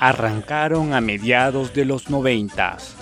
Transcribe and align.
arrancaron 0.00 0.94
a 0.94 1.00
mediados 1.00 1.74
de 1.74 1.84
los 1.84 2.10
noventas, 2.10 2.94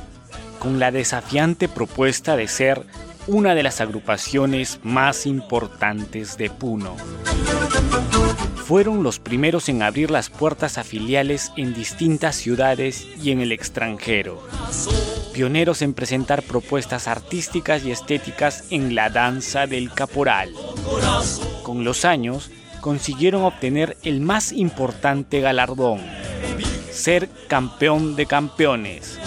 con 0.59 0.79
la 0.79 0.91
desafiante 0.91 1.69
propuesta 1.69 2.37
de 2.37 2.49
ser 2.49 2.83
una 3.27 3.55
de 3.55 3.63
las 3.63 3.81
agrupaciones 3.81 4.81
más 4.83 5.27
importantes 5.27 6.37
de 6.37 6.51
Puno. 6.51 6.97
Fueron 8.67 9.03
los 9.03 9.21
primeros 9.21 9.69
en 9.69 9.83
abrir 9.83 10.11
las 10.11 10.29
puertas 10.29 10.79
a 10.79 10.85
filiales 10.85 11.53
en 11.57 11.75
distintas 11.75 12.37
ciudades 12.37 13.07
y 13.23 13.31
en 13.31 13.41
el 13.41 13.53
extranjero. 13.53 14.43
Pioneros 15.33 15.83
en 15.83 15.95
presentar 15.95 16.43
propuestas 16.43 17.07
artísticas 17.09 17.85
y 17.85 17.93
estéticas 17.93 18.65
en 18.71 18.95
la 18.95 19.11
danza 19.11 19.67
del 19.67 19.93
caporal. 19.93 20.53
Con 21.63 21.85
los 21.85 22.05
años, 22.05 22.51
consiguieron 22.81 23.45
obtener 23.45 23.97
el 24.03 24.21
más 24.21 24.53
importante 24.53 25.41
galardón, 25.41 26.01
ser 26.97 27.29
campeón 27.49 28.17
de 28.17 28.27
campeones. 28.27 29.19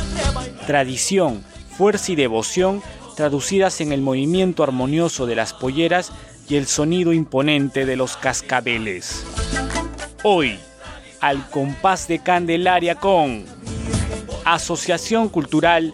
Tradición, 0.67 1.43
fuerza 1.77 2.11
y 2.11 2.15
devoción 2.15 2.81
traducidas 3.15 3.81
en 3.81 3.91
el 3.91 4.01
movimiento 4.01 4.63
armonioso 4.63 5.25
de 5.25 5.35
las 5.35 5.53
polleras 5.53 6.11
y 6.47 6.55
el 6.55 6.67
sonido 6.67 7.13
imponente 7.13 7.85
de 7.85 7.95
los 7.95 8.17
cascabeles. 8.17 9.25
Hoy, 10.23 10.59
al 11.21 11.49
compás 11.49 12.07
de 12.07 12.19
Candelaria 12.19 12.95
con 12.95 13.45
Asociación 14.45 15.29
Cultural 15.29 15.93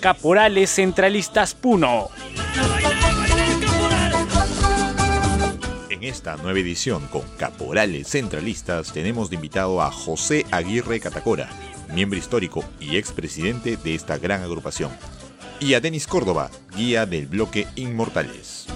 Caporales 0.00 0.70
Centralistas 0.70 1.54
Puno. 1.54 2.10
Esta 6.08 6.36
nueva 6.38 6.58
edición 6.58 7.06
con 7.08 7.22
Caporales 7.36 8.08
Centralistas 8.08 8.92
tenemos 8.92 9.28
de 9.28 9.36
invitado 9.36 9.82
a 9.82 9.90
José 9.90 10.46
Aguirre 10.50 11.00
Catacora, 11.00 11.50
miembro 11.94 12.18
histórico 12.18 12.64
y 12.80 12.96
expresidente 12.96 13.76
de 13.76 13.94
esta 13.94 14.16
gran 14.16 14.42
agrupación 14.42 14.90
y 15.60 15.74
a 15.74 15.80
Denis 15.80 16.06
Córdoba, 16.06 16.50
guía 16.74 17.04
del 17.04 17.26
bloque 17.26 17.66
Inmortales. 17.76 18.66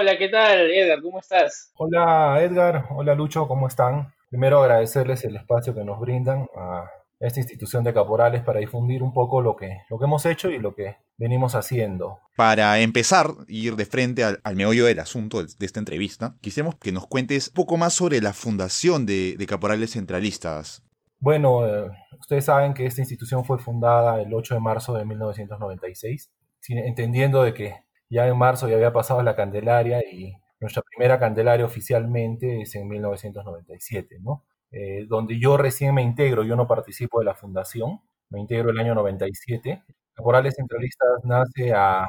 Hola, 0.00 0.16
¿qué 0.16 0.28
tal, 0.28 0.70
Edgar? 0.70 1.02
¿Cómo 1.02 1.18
estás? 1.18 1.72
Hola, 1.74 2.40
Edgar. 2.40 2.86
Hola, 2.90 3.16
Lucho. 3.16 3.48
¿Cómo 3.48 3.66
están? 3.66 4.14
Primero 4.30 4.62
agradecerles 4.62 5.24
el 5.24 5.34
espacio 5.34 5.74
que 5.74 5.82
nos 5.82 5.98
brindan 5.98 6.46
a 6.56 6.88
esta 7.18 7.40
institución 7.40 7.82
de 7.82 7.92
caporales 7.92 8.44
para 8.44 8.60
difundir 8.60 9.02
un 9.02 9.12
poco 9.12 9.42
lo 9.42 9.56
que, 9.56 9.80
lo 9.90 9.98
que 9.98 10.04
hemos 10.04 10.24
hecho 10.24 10.50
y 10.50 10.60
lo 10.60 10.72
que 10.76 10.98
venimos 11.16 11.56
haciendo. 11.56 12.20
Para 12.36 12.78
empezar, 12.78 13.26
ir 13.48 13.74
de 13.74 13.86
frente 13.86 14.22
al, 14.22 14.38
meollo 14.54 14.86
del 14.86 15.00
asunto 15.00 15.42
de, 15.42 15.66
esta 15.66 15.80
entrevista, 15.80 16.36
quisiéramos 16.40 16.76
que 16.76 16.92
nos 16.92 17.08
cuentes 17.08 17.48
un 17.48 17.54
poco 17.54 17.76
más 17.76 17.92
sobre 17.92 18.20
la 18.20 18.34
fundación 18.34 19.04
de, 19.04 19.44
Caporales 19.48 19.94
Centralistas. 19.94 20.80
Bueno, 21.18 21.66
eh, 21.66 21.90
ustedes 22.20 22.44
saben 22.44 22.72
que 22.72 22.86
esta 22.86 23.00
institución 23.00 23.44
fue 23.44 23.58
fundada 23.58 24.22
el 24.22 24.32
8 24.32 24.54
de 24.54 24.60
marzo 24.60 24.94
de 24.94 25.04
1996, 25.04 26.30
entendiendo 26.68 27.42
de 27.42 27.52
que 27.52 27.87
ya 28.10 28.26
en 28.26 28.36
marzo 28.36 28.68
ya 28.68 28.76
había 28.76 28.92
pasado 28.92 29.22
la 29.22 29.36
Candelaria 29.36 30.00
y 30.00 30.34
nuestra 30.60 30.82
primera 30.82 31.18
Candelaria 31.18 31.64
oficialmente 31.64 32.62
es 32.62 32.74
en 32.74 32.88
1997, 32.88 34.18
¿no? 34.20 34.44
Eh, 34.70 35.06
donde 35.08 35.38
yo 35.38 35.56
recién 35.56 35.94
me 35.94 36.02
integro, 36.02 36.42
yo 36.44 36.56
no 36.56 36.66
participo 36.66 37.20
de 37.20 37.24
la 37.26 37.34
fundación, 37.34 38.00
me 38.30 38.40
integro 38.40 38.70
el 38.70 38.78
año 38.78 38.94
97. 38.94 39.82
Caporales 40.14 40.56
Centralistas 40.56 41.24
nace 41.24 41.72
a, 41.72 42.06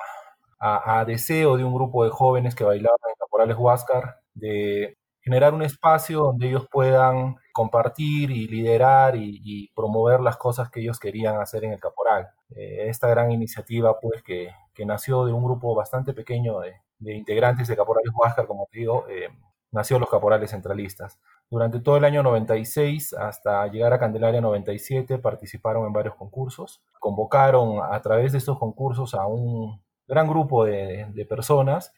a, 0.59 1.05
deseo 1.05 1.57
de 1.57 1.63
un 1.63 1.73
grupo 1.73 2.03
de 2.03 2.09
jóvenes 2.09 2.55
que 2.55 2.63
bailaban 2.63 2.97
en 3.07 3.15
Caporales 3.19 3.57
Huáscar 3.57 4.19
de 4.33 4.97
generar 5.21 5.53
un 5.53 5.61
espacio 5.63 6.19
donde 6.19 6.49
ellos 6.49 6.67
puedan 6.71 7.35
compartir 7.53 8.31
y 8.31 8.47
liderar 8.47 9.15
y, 9.15 9.69
promover 9.75 10.21
las 10.21 10.37
cosas 10.37 10.69
que 10.69 10.81
ellos 10.81 10.99
querían 10.99 11.39
hacer 11.39 11.63
en 11.63 11.73
el 11.73 11.79
Caporal. 11.79 12.29
Eh, 12.55 12.87
esta 12.89 13.07
gran 13.07 13.31
iniciativa, 13.31 13.99
pues, 13.99 14.23
que, 14.23 14.49
que, 14.79 14.85
nació 14.85 15.25
de 15.25 15.33
un 15.33 15.43
grupo 15.43 15.75
bastante 15.75 16.13
pequeño 16.13 16.59
de, 16.59 17.13
integrantes 17.13 17.67
de 17.67 17.75
Caporales 17.75 18.11
Huáscar, 18.15 18.47
como 18.47 18.67
te 18.71 18.79
digo, 18.79 19.05
eh, 19.09 19.29
nació 19.71 19.99
los 19.99 20.09
Caporales 20.09 20.51
Centralistas. 20.51 21.19
Durante 21.49 21.79
todo 21.79 21.97
el 21.97 22.05
año 22.05 22.23
96 22.23 23.13
hasta 23.13 23.65
llegar 23.67 23.93
a 23.93 23.99
Candelaria 23.99 24.41
97 24.41 25.17
participaron 25.17 25.85
en 25.87 25.93
varios 25.93 26.15
concursos. 26.15 26.81
Convocaron 26.99 27.79
a 27.81 27.99
través 28.01 28.31
de 28.31 28.37
estos 28.37 28.59
concursos 28.59 29.13
a 29.15 29.25
un 29.25 29.81
gran 30.07 30.27
grupo 30.27 30.65
de, 30.65 31.25
personas 31.27 31.93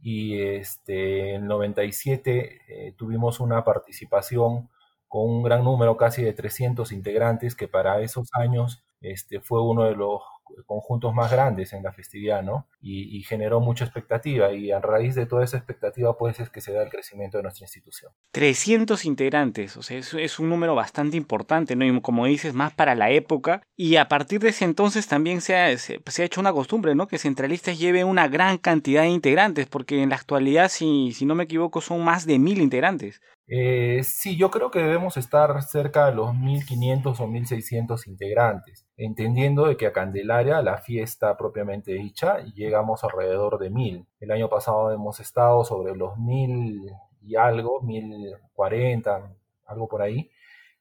y 0.00 0.40
este, 0.40 1.34
en 1.34 1.46
97 1.46 2.60
eh, 2.68 2.92
tuvimos 2.96 3.40
una 3.40 3.64
participación 3.64 4.68
con 5.08 5.30
un 5.30 5.42
gran 5.42 5.62
número, 5.62 5.96
casi 5.96 6.22
de 6.22 6.32
300 6.32 6.90
integrantes, 6.92 7.54
que 7.54 7.68
para 7.68 8.00
esos 8.00 8.28
años 8.32 8.84
este, 9.00 9.40
fue 9.40 9.62
uno 9.62 9.84
de 9.84 9.94
los 9.94 10.22
conjuntos 10.66 11.14
más 11.14 11.30
grandes 11.30 11.72
en 11.72 11.82
la 11.82 11.92
festividad, 11.92 12.42
¿no? 12.42 12.68
Y, 12.80 13.22
generó 13.24 13.60
mucha 13.60 13.84
expectativa 13.84 14.52
y 14.52 14.70
a 14.70 14.80
raíz 14.80 15.14
de 15.14 15.24
toda 15.24 15.44
esa 15.44 15.56
expectativa 15.56 16.18
pues 16.18 16.40
es 16.40 16.50
que 16.50 16.60
se 16.60 16.72
da 16.72 16.82
el 16.82 16.90
crecimiento 16.90 17.38
de 17.38 17.44
nuestra 17.44 17.64
institución. 17.64 18.12
300 18.32 19.06
integrantes, 19.06 19.76
o 19.78 19.82
sea, 19.82 19.96
es, 19.98 20.12
es 20.12 20.38
un 20.38 20.50
número 20.50 20.74
bastante 20.74 21.16
importante, 21.16 21.74
¿no? 21.74 21.86
Y 21.86 22.00
como 22.02 22.26
dices, 22.26 22.52
más 22.52 22.74
para 22.74 22.94
la 22.94 23.10
época. 23.10 23.62
Y 23.76 23.96
a 23.96 24.08
partir 24.08 24.40
de 24.40 24.50
ese 24.50 24.66
entonces 24.66 25.08
también 25.08 25.40
se 25.40 25.56
ha, 25.56 25.76
se, 25.78 25.94
ha 25.94 26.24
hecho 26.24 26.40
una 26.40 26.52
costumbre, 26.52 26.94
¿no? 26.94 27.08
Que 27.08 27.18
Centralistas 27.18 27.78
lleve 27.78 28.04
una 28.04 28.28
gran 28.28 28.58
cantidad 28.58 29.02
de 29.02 29.08
integrantes, 29.08 29.66
porque 29.66 30.02
en 30.02 30.10
la 30.10 30.16
actualidad, 30.16 30.68
si, 30.68 31.12
si 31.12 31.24
no 31.24 31.34
me 31.34 31.44
equivoco, 31.44 31.80
son 31.80 32.04
más 32.04 32.26
de 32.26 32.38
mil 32.38 32.60
integrantes. 32.60 33.20
Eh, 33.46 34.00
sí, 34.04 34.36
yo 34.36 34.50
creo 34.50 34.70
que 34.70 34.78
debemos 34.78 35.16
estar 35.16 35.62
cerca 35.62 36.06
de 36.06 36.14
los 36.14 36.34
1500 36.34 37.20
o 37.20 37.26
1600 37.26 38.06
integrantes, 38.06 38.83
entendiendo 38.96 39.66
de 39.66 39.76
que 39.76 39.86
a 39.86 39.92
Candelaria, 39.92 40.62
la 40.62 40.78
fiesta 40.78 41.36
propiamente 41.36 41.92
dicha, 41.92 42.38
llegamos 42.54 43.04
alrededor 43.04 43.58
de 43.58 43.70
1000. 43.70 44.06
El 44.20 44.30
año 44.30 44.48
pasado 44.48 44.92
hemos 44.92 45.20
estado 45.20 45.64
sobre 45.64 45.96
los 45.96 46.16
1000 46.18 46.92
y 47.22 47.36
algo, 47.36 47.80
1040, 47.82 49.34
algo 49.66 49.88
por 49.88 50.02
ahí. 50.02 50.30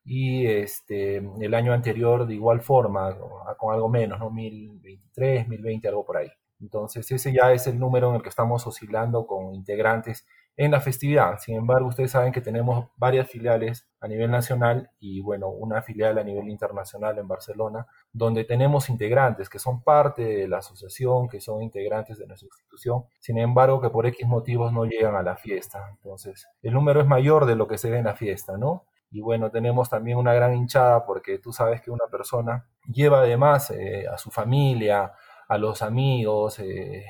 Y 0.06 0.46
este, 0.48 1.18
el 1.18 1.54
año 1.54 1.74
anterior 1.74 2.28
de 2.28 2.36
igual 2.36 2.62
forma, 2.62 3.18
con 3.58 3.74
algo 3.74 3.90
menos, 3.90 4.20
¿no? 4.20 4.30
1023, 4.30 5.48
1020, 5.48 5.88
algo 5.88 6.06
por 6.06 6.18
ahí. 6.18 6.30
Entonces 6.60 7.10
ese 7.12 7.34
ya 7.34 7.52
es 7.52 7.68
el 7.68 7.80
número 7.80 8.10
en 8.10 8.16
el 8.16 8.22
que 8.22 8.30
estamos 8.30 8.66
oscilando 8.68 9.26
con 9.26 9.54
integrantes 9.54 10.26
en 10.56 10.72
la 10.72 10.82
festividad. 10.82 11.40
Sin 11.40 11.56
embargo, 11.56 11.88
ustedes 11.88 12.12
saben 12.12 12.32
que 12.32 12.42
tenemos 12.42 12.90
varias 12.96 13.30
filiales 13.30 13.88
a 14.00 14.08
nivel 14.08 14.30
nacional 14.30 14.92
y, 15.00 15.22
bueno, 15.22 15.50
una 15.50 15.82
filial 15.82 16.18
a 16.18 16.24
nivel 16.24 16.50
internacional 16.50 17.18
en 17.18 17.28
Barcelona, 17.28 17.88
donde 18.12 18.44
tenemos 18.44 18.90
integrantes 18.90 19.50
que 19.50 19.60
son 19.60 19.84
parte 19.84 20.24
de 20.24 20.48
la 20.48 20.60
asociación, 20.60 21.28
que 21.28 21.42
son 21.42 21.64
integrantes 21.64 22.18
de 22.20 22.28
nuestra 22.28 22.48
institución, 22.48 23.06
sin 23.20 23.38
embargo, 23.38 23.82
que 23.82 23.90
por 23.90 24.06
X 24.06 24.28
motivos 24.28 24.72
no 24.72 24.86
llegan 24.86 25.16
a 25.16 25.24
la 25.24 25.36
fiesta. 25.36 25.90
Entonces, 25.92 26.48
el 26.62 26.74
número 26.74 27.02
es 27.02 27.08
mayor 27.08 27.46
de 27.46 27.56
lo 27.56 27.68
que 27.68 27.78
se 27.78 27.90
ve 27.90 27.98
en 27.98 28.06
la 28.06 28.16
fiesta, 28.16 28.58
¿no? 28.58 28.86
Y 29.10 29.22
bueno, 29.22 29.52
tenemos 29.52 29.90
también 29.90 30.18
una 30.18 30.34
gran 30.34 30.56
hinchada 30.56 31.06
porque 31.06 31.38
tú 31.38 31.54
sabes 31.54 31.82
que 31.82 31.92
una 31.92 32.06
persona 32.12 32.68
lleva 32.88 33.20
además 33.20 33.70
eh, 33.70 34.08
a 34.08 34.18
su 34.18 34.32
familia, 34.32 35.14
a 35.48 35.58
los 35.58 35.84
amigos, 35.84 36.60
eh, 36.60 37.06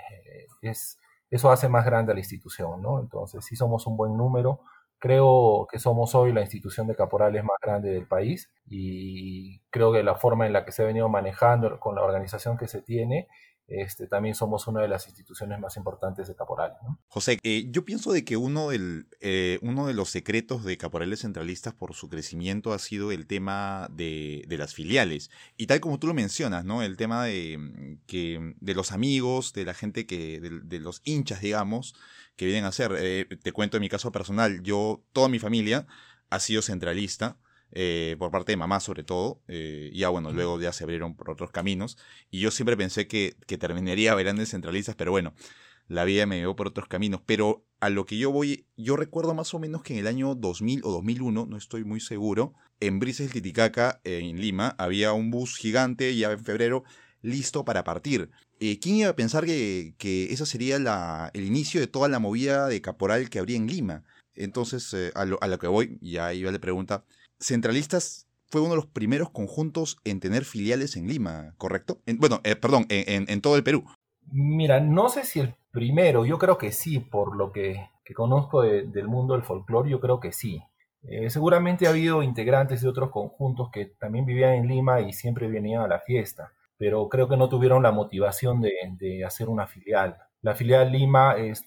es 0.62 1.00
eso 1.33 1.51
hace 1.51 1.68
más 1.68 1.83
grande 1.83 2.12
a 2.12 2.15
la 2.15 2.21
institución, 2.21 2.81
¿no? 2.81 3.00
Entonces, 3.00 3.44
si 3.44 3.56
somos 3.56 3.88
un 3.88 3.97
buen 3.97 4.15
número. 4.15 4.59
Creo 5.00 5.68
que 5.69 5.80
somos 5.80 6.15
hoy 6.15 6.31
la 6.31 6.41
institución 6.41 6.88
de 6.88 6.95
caporales 6.95 7.44
más 7.44 7.57
grande 7.62 7.89
del 7.89 8.07
país 8.07 8.50
y 8.69 9.59
creo 9.69 9.91
que 9.91 10.01
la 10.01 10.15
forma 10.15 10.45
en 10.47 10.53
la 10.53 10.63
que 10.63 10.71
se 10.71 10.83
ha 10.83 10.85
venido 10.85 11.09
manejando 11.09 11.77
con 11.80 11.95
la 11.95 12.03
organización 12.03 12.57
que 12.57 12.68
se 12.69 12.81
tiene 12.81 13.27
este, 13.68 14.07
también 14.07 14.36
somos 14.36 14.68
una 14.68 14.81
de 14.81 14.89
las 14.89 15.07
instituciones 15.07 15.57
más 15.60 15.77
importantes 15.77 16.27
de 16.27 16.36
Caporales. 16.36 16.77
José, 17.07 17.39
eh, 17.44 17.65
yo 17.69 17.86
pienso 17.86 18.12
de 18.12 18.25
que 18.25 18.36
uno, 18.36 18.69
del, 18.69 19.07
eh, 19.21 19.60
de 19.62 19.94
los 19.94 20.10
secretos 20.10 20.65
de 20.65 20.77
Caporales 20.77 21.21
Centralistas 21.21 21.74
por 21.74 21.94
su 21.94 22.10
crecimiento 22.10 22.74
ha 22.74 22.80
sido 22.80 23.12
el 23.12 23.25
tema 23.25 23.88
de, 23.92 24.45
las 24.50 24.74
filiales. 24.74 25.31
Y 25.56 25.68
tal 25.68 25.80
como 25.80 25.98
tú 25.98 26.07
lo 26.07 26.13
mencionas, 26.13 26.65
¿no? 26.65 26.83
El 26.83 26.98
tema 26.98 27.25
de, 27.25 27.57
mm, 27.57 28.06
que, 28.06 28.54
de 28.60 28.74
los 28.75 28.92
amigos, 28.92 29.54
de 29.54 29.65
la 29.65 29.74
gente 29.74 30.06
que, 30.06 30.39
de, 30.42 30.80
los 30.80 31.01
hinchas, 31.06 31.42
digamos, 31.42 31.95
que 32.36 32.45
vienen 32.45 32.65
a 32.65 32.71
ser. 32.71 32.94
Eh, 33.00 33.25
te 33.42 33.54
cuento 33.54 33.77
en 33.77 33.81
mi 33.81 33.89
caso 33.89 34.12
personal, 34.12 34.62
yo, 34.62 35.04
toda 35.13 35.30
mi 35.30 35.39
familia 35.39 35.88
ha 36.30 36.39
sido 36.39 36.62
centralista. 36.62 37.38
Eh, 37.75 38.15
por 38.19 38.29
parte 38.29 38.51
de 38.51 38.57
mamá 38.57 38.79
sobre 38.79 39.03
todo, 39.03 39.41
eh, 39.47 39.91
ya 39.95 40.09
bueno, 40.09 40.31
luego 40.31 40.61
ya 40.61 40.71
se 40.71 40.83
abrieron 40.83 41.15
por 41.15 41.31
otros 41.31 41.49
caminos, 41.49 41.97
y 42.29 42.39
yo 42.39 42.51
siempre 42.51 42.77
pensé 42.77 43.07
que, 43.07 43.35
que 43.47 43.57
terminaría 43.57 44.13
bailando 44.13 44.43
en 44.43 44.47
centralistas, 44.47 44.95
pero 44.95 45.09
bueno, 45.09 45.33
la 45.87 46.05
vida 46.05 46.27
me 46.27 46.37
llevó 46.37 46.55
por 46.55 46.67
otros 46.67 46.87
caminos, 46.87 47.21
pero 47.25 47.65
a 47.79 47.89
lo 47.89 48.05
que 48.05 48.17
yo 48.17 48.31
voy, 48.31 48.67
yo 48.77 48.95
recuerdo 48.95 49.33
más 49.33 49.53
o 49.55 49.59
menos 49.59 49.81
que 49.81 49.93
en 49.93 49.99
el 49.99 50.07
año 50.07 50.35
2000 50.35 50.81
o 50.83 50.91
2001, 50.91 51.47
no 51.47 51.57
estoy 51.57 51.83
muy 51.83 51.99
seguro, 51.99 52.53
en 52.79 52.99
Brises 52.99 53.27
del 53.27 53.41
Titicaca, 53.41 53.99
en 54.03 54.39
Lima, 54.39 54.75
había 54.77 55.13
un 55.13 55.31
bus 55.31 55.57
gigante 55.57 56.15
ya 56.15 56.31
en 56.31 56.43
febrero 56.43 56.83
listo 57.23 57.65
para 57.65 57.83
partir. 57.83 58.29
Eh, 58.59 58.79
¿Quién 58.79 58.97
iba 58.97 59.09
a 59.09 59.15
pensar 59.15 59.45
que, 59.45 59.95
que 59.97 60.31
ese 60.31 60.45
sería 60.45 60.77
la, 60.77 61.31
el 61.33 61.45
inicio 61.45 61.81
de 61.81 61.87
toda 61.87 62.07
la 62.07 62.19
movida 62.19 62.67
de 62.67 62.81
caporal 62.81 63.29
que 63.29 63.39
habría 63.39 63.57
en 63.57 63.67
Lima? 63.67 64.03
Entonces, 64.35 64.93
eh, 64.93 65.11
a, 65.15 65.25
lo, 65.25 65.37
a, 65.41 65.47
lo, 65.47 65.57
que 65.59 65.67
voy, 65.67 65.97
ya 66.01 66.33
iba 66.33 66.51
la 66.51 66.59
pregunta, 66.59 67.05
Centralistas 67.43 68.27
fue 68.47 68.61
uno 68.61 68.71
de 68.71 68.75
los 68.77 68.85
primeros 68.85 69.29
conjuntos 69.29 69.97
en 70.03 70.19
tener 70.19 70.45
filiales 70.45 70.95
en 70.95 71.07
Lima, 71.07 71.53
¿correcto? 71.57 71.99
En, 72.05 72.17
bueno, 72.19 72.39
eh, 72.43 72.55
perdón, 72.55 72.85
en, 72.89 73.41
todo 73.41 73.55
el 73.55 73.63
Perú. 73.63 73.83
Mira, 74.31 74.79
no 74.79 75.09
sé 75.09 75.23
si 75.23 75.39
el 75.39 75.55
primero, 75.71 76.25
yo 76.25 76.37
creo 76.37 76.57
que 76.57 76.71
sí, 76.71 76.99
por 76.99 77.35
lo 77.35 77.51
que, 77.51 77.89
conozco 78.15 78.61
de, 78.61 78.83
del 78.83 79.07
mundo 79.07 79.33
del 79.33 79.43
folclore, 79.43 79.89
yo 79.89 79.99
creo 79.99 80.19
que 80.19 80.31
sí. 80.31 80.61
Eh, 81.01 81.29
seguramente 81.29 81.87
ha 81.87 81.89
habido 81.89 82.23
integrantes 82.23 82.81
de 82.81 82.87
otros 82.87 83.09
conjuntos 83.09 83.69
que 83.71 83.87
también 83.87 84.25
vivían 84.25 84.53
en 84.53 84.67
Lima 84.67 85.01
y 85.01 85.11
siempre 85.11 85.47
venían 85.47 85.81
a 85.81 85.87
la 85.87 85.99
fiesta, 85.99 86.53
pero 86.77 87.09
creo 87.09 87.27
que 87.27 87.35
no 87.35 87.49
tuvieron 87.49 87.83
la 87.83 87.91
motivación 87.91 88.61
de, 88.61 88.71
de 88.99 89.25
hacer 89.25 89.49
una 89.49 89.67
filial. 89.67 90.17
La 90.43 90.55
filial 90.55 90.91
Lima 90.91 91.35
es, 91.37 91.65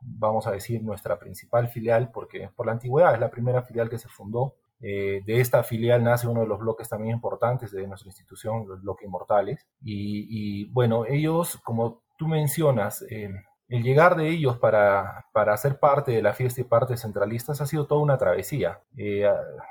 vamos 0.00 0.46
a 0.46 0.50
decir, 0.50 0.82
nuestra 0.82 1.18
principal 1.18 1.68
filial 1.68 2.10
porque 2.12 2.50
por 2.54 2.66
la 2.66 2.72
antigüedad 2.72 3.14
es 3.14 3.20
la 3.20 3.30
primera 3.30 3.62
filial 3.62 3.88
que 3.88 3.98
se 3.98 4.08
fundó. 4.08 4.56
Eh, 4.86 5.22
de 5.24 5.40
esta 5.40 5.62
filial 5.62 6.04
nace 6.04 6.28
uno 6.28 6.42
de 6.42 6.46
los 6.46 6.58
bloques 6.58 6.90
también 6.90 7.14
importantes 7.14 7.72
de 7.72 7.86
nuestra 7.86 8.08
institución, 8.08 8.68
los 8.68 8.82
bloques 8.82 9.06
inmortales. 9.06 9.66
Y, 9.82 10.66
bueno, 10.72 11.06
ellos, 11.06 11.56
como 11.64 12.02
tú 12.18 12.28
mencionas, 12.28 13.02
eh, 13.10 13.30
el 13.68 13.82
llegar 13.82 14.14
de 14.14 14.28
ellos 14.28 14.58
para, 14.58 15.24
para 15.32 15.56
ser 15.56 15.78
parte 15.78 16.12
de 16.12 16.20
la 16.20 16.34
fiesta 16.34 16.60
y 16.60 16.64
parte 16.64 16.98
centralistas 16.98 17.62
ha 17.62 17.66
sido 17.66 17.86
toda 17.86 18.02
una 18.02 18.18
travesía. 18.18 18.82
Eh, 18.98 19.26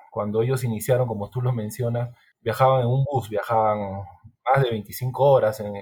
cuando 0.10 0.42
ellos 0.42 0.64
iniciaron, 0.64 1.08
como 1.08 1.30
tú 1.30 1.44
lo 1.44 1.54
mencionas, 1.54 2.10
viajaban 2.42 2.82
en 2.82 2.88
un 2.88 3.04
bus, 3.04 3.30
viajaban 3.30 4.04
más 4.52 4.64
de 4.64 4.72
25 4.72 5.24
horas 5.24 5.60
en, 5.60 5.74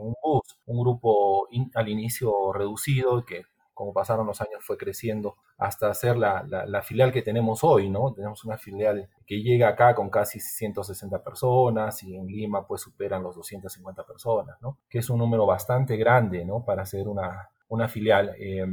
un 0.00 0.14
bus, 0.20 0.42
un 0.66 0.80
grupo 0.80 1.46
al 1.74 1.88
inicio 1.88 2.52
reducido 2.52 3.24
que 3.24 3.42
como 3.74 3.92
pasaron 3.92 4.26
los 4.26 4.40
años 4.40 4.64
fue 4.64 4.76
creciendo 4.76 5.36
hasta 5.58 5.92
ser 5.94 6.16
la, 6.16 6.44
la, 6.48 6.66
la, 6.66 6.82
filial 6.82 7.12
que 7.12 7.22
tenemos 7.22 7.64
hoy, 7.64 7.88
¿no? 7.88 8.12
Tenemos 8.12 8.44
una 8.44 8.58
filial 8.58 9.08
que 9.26 9.42
llega 9.42 9.68
acá 9.68 9.94
con 9.94 10.10
casi 10.10 10.40
160 10.40 11.22
personas 11.22 12.02
y 12.02 12.16
en 12.16 12.26
Lima 12.26 12.66
pues 12.66 12.82
superan 12.82 13.22
los 13.22 13.36
250 13.36 14.04
personas, 14.04 14.56
¿no? 14.60 14.78
Que 14.88 14.98
es 14.98 15.10
un 15.10 15.18
número 15.18 15.46
bastante 15.46 15.96
grande, 15.96 16.44
¿no? 16.44 16.64
Para 16.64 16.84
ser 16.84 17.08
una, 17.08 17.50
una 17.68 17.88
filial. 17.88 18.34
Eh, 18.38 18.66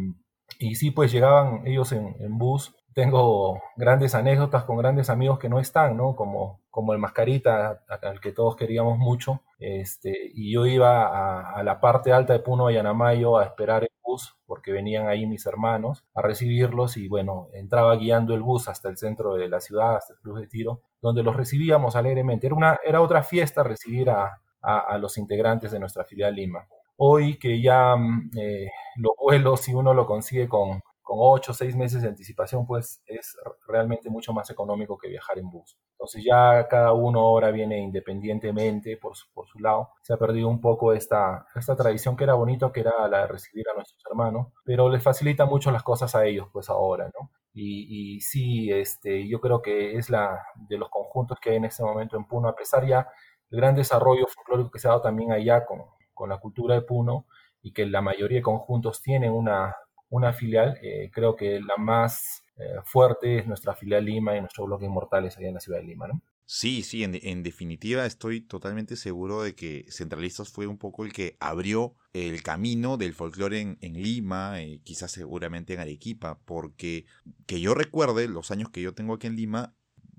y 0.58 0.76
sí, 0.76 0.92
pues 0.92 1.12
llegaban 1.12 1.66
ellos 1.68 1.92
en, 1.92 2.16
en, 2.20 2.38
bus. 2.38 2.76
Tengo 2.94 3.62
grandes 3.78 4.16
anécdotas 4.16 4.64
con 4.64 4.78
grandes 4.78 5.10
amigos 5.10 5.40
que 5.40 5.48
no 5.48 5.60
están, 5.60 5.96
¿no? 5.96 6.16
Como, 6.16 6.62
como 6.72 6.94
el 6.94 7.00
Mascarita, 7.00 7.84
al 7.88 8.20
que 8.20 8.32
todos 8.32 8.56
queríamos 8.56 8.98
mucho. 8.98 9.42
Este, 9.60 10.14
y 10.34 10.54
yo 10.54 10.66
iba 10.66 11.06
a, 11.06 11.52
a 11.52 11.64
la 11.64 11.80
parte 11.80 12.12
alta 12.12 12.34
de 12.34 12.40
Puno 12.40 12.70
y 12.70 12.78
Anamayo 12.78 13.38
a 13.38 13.46
esperar 13.46 13.89
bus, 14.10 14.36
porque 14.46 14.72
venían 14.72 15.08
ahí 15.08 15.26
mis 15.26 15.46
hermanos 15.46 16.04
a 16.14 16.22
recibirlos 16.22 16.98
y 16.98 17.08
bueno, 17.08 17.50
entraba 17.54 17.96
guiando 17.96 18.34
el 18.34 18.42
bus 18.42 18.68
hasta 18.68 18.90
el 18.90 18.98
centro 18.98 19.36
de 19.36 19.48
la 19.48 19.62
ciudad, 19.62 19.96
hasta 19.96 20.14
el 20.14 20.20
Club 20.20 20.40
de 20.40 20.48
Tiro, 20.48 20.82
donde 21.02 21.24
los 21.24 21.36
recibíamos 21.36 21.96
alegremente. 21.96 22.48
Era, 22.48 22.56
una, 22.56 22.80
era 22.84 23.02
otra 23.02 23.24
fiesta 23.24 23.64
recibir 23.64 24.10
a, 24.10 24.42
a, 24.62 24.98
los 24.98 25.18
integrantes 25.18 25.72
de 25.72 25.80
nuestra 25.80 26.04
filial 26.04 26.36
Lima. 26.36 26.68
Hoy 26.98 27.38
que 27.38 27.62
ya 27.62 27.96
eh, 28.38 28.70
los 28.98 29.14
vuelos, 29.18 29.62
si 29.62 29.74
uno 29.74 29.94
lo 29.94 30.06
consigue 30.06 30.48
con, 30.50 30.82
con 31.02 31.18
8 31.20 31.52
o 31.52 31.56
6 31.56 31.76
meses 31.76 32.02
de 32.02 32.10
anticipación, 32.10 32.66
pues 32.66 33.02
es 33.06 33.38
realmente 33.70 34.10
mucho 34.10 34.34
más 34.34 34.50
económico 34.50 34.98
que 34.98 35.08
viajar 35.08 35.40
en 35.40 35.50
bus. 35.50 35.78
Entonces 35.92 36.24
ya 36.26 36.68
cada 36.68 36.94
uno 36.94 37.22
ahora 37.22 37.52
viene 37.52 37.80
independientemente 37.80 38.98
por 38.98 39.16
su, 39.16 39.32
por 39.34 39.48
su 39.48 39.60
lado. 39.60 39.90
Se 40.02 40.14
ha 40.14 40.18
perdido 40.18 40.48
un 40.48 40.60
poco 40.60 40.94
esta, 40.94 41.48
esta 41.56 41.76
tradición 41.76 42.18
que 42.18 42.24
era 42.24 42.34
bonito, 42.34 42.72
que 42.72 42.82
era 42.82 43.08
la 43.08 43.22
de 43.22 43.28
recibir 43.28 43.66
a 43.70 43.76
nuestros 43.76 44.02
hermanos, 44.10 44.48
pero 44.64 44.90
les 44.90 45.04
facilita 45.04 45.46
mucho 45.46 45.72
las 45.72 45.84
cosas 45.84 46.16
a 46.16 46.26
ellos 46.26 46.48
pues 46.52 46.70
ahora, 46.70 47.10
¿no? 47.20 47.32
Y, 47.54 48.16
y 48.16 48.22
sí, 48.22 48.72
este, 48.72 49.28
yo 49.28 49.42
creo 49.42 49.62
que 49.62 49.98
es 49.98 50.10
la 50.10 50.42
de 50.56 50.78
los 50.78 50.90
conjuntos 50.90 51.40
que 51.40 51.52
hay 51.52 51.56
en 51.58 51.66
este 51.66 51.84
momento 51.84 52.16
en 52.16 52.26
Puno, 52.26 52.48
a 52.48 52.56
pesar 52.56 52.86
ya 52.86 53.08
del 53.50 53.60
gran 53.62 53.76
desarrollo 53.76 54.26
folclórico 54.28 54.72
que 54.72 54.80
se 54.80 54.88
ha 54.88 54.92
dado 54.92 55.02
también 55.02 55.32
allá 55.32 55.66
con, 55.66 55.82
con 56.14 56.30
la 56.30 56.38
cultura 56.38 56.76
de 56.76 56.82
Puno 56.82 57.26
y 57.62 57.74
que 57.74 57.86
la 57.86 58.02
mayoría 58.02 58.38
de 58.38 58.44
conjuntos 58.44 59.02
tienen 59.02 59.32
una, 59.32 59.76
una 60.10 60.34
filial, 60.34 60.78
eh, 60.82 61.10
creo 61.14 61.36
que 61.36 61.60
la 61.60 61.76
más 61.78 62.44
eh, 62.60 62.82
fuerte 62.84 63.40
es 63.40 63.48
nuestra 63.48 63.74
filial 63.76 64.06
Lima 64.06 64.36
y 64.36 64.42
nuestro 64.42 64.66
bloque 64.66 64.86
Inmortales 64.86 65.38
allá 65.38 65.48
en 65.48 65.54
la 65.54 65.60
ciudad 65.60 65.80
de 65.80 65.86
Lima, 65.86 66.08
¿no? 66.08 66.22
Sí, 66.52 66.82
sí, 66.82 67.04
en, 67.04 67.44
definitiva 67.44 68.08
estoy 68.08 68.42
totalmente 68.42 68.96
seguro 68.96 69.44
de 69.44 69.54
que 69.54 69.86
Centralistas 69.90 70.50
fue 70.50 70.66
un 70.66 70.80
poco 70.80 71.06
el 71.06 71.14
que 71.14 71.38
abrió 71.40 71.96
el 72.12 72.42
camino 72.42 72.98
del 72.98 73.14
folclore 73.14 73.78
en, 73.80 73.94
Lima, 73.94 74.60
eh, 74.60 74.82
quizás 74.84 75.12
seguramente 75.12 75.76
en 75.76 75.80
Arequipa, 75.80 76.40
porque 76.46 77.06
que 77.46 77.62
yo 77.62 77.76
recuerde 77.76 78.28
los 78.28 78.50
años 78.50 78.72
que 78.72 78.82
yo 78.82 78.96
tengo 78.96 79.14
aquí 79.14 79.28
en 79.28 79.36
Lima, 79.36 79.76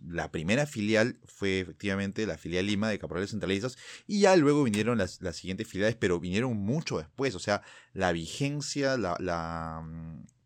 la 0.06 0.31
primera 0.31 0.66
filial 0.66 1.19
fue 1.26 1.58
efectivamente 1.58 2.25
la 2.26 2.38
filial 2.38 2.66
Lima 2.66 2.88
de 2.88 3.00
Caporales 3.00 3.31
Centralistas 3.31 3.76
y 4.06 4.20
ya 4.20 4.37
luego 4.37 4.62
vinieron 4.62 4.98
las, 4.98 5.20
las 5.20 5.34
siguientes 5.34 5.66
filiales, 5.66 5.96
pero 5.96 6.20
vinieron 6.20 6.56
mucho 6.56 6.98
después, 6.98 7.34
o 7.34 7.40
sea, 7.40 7.62
la 7.92 8.12
vigencia, 8.12 8.96
la, 8.96 9.16
la 9.19 9.84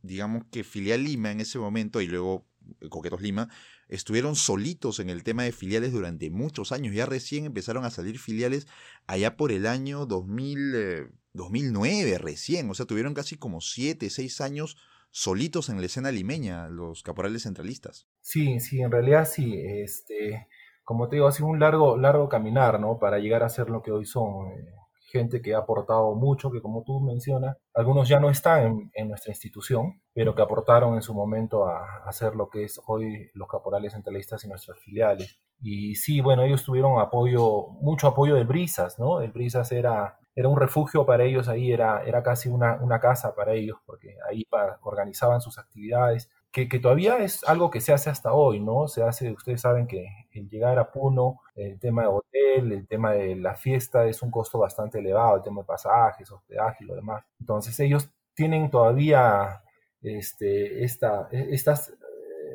digamos 0.05 0.45
que 0.51 0.65
filial 0.65 1.05
Lima 1.05 1.33
en 1.33 1.41
ese 1.41 1.59
momento 1.59 2.01
y 2.01 2.07
luego 2.07 2.47
Coquetos 2.89 3.21
Lima, 3.21 3.49
estuvieron 3.89 4.37
solitos 4.37 4.99
en 4.99 5.11
el 5.11 5.23
tema 5.23 5.43
de 5.43 5.53
filiales 5.53 5.93
durante 5.93 6.31
muchos 6.31 6.73
años, 6.73 6.95
ya 6.95 7.07
recién 7.07 7.45
empezaron 7.45 7.85
a 7.85 7.91
salir 7.91 8.19
filiales 8.19 8.67
allá 9.07 9.37
por 9.37 9.53
el 9.53 9.67
año 9.67 10.07
2000, 10.07 10.75
eh, 10.75 11.07
2009 11.35 12.19
recién, 12.19 12.71
o 12.71 12.75
sea, 12.75 12.87
tuvieron 12.87 13.13
casi 13.13 13.37
como 13.37 13.61
7, 13.61 14.09
6 14.09 14.41
años 14.41 14.77
solitos 15.11 15.69
en 15.69 15.79
la 15.79 15.87
escena 15.87 16.11
limeña, 16.11 16.69
los 16.69 17.03
caporales 17.03 17.43
centralistas. 17.43 18.09
Sí, 18.21 18.59
sí, 18.61 18.81
en 18.81 18.91
realidad 18.91 19.29
sí. 19.31 19.55
Este, 19.57 20.49
como 20.83 21.09
te 21.09 21.17
digo, 21.17 21.29
ha 21.29 21.33
sido 21.33 21.49
un 21.49 21.61
largo, 21.61 21.97
largo 21.97 22.29
caminar, 22.29 22.81
¿no? 22.81 22.99
Para 22.99 23.19
llegar 23.19 23.43
a 23.45 23.49
ser 23.49 23.71
lo 23.71 23.81
que 23.83 23.93
hoy 23.93 24.07
son. 24.07 24.49
Eh, 24.49 24.75
gente 25.15 25.41
que 25.41 25.55
ha 25.55 25.59
aportado 25.59 26.15
mucho, 26.17 26.51
que 26.51 26.61
como 26.61 26.83
tú 26.83 27.01
mencionas, 27.01 27.57
algunos 27.73 28.09
ya 28.09 28.19
no 28.19 28.31
están 28.31 28.91
en, 28.93 29.09
nuestra 29.09 29.31
institución, 29.31 30.03
pero 30.13 30.35
que 30.35 30.43
aportaron 30.43 30.95
en 30.97 31.03
su 31.03 31.15
momento 31.15 31.67
a, 31.67 32.03
hacer 32.05 32.35
lo 32.35 32.49
que 32.49 32.65
es 32.65 32.81
hoy 32.87 33.31
los 33.35 33.49
caporales 33.49 33.93
centralistas 33.93 34.45
y 34.45 34.49
nuestras 34.49 34.79
filiales. 34.81 35.39
Y 35.61 35.95
sí, 35.95 36.21
bueno, 36.21 36.43
ellos 36.43 36.65
tuvieron 36.65 37.01
apoyo, 37.01 37.69
mucho 37.81 38.09
apoyo 38.09 38.35
de 38.35 38.45
Brisas, 38.45 38.99
¿no? 38.99 39.21
El 39.21 39.31
Brisas 39.31 39.71
era 39.71 40.19
era 40.37 40.49
un 40.49 40.59
refugio 40.59 41.07
para 41.07 41.25
ellos 41.25 41.49
ahí, 41.49 41.71
era, 41.71 42.03
era 42.05 42.23
casi 42.23 42.49
una, 42.49 42.77
una 42.83 42.99
casa 42.99 43.35
para 43.37 43.53
ellos, 43.53 43.79
porque 43.87 44.17
ahí 44.29 44.45
organizaban 44.83 45.41
sus 45.41 45.59
actividades, 45.59 46.29
que, 46.55 46.79
todavía 46.79 47.19
es 47.19 47.43
algo 47.45 47.69
que 47.69 47.81
se 47.81 47.93
hace 47.93 48.11
hasta 48.11 48.33
hoy, 48.33 48.61
¿no? 48.61 48.87
Se 48.87 49.03
hace, 49.03 49.33
ustedes 49.33 49.61
saben 49.61 49.89
que 49.89 50.07
el 50.31 50.49
llegar 50.49 50.79
a 50.79 50.93
Puno, 50.93 51.41
el 51.57 51.81
tema 51.81 52.03
de 52.03 52.09
hotel, 52.09 52.73
el 52.73 52.87
tema 52.87 53.13
de 53.13 53.35
la 53.35 53.57
fiesta 53.57 54.07
es 54.07 54.23
un 54.23 54.31
costo 54.31 54.61
bastante 54.61 55.01
elevado, 55.01 55.37
el 55.37 55.43
tema 55.43 55.63
de 55.63 55.67
pasajes, 55.67 56.31
hospedaje 56.31 56.85
y 56.85 56.87
lo 56.87 56.95
demás. 56.95 57.25
Entonces 57.41 57.79
ellos 57.81 58.09
tienen 58.35 58.71
todavía 58.71 59.63
este, 60.01 60.85
esta, 60.85 61.29
estas 61.33 61.93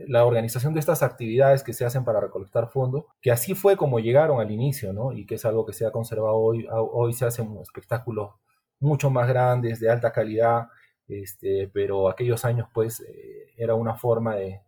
la 0.08 0.25
organización 0.25 0.74
de 0.74 0.79
estas 0.79 1.03
actividades 1.03 1.62
que 1.62 1.74
se 1.74 1.84
hacen 1.84 2.06
para 2.06 2.22
recolectar 2.22 2.70
fondos, 2.70 3.03
que 3.22 3.32
así 3.32 3.53
fue 3.53 3.75
como 3.75 4.00
llegaron 4.00 4.39
al 4.39 4.50
inicio, 4.50 4.94
¿no? 4.94 5.12
Y 5.12 5.25
que 5.25 5.36
es 5.36 5.44
algo 5.44 5.65
que 5.65 5.74
se 5.74 5.86
ha 5.86 5.91
conservado 5.91 6.38
hoy. 6.38 6.65
Hoy 6.72 7.12
se 7.12 7.25
hacen 7.25 7.58
espectáculos 7.58 8.32
mucho 8.79 9.10
más 9.10 9.27
grandes, 9.27 9.82
de 9.82 9.89
alta 9.89 10.13
calidad, 10.13 10.70
este, 11.10 11.70
pero 11.74 12.10
aquellos 12.10 12.46
años, 12.46 12.68
pues, 12.74 13.01
eh, 13.01 13.51
era 13.58 13.75
una 13.75 13.96
forma 13.96 14.36
de, 14.36 14.62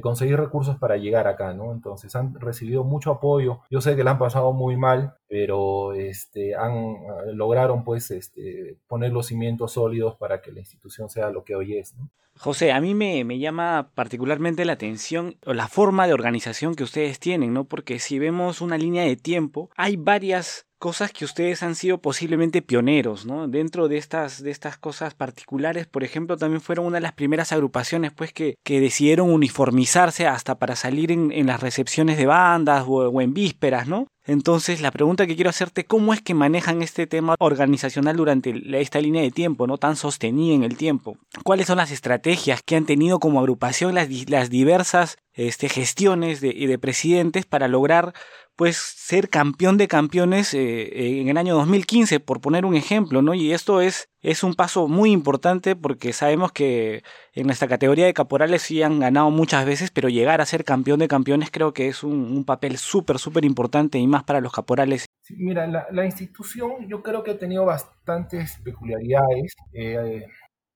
conseguir 0.00 0.36
recursos 0.36 0.76
para 0.78 0.96
llegar 0.96 1.26
acá, 1.26 1.54
¿no? 1.54 1.72
Entonces 1.72 2.14
han 2.14 2.38
recibido 2.38 2.84
mucho 2.84 3.10
apoyo. 3.10 3.62
Yo 3.68 3.80
sé 3.80 3.96
que 3.96 4.04
la 4.04 4.12
han 4.12 4.18
pasado 4.20 4.52
muy 4.52 4.76
mal, 4.76 5.16
pero 5.26 5.92
este, 5.92 6.54
han, 6.54 6.94
lograron, 7.32 7.82
pues, 7.82 8.12
este, 8.12 8.76
poner 8.86 9.10
los 9.10 9.26
cimientos 9.26 9.72
sólidos 9.72 10.14
para 10.14 10.40
que 10.40 10.52
la 10.52 10.60
institución 10.60 11.08
sea 11.10 11.30
lo 11.30 11.42
que 11.42 11.56
hoy 11.56 11.78
es, 11.78 11.96
¿no? 11.96 12.08
José, 12.38 12.70
a 12.70 12.80
mí 12.80 12.94
me, 12.94 13.24
me, 13.24 13.40
llama 13.40 13.90
particularmente 13.96 14.64
la 14.64 14.74
atención 14.74 15.36
la 15.42 15.66
forma 15.66 16.06
de 16.06 16.12
organización 16.12 16.76
que 16.76 16.84
ustedes 16.84 17.18
tienen, 17.18 17.52
¿no? 17.52 17.64
Porque 17.64 17.98
si 17.98 18.20
vemos 18.20 18.60
una 18.60 18.78
línea 18.78 19.02
de 19.02 19.16
tiempo, 19.16 19.70
hay 19.76 19.96
varias 19.96 20.67
cosas 20.78 21.12
que 21.12 21.24
ustedes 21.24 21.62
han 21.62 21.74
sido 21.74 21.98
posiblemente 21.98 22.62
pioneros, 22.62 23.26
¿no? 23.26 23.48
Dentro 23.48 23.88
de 23.88 23.98
estas, 23.98 24.42
de 24.42 24.50
estas 24.50 24.78
cosas 24.78 25.14
particulares, 25.14 25.86
por 25.86 26.04
ejemplo, 26.04 26.36
también 26.36 26.60
fueron 26.60 26.86
una 26.86 26.96
de 26.96 27.02
las 27.02 27.12
primeras 27.12 27.52
agrupaciones, 27.52 28.12
pues, 28.12 28.32
que, 28.32 28.54
que 28.64 28.80
decidieron 28.80 29.30
uniformizarse 29.30 30.26
hasta 30.26 30.58
para 30.58 30.76
salir 30.76 31.12
en, 31.12 31.32
en 31.32 31.46
las 31.46 31.60
recepciones 31.60 32.16
de 32.16 32.26
bandas 32.26 32.84
o, 32.86 33.08
o 33.08 33.20
en 33.20 33.34
vísperas, 33.34 33.88
¿no? 33.88 34.06
Entonces, 34.28 34.82
la 34.82 34.90
pregunta 34.90 35.26
que 35.26 35.36
quiero 35.36 35.48
hacerte, 35.48 35.86
¿cómo 35.86 36.12
es 36.12 36.20
que 36.20 36.34
manejan 36.34 36.82
este 36.82 37.06
tema 37.06 37.34
organizacional 37.38 38.14
durante 38.18 38.52
esta 38.78 39.00
línea 39.00 39.22
de 39.22 39.30
tiempo, 39.30 39.66
no 39.66 39.78
tan 39.78 39.96
sostenida 39.96 40.54
en 40.54 40.64
el 40.64 40.76
tiempo? 40.76 41.16
¿Cuáles 41.44 41.66
son 41.66 41.78
las 41.78 41.90
estrategias 41.90 42.62
que 42.62 42.76
han 42.76 42.84
tenido 42.84 43.20
como 43.20 43.40
agrupación 43.40 43.94
las, 43.94 44.08
las 44.28 44.50
diversas 44.50 45.16
este, 45.32 45.70
gestiones 45.70 46.42
de, 46.42 46.52
de 46.52 46.78
presidentes 46.78 47.46
para 47.46 47.68
lograr 47.68 48.12
pues 48.58 48.76
ser 48.76 49.30
campeón 49.30 49.78
de 49.78 49.86
campeones 49.86 50.52
eh, 50.52 51.20
en 51.20 51.28
el 51.28 51.38
año 51.38 51.54
2015, 51.54 52.18
por 52.18 52.40
poner 52.40 52.64
un 52.64 52.74
ejemplo, 52.74 53.22
¿no? 53.22 53.32
Y 53.32 53.52
esto 53.52 53.80
es, 53.80 54.10
es 54.20 54.42
un 54.42 54.54
paso 54.54 54.88
muy 54.88 55.12
importante 55.12 55.76
porque 55.76 56.12
sabemos 56.12 56.50
que 56.50 57.04
en 57.40 57.46
nuestra 57.46 57.68
categoría 57.68 58.06
de 58.06 58.14
caporales 58.14 58.62
sí 58.62 58.82
han 58.82 58.98
ganado 58.98 59.30
muchas 59.30 59.64
veces, 59.64 59.90
pero 59.92 60.08
llegar 60.08 60.40
a 60.40 60.46
ser 60.46 60.64
campeón 60.64 60.98
de 60.98 61.06
campeones 61.06 61.50
creo 61.52 61.72
que 61.72 61.86
es 61.86 62.02
un, 62.02 62.44
papel 62.44 62.78
súper, 62.78 63.18
súper 63.18 63.44
importante 63.44 63.98
y 63.98 64.06
más 64.08 64.24
para 64.24 64.40
los 64.40 64.52
caporales. 64.52 65.06
mira, 65.30 65.66
la, 65.66 66.04
institución 66.04 66.88
yo 66.88 67.02
creo 67.02 67.22
que 67.22 67.32
ha 67.32 67.38
tenido 67.38 67.64
bastantes 67.64 68.58
peculiaridades. 68.64 69.54
Eh, 69.72 70.26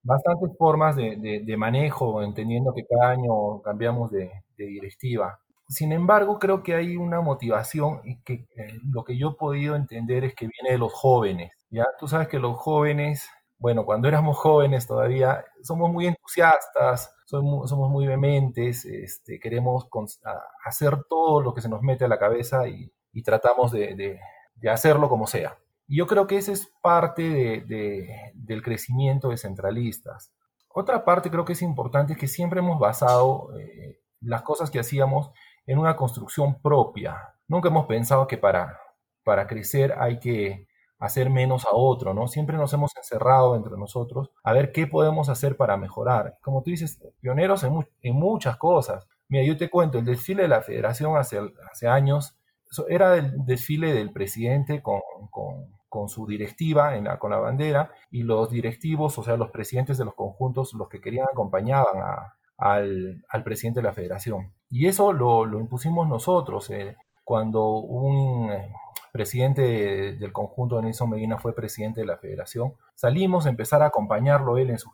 bastantes 0.05 0.51
formas 0.57 0.97
de, 0.97 1.55
manejo, 1.57 2.23
entendiendo 2.23 2.73
que 2.75 2.85
cada 2.87 3.11
año 3.11 3.61
cambiamos 3.63 4.11
de, 4.11 4.31
directiva. 4.57 5.41
Sin 5.69 5.91
embargo, 5.91 6.39
creo 6.39 6.63
que 6.63 6.75
hay 6.75 6.97
una 6.97 7.21
motivación 7.21 8.01
y 8.05 8.21
que 8.23 8.47
eh, 8.57 8.79
lo 8.85 9.03
que 9.03 9.17
yo 9.17 9.31
he 9.31 9.35
podido 9.35 9.75
entender 9.75 10.25
es 10.25 10.35
que 10.35 10.47
viene 10.47 10.73
de 10.73 10.79
los 10.79 10.93
jóvenes. 10.93 11.51
Ya 11.71 11.87
tú 11.99 12.07
sabes 12.07 12.29
que 12.29 12.39
los 12.39 12.57
jóvenes, 12.57 13.29
bueno, 13.63 13.85
cuando 13.85 14.09
éramos 14.09 14.37
jóvenes 14.39 14.89
todavía 14.89 15.45
somos 15.63 15.89
muy 15.89 16.09
entusiastas, 16.09 17.15
somos, 17.25 17.73
muy 17.73 18.09
vehementes, 18.09 18.85
este, 18.85 19.39
queremos 19.39 19.87
hacer 20.65 21.05
todo 21.09 21.41
lo 21.41 21.55
que 21.55 21.61
se 21.61 21.69
nos 21.69 21.81
mete 21.81 22.05
a 22.05 22.09
la 22.09 22.19
cabeza 22.19 22.67
y, 22.67 22.93
tratamos 23.23 23.71
de, 23.71 24.19
hacerlo 24.69 25.09
como 25.09 25.29
sea. 25.29 25.57
Y 25.87 25.99
yo 25.99 26.09
creo 26.09 26.27
que 26.27 26.39
esa 26.39 26.51
es 26.51 26.73
parte 26.83 27.63
del 28.35 28.63
crecimiento 28.65 29.29
de 29.29 29.37
centralistas. 29.37 30.33
Otra 30.69 31.05
parte 31.05 31.31
creo 31.31 31.45
que 31.45 31.53
es 31.53 31.63
importante 31.63 32.15
es 32.15 32.19
que 32.19 32.27
siempre 32.27 32.59
hemos 32.59 32.81
basado 32.81 33.57
eh, 33.57 34.01
las 34.21 34.43
cosas 34.43 34.73
que 34.73 34.81
hacíamos 34.81 35.31
en 35.67 35.79
una 35.79 35.95
construcción 35.95 36.61
propia. 36.61 37.37
Nunca 37.47 37.69
hemos 37.69 37.87
pensado 37.87 38.27
que 38.27 38.39
para, 38.39 38.77
para 39.23 39.47
crecer 39.47 39.95
hay 40.01 40.19
que 40.19 40.67
hacer 41.03 41.31
menos 41.31 41.65
a 41.65 41.75
otro, 41.75 42.15
¿no? 42.15 42.29
Siempre 42.29 42.57
nos 42.57 42.73
hemos 42.73 42.97
encerrado 42.97 43.57
entre 43.57 43.77
nosotros 43.77 44.31
a 44.45 44.53
ver 44.53 44.71
qué 44.71 44.87
podemos 44.87 45.29
hacer 45.29 45.57
para 45.57 45.77
mejorar. 45.77 46.39
Como 46.43 46.63
tú 46.63 46.71
dices, 46.71 47.03
pioneros 47.21 47.65
en, 47.65 48.15
muchas 48.15 48.57
cosas. 48.57 49.09
Mira, 49.29 49.45
yo 49.45 49.57
te 49.57 49.69
cuento, 49.69 49.99
el 49.99 50.05
desfile 50.05 50.43
de 50.43 50.49
la 50.49 50.63
federación 50.63 51.17
hace, 51.17 51.41
hace 51.71 51.89
años 51.89 52.37
era 52.89 53.17
el 53.17 53.45
desfile 53.45 53.93
del 53.93 54.13
presidente 54.13 54.81
con, 54.81 55.01
su 56.09 56.25
directiva 56.27 56.97
en 56.97 57.05
la, 57.05 57.19
con 57.19 57.33
la 57.33 57.39
bandera 57.39 57.91
y 58.11 58.23
los 58.23 58.51
directivos, 58.51 59.19
o 59.19 59.25
sea, 59.25 59.37
los 59.37 59.51
presidentes 59.51 59.99
de 59.99 60.05
los 60.05 60.15
conjuntos, 60.15 60.73
los 60.73 60.89
que 60.89 61.01
querían 61.01 61.27
acompañaban 61.31 62.31
al, 62.57 63.43
presidente 63.45 63.81
de 63.81 63.89
la 63.89 63.93
federación. 63.93 64.53
Y 64.71 64.87
eso 64.87 65.13
lo, 65.13 65.45
lo 65.47 65.59
impusimos 65.59 66.09
nosotros. 66.09 66.71
Eh, 66.71 66.97
cuando 67.25 67.79
un 67.79 68.51
presidente 69.13 70.15
del 70.15 70.33
conjunto 70.33 70.77
de 70.77 70.83
Nelson 70.83 71.11
Medina 71.11 71.39
fue 71.39 71.55
presidente 71.55 72.01
de 72.01 72.07
la 72.07 72.17
federación, 72.17 72.75
salimos 72.95 73.47
a 73.47 73.51
empezar 73.51 73.83
a 73.83 73.87
acompañarlo 73.87 74.59
él 74.59 74.71
en, 74.71 74.79
su 74.79 74.91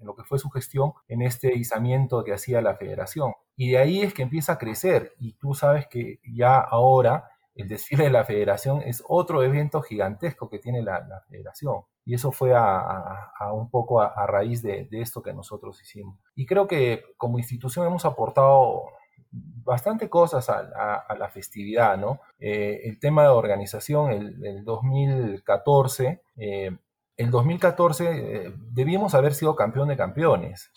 lo 0.00 0.16
que 0.16 0.24
fue 0.24 0.38
su 0.38 0.48
gestión 0.50 0.94
en 1.06 1.22
este 1.22 1.54
izamiento 1.54 2.24
que 2.24 2.32
hacía 2.32 2.62
la 2.62 2.74
federación. 2.74 3.34
Y 3.54 3.72
de 3.72 3.78
ahí 3.78 4.00
es 4.00 4.14
que 4.14 4.22
empieza 4.22 4.54
a 4.54 4.58
crecer. 4.58 5.12
Y 5.18 5.34
tú 5.34 5.54
sabes 5.54 5.86
que 5.86 6.20
ya 6.32 6.58
ahora 6.58 7.28
el 7.54 7.68
desfile 7.68 8.04
de 8.04 8.10
la 8.10 8.24
federación 8.24 8.80
es 8.80 9.04
otro 9.06 9.42
evento 9.42 9.82
gigantesco 9.82 10.48
que 10.48 10.58
tiene 10.58 10.82
la 10.82 11.22
federación. 11.28 11.82
Y 12.04 12.14
eso 12.14 12.32
fue 12.32 12.52
a, 12.56 13.52
un 13.52 13.70
poco 13.70 14.00
a, 14.00 14.26
raíz 14.26 14.62
de, 14.62 14.88
esto 14.90 15.22
que 15.22 15.32
nosotros 15.32 15.80
hicimos. 15.80 16.18
Y 16.34 16.46
creo 16.46 16.66
que 16.66 17.04
como 17.16 17.38
institución 17.38 17.86
hemos 17.86 18.04
aportado 18.04 18.82
bastante 19.30 20.08
cosas 20.08 20.48
a, 20.48 21.16
la 21.18 21.28
festividad, 21.28 21.96
¿no? 21.98 22.20
Eh, 22.38 22.80
el 22.84 22.98
tema 22.98 23.22
de 23.22 23.28
organización, 23.28 24.10
el, 24.12 24.64
2014, 24.64 26.22
el 26.36 27.30
2014 27.30 28.04
eh, 28.04 28.46
eh, 28.46 28.54
debíamos 28.72 29.14
haber 29.14 29.34
sido 29.34 29.54
campeón 29.54 29.88
de 29.88 29.96
campeones. 29.96 30.70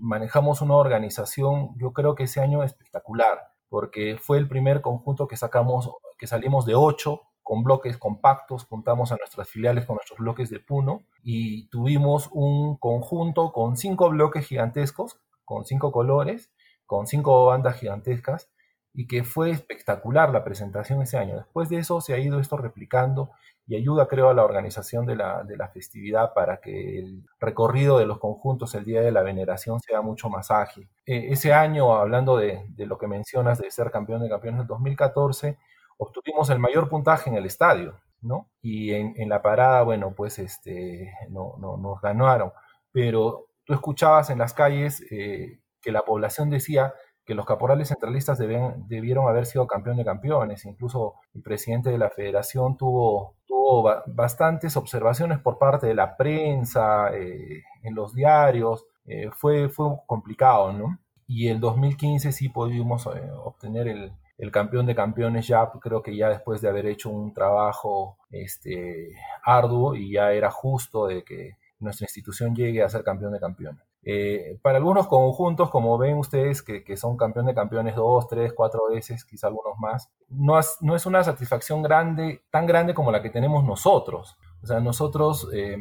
manejamos 0.00 0.60
una 0.60 0.74
organización, 0.74 1.70
yo 1.78 1.92
creo 1.92 2.14
que 2.14 2.24
ese 2.24 2.40
año 2.40 2.62
espectacular, 2.62 3.38
porque 3.68 4.18
fue 4.20 4.38
el 4.38 4.48
primer 4.48 4.80
conjunto 4.80 5.28
que 5.28 5.36
sacamos, 5.36 5.90
que 6.18 6.26
salimos 6.26 6.66
de 6.66 6.74
8 6.74 7.22
con 7.42 7.64
bloques 7.64 7.98
compactos, 7.98 8.64
juntamos 8.64 9.10
a 9.10 9.16
nuestras 9.16 9.48
filiales 9.48 9.84
con 9.84 9.96
nuestros 9.96 10.18
bloques 10.20 10.50
de 10.50 10.60
Puno 10.60 11.02
y 11.22 11.68
tuvimos 11.68 12.28
un 12.32 12.76
conjunto 12.76 13.50
con 13.50 13.76
cinco 13.76 14.08
bloques 14.10 14.46
gigantescos, 14.46 15.18
con 15.44 15.64
cinco 15.64 15.90
colores, 15.90 16.52
con 16.90 17.06
cinco 17.06 17.46
bandas 17.46 17.76
gigantescas 17.76 18.50
y 18.92 19.06
que 19.06 19.22
fue 19.22 19.50
espectacular 19.50 20.30
la 20.30 20.42
presentación 20.42 21.00
ese 21.00 21.18
año. 21.18 21.36
Después 21.36 21.68
de 21.68 21.78
eso 21.78 22.00
se 22.00 22.14
ha 22.14 22.18
ido 22.18 22.40
esto 22.40 22.56
replicando 22.56 23.30
y 23.64 23.76
ayuda, 23.76 24.08
creo, 24.08 24.28
a 24.28 24.34
la 24.34 24.44
organización 24.44 25.06
de 25.06 25.14
la, 25.14 25.44
de 25.44 25.56
la 25.56 25.68
festividad 25.68 26.34
para 26.34 26.60
que 26.60 26.98
el 26.98 27.22
recorrido 27.38 27.96
de 27.96 28.06
los 28.06 28.18
conjuntos 28.18 28.74
el 28.74 28.84
día 28.84 29.02
de 29.02 29.12
la 29.12 29.22
veneración 29.22 29.78
sea 29.78 30.00
mucho 30.00 30.28
más 30.30 30.50
ágil. 30.50 30.88
E, 31.06 31.30
ese 31.30 31.52
año, 31.52 31.94
hablando 31.94 32.36
de, 32.36 32.66
lo 32.78 32.98
que 32.98 33.06
mencionas 33.06 33.60
de 33.60 33.70
ser 33.70 33.92
campeón 33.92 34.22
de 34.22 34.28
campeones 34.28 34.58
del 34.58 34.66
2014, 34.66 35.58
obtuvimos 35.96 36.50
el 36.50 36.58
mayor 36.58 36.88
puntaje 36.88 37.30
en 37.30 37.36
el 37.36 37.46
estadio, 37.46 38.00
¿no? 38.20 38.50
Y 38.60 38.94
en, 38.94 39.28
la 39.28 39.40
parada, 39.42 39.82
bueno, 39.82 40.12
pues 40.12 40.40
este, 40.40 41.12
no, 41.28 41.54
no, 41.60 41.76
nos 41.76 42.00
ganaron. 42.00 42.50
Pero 42.90 43.46
tú 43.62 43.74
escuchabas 43.74 44.30
en 44.30 44.38
las 44.38 44.54
calles 44.54 45.00
eh, 45.12 45.59
que 45.80 45.92
la 45.92 46.02
población 46.02 46.50
decía 46.50 46.94
que 47.24 47.34
los 47.34 47.46
caporales 47.46 47.88
centralistas 47.88 48.38
debieron 48.38 49.28
haber 49.28 49.46
sido 49.46 49.66
campeón 49.66 49.96
de 49.96 50.04
campeones. 50.04 50.64
Incluso 50.64 51.14
el 51.34 51.42
presidente 51.42 51.90
de 51.90 51.98
la 51.98 52.10
federación 52.10 52.76
tuvo, 52.76 53.36
tuvo 53.46 54.02
bastantes 54.06 54.76
observaciones 54.76 55.38
por 55.38 55.58
parte 55.58 55.86
de 55.86 55.94
la 55.94 56.16
prensa, 56.16 57.14
eh, 57.14 57.62
en 57.82 57.94
los 57.94 58.14
diarios. 58.14 58.84
Eh, 59.06 59.30
fue, 59.32 59.68
fue 59.68 59.86
complicado, 60.06 60.72
¿no? 60.72 60.98
Y 61.26 61.48
el 61.48 61.60
2015 61.60 62.32
sí 62.32 62.48
pudimos 62.48 63.06
obtener 63.06 63.86
el, 63.86 64.12
el 64.40 64.50
campeón 64.50 64.86
de 64.86 64.94
campeones 64.94 65.46
ya 65.46 65.70
creo 65.80 66.02
que 66.02 66.16
ya 66.16 66.30
después 66.30 66.62
de 66.62 66.68
haber 66.70 66.86
hecho 66.86 67.10
un 67.10 67.34
trabajo 67.34 68.16
este, 68.30 69.14
arduo 69.44 69.94
y 69.94 70.12
ya 70.12 70.32
era 70.32 70.50
justo 70.50 71.06
de 71.06 71.22
que 71.24 71.58
nuestra 71.78 72.06
institución 72.06 72.54
llegue 72.56 72.82
a 72.82 72.88
ser 72.88 73.04
campeón 73.04 73.32
de 73.32 73.40
campeones. 73.40 73.89
Eh, 74.02 74.58
para 74.62 74.78
algunos 74.78 75.06
conjuntos, 75.08 75.70
como 75.70 75.98
ven 75.98 76.16
ustedes, 76.16 76.62
que, 76.62 76.96
son 76.96 77.16
campeón 77.16 77.46
de 77.46 77.54
campeones 77.54 77.96
dos, 77.96 78.26
tres, 78.28 78.52
cuatro 78.54 78.88
veces, 78.88 79.24
quizá 79.24 79.48
algunos 79.48 79.78
más, 79.78 80.10
no 80.30 80.58
es, 80.58 81.06
una 81.06 81.22
satisfacción 81.22 81.82
grande, 81.82 82.42
tan 82.50 82.66
grande 82.66 82.94
como 82.94 83.12
la 83.12 83.22
que 83.22 83.30
tenemos 83.30 83.64
nosotros. 83.64 84.38
O 84.62 84.66
sea, 84.66 84.80
nosotros 84.80 85.48
eh, 85.52 85.76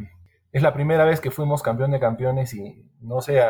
es 0.52 0.62
la 0.62 0.74
primera 0.74 1.06
vez 1.06 1.22
que 1.22 1.32
fuimos 1.32 1.64
campeón 1.64 1.92
de 1.92 2.00
campeones 2.00 2.54
y 2.54 2.86
no 3.02 3.22
sé, 3.22 3.42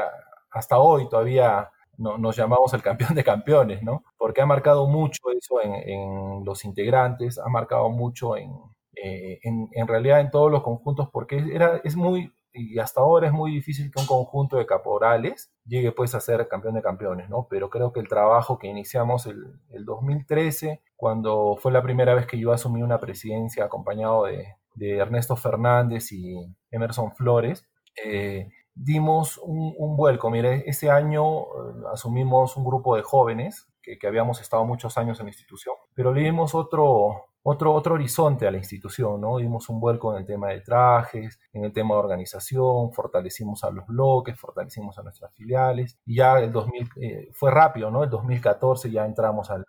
hasta 0.52 0.78
hoy 0.78 1.10
todavía 1.10 1.72
no, 1.98 2.18
nos 2.18 2.36
llamamos 2.36 2.74
el 2.74 2.84
campeón 2.84 3.16
de 3.16 3.24
campeones, 3.24 3.82
¿no? 3.82 4.04
Porque 4.18 4.42
ha 4.42 4.46
marcado 4.46 4.88
mucho 4.88 5.22
eso 5.36 5.62
en, 5.62 6.46
los 6.46 6.64
integrantes, 6.64 7.40
ha 7.40 7.50
marcado 7.50 7.90
mucho 7.90 8.38
eh, 8.38 9.40
en, 9.44 9.70
en, 9.72 9.88
realidad 9.88 10.20
en 10.20 10.32
todos 10.32 10.52
los 10.52 10.64
conjuntos, 10.64 11.10
porque 11.12 11.44
era, 11.54 11.82
es 11.84 11.96
muy, 11.96 12.32
y 12.54 12.80
hasta 12.80 13.02
ahora 13.02 13.28
es 13.28 13.34
muy 13.34 13.52
difícil 13.52 13.92
que 13.92 14.00
un 14.00 14.08
conjunto 14.08 14.58
de 14.58 14.66
caporales 14.66 15.52
llegue 15.66 15.92
pues 15.92 16.16
a 16.16 16.20
ser 16.20 16.48
campeón 16.48 16.76
de 16.76 16.82
campeones, 16.82 17.30
¿no? 17.30 17.48
Pero 17.50 17.70
creo 17.70 17.94
que 17.94 18.00
el 18.00 18.08
trabajo 18.08 18.58
que 18.58 18.68
iniciamos 18.68 19.26
el, 19.26 19.60
el 19.70 19.86
2013, 19.86 20.82
cuando 20.96 21.58
fue 21.58 21.72
la 21.72 21.84
primera 21.84 22.14
vez 22.14 22.26
que 22.26 22.40
yo 22.40 22.52
asumí 22.52 22.82
una 22.82 23.00
presidencia 23.00 23.66
acompañado 23.66 24.26
de, 24.26 24.56
de 24.76 24.98
Ernesto 24.98 25.36
Fernández 25.36 26.12
y 26.12 26.56
Emerson 26.72 27.12
Flores, 27.12 27.68
eh, 28.04 28.50
dimos 28.74 29.38
un, 29.44 29.98
vuelco. 29.98 30.30
Mire, 30.30 30.64
ese 30.68 30.90
año 30.90 31.42
eh, 31.42 31.46
asumimos 31.94 32.56
un 32.56 32.64
grupo 32.64 32.96
de 32.96 33.04
jóvenes 33.04 33.68
que, 33.82 33.98
habíamos 34.08 34.40
estado 34.40 34.64
muchos 34.66 34.98
años 34.98 35.20
en 35.20 35.26
la 35.26 35.32
institución, 35.32 35.76
pero 35.96 36.14
le 36.14 36.22
dimos 36.22 36.54
otro, 36.54 37.29
otro, 37.44 37.74
otro 37.74 37.96
horizonte 37.96 38.48
a 38.48 38.52
la 38.52 38.58
institución, 38.58 39.22
¿no? 39.22 39.38
Dimos 39.38 39.70
un 39.70 39.80
vuelco 39.80 40.14
en 40.14 40.20
el 40.20 40.26
tema 40.26 40.50
de 40.50 40.62
trajes, 40.62 41.40
en 41.54 41.64
el 41.64 41.74
tema 41.74 41.96
de 41.96 42.02
organización, 42.02 42.92
fortalecimos 42.92 43.64
a 43.64 43.72
los 43.72 43.86
bloques, 43.88 44.40
fortalecimos 44.40 44.98
a 45.00 45.04
nuestras 45.04 45.34
filiales, 45.34 45.98
y 46.06 46.18
ya 46.18 46.40
el 46.40 46.52
2000, 46.52 46.90
eh, 47.02 47.30
fue 47.34 47.52
rápido, 47.52 47.92
¿no? 47.92 48.04
El 48.04 48.10
2014 48.10 48.92
ya 48.92 49.06
entramos 49.06 49.50
al, 49.50 49.66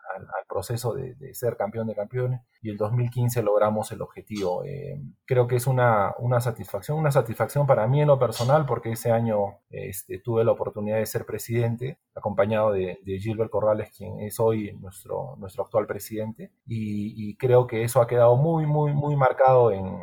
proceso 0.48 0.92
de, 0.94 1.32
ser 1.32 1.56
campeón 1.56 1.86
de 1.86 1.94
campeones 1.94 2.40
y 2.60 2.70
el 2.70 2.76
2015 2.76 3.40
logramos 3.42 3.92
el 3.92 4.02
objetivo. 4.02 4.64
Eh, 4.64 5.00
creo 5.24 5.46
que 5.46 5.56
es 5.56 5.68
una, 5.68 6.12
una, 6.18 6.40
satisfacción, 6.40 6.98
una 6.98 7.12
satisfacción 7.12 7.68
para 7.68 7.86
mí 7.86 8.02
en 8.02 8.08
lo 8.08 8.18
personal 8.18 8.66
porque 8.66 8.90
ese 8.90 9.12
año 9.12 9.60
este, 9.70 10.18
tuve 10.18 10.44
la 10.44 10.50
oportunidad 10.50 10.98
de 10.98 11.06
ser 11.06 11.24
presidente, 11.24 11.98
acompañado 12.14 12.72
de, 12.72 12.98
Gilbert 13.20 13.50
Corrales, 13.50 13.90
quien 13.96 14.20
es 14.20 14.40
hoy 14.40 14.72
nuestro, 14.80 15.36
nuestro 15.38 15.64
actual 15.64 15.86
presidente, 15.86 16.52
y, 16.66 17.36
creo 17.36 17.59
que 17.66 17.84
eso 17.84 18.00
ha 18.00 18.06
quedado 18.06 18.36
muy, 18.36 18.66
muy, 18.66 18.92
muy 18.92 19.16
marcado 19.16 19.70
en, 19.72 20.02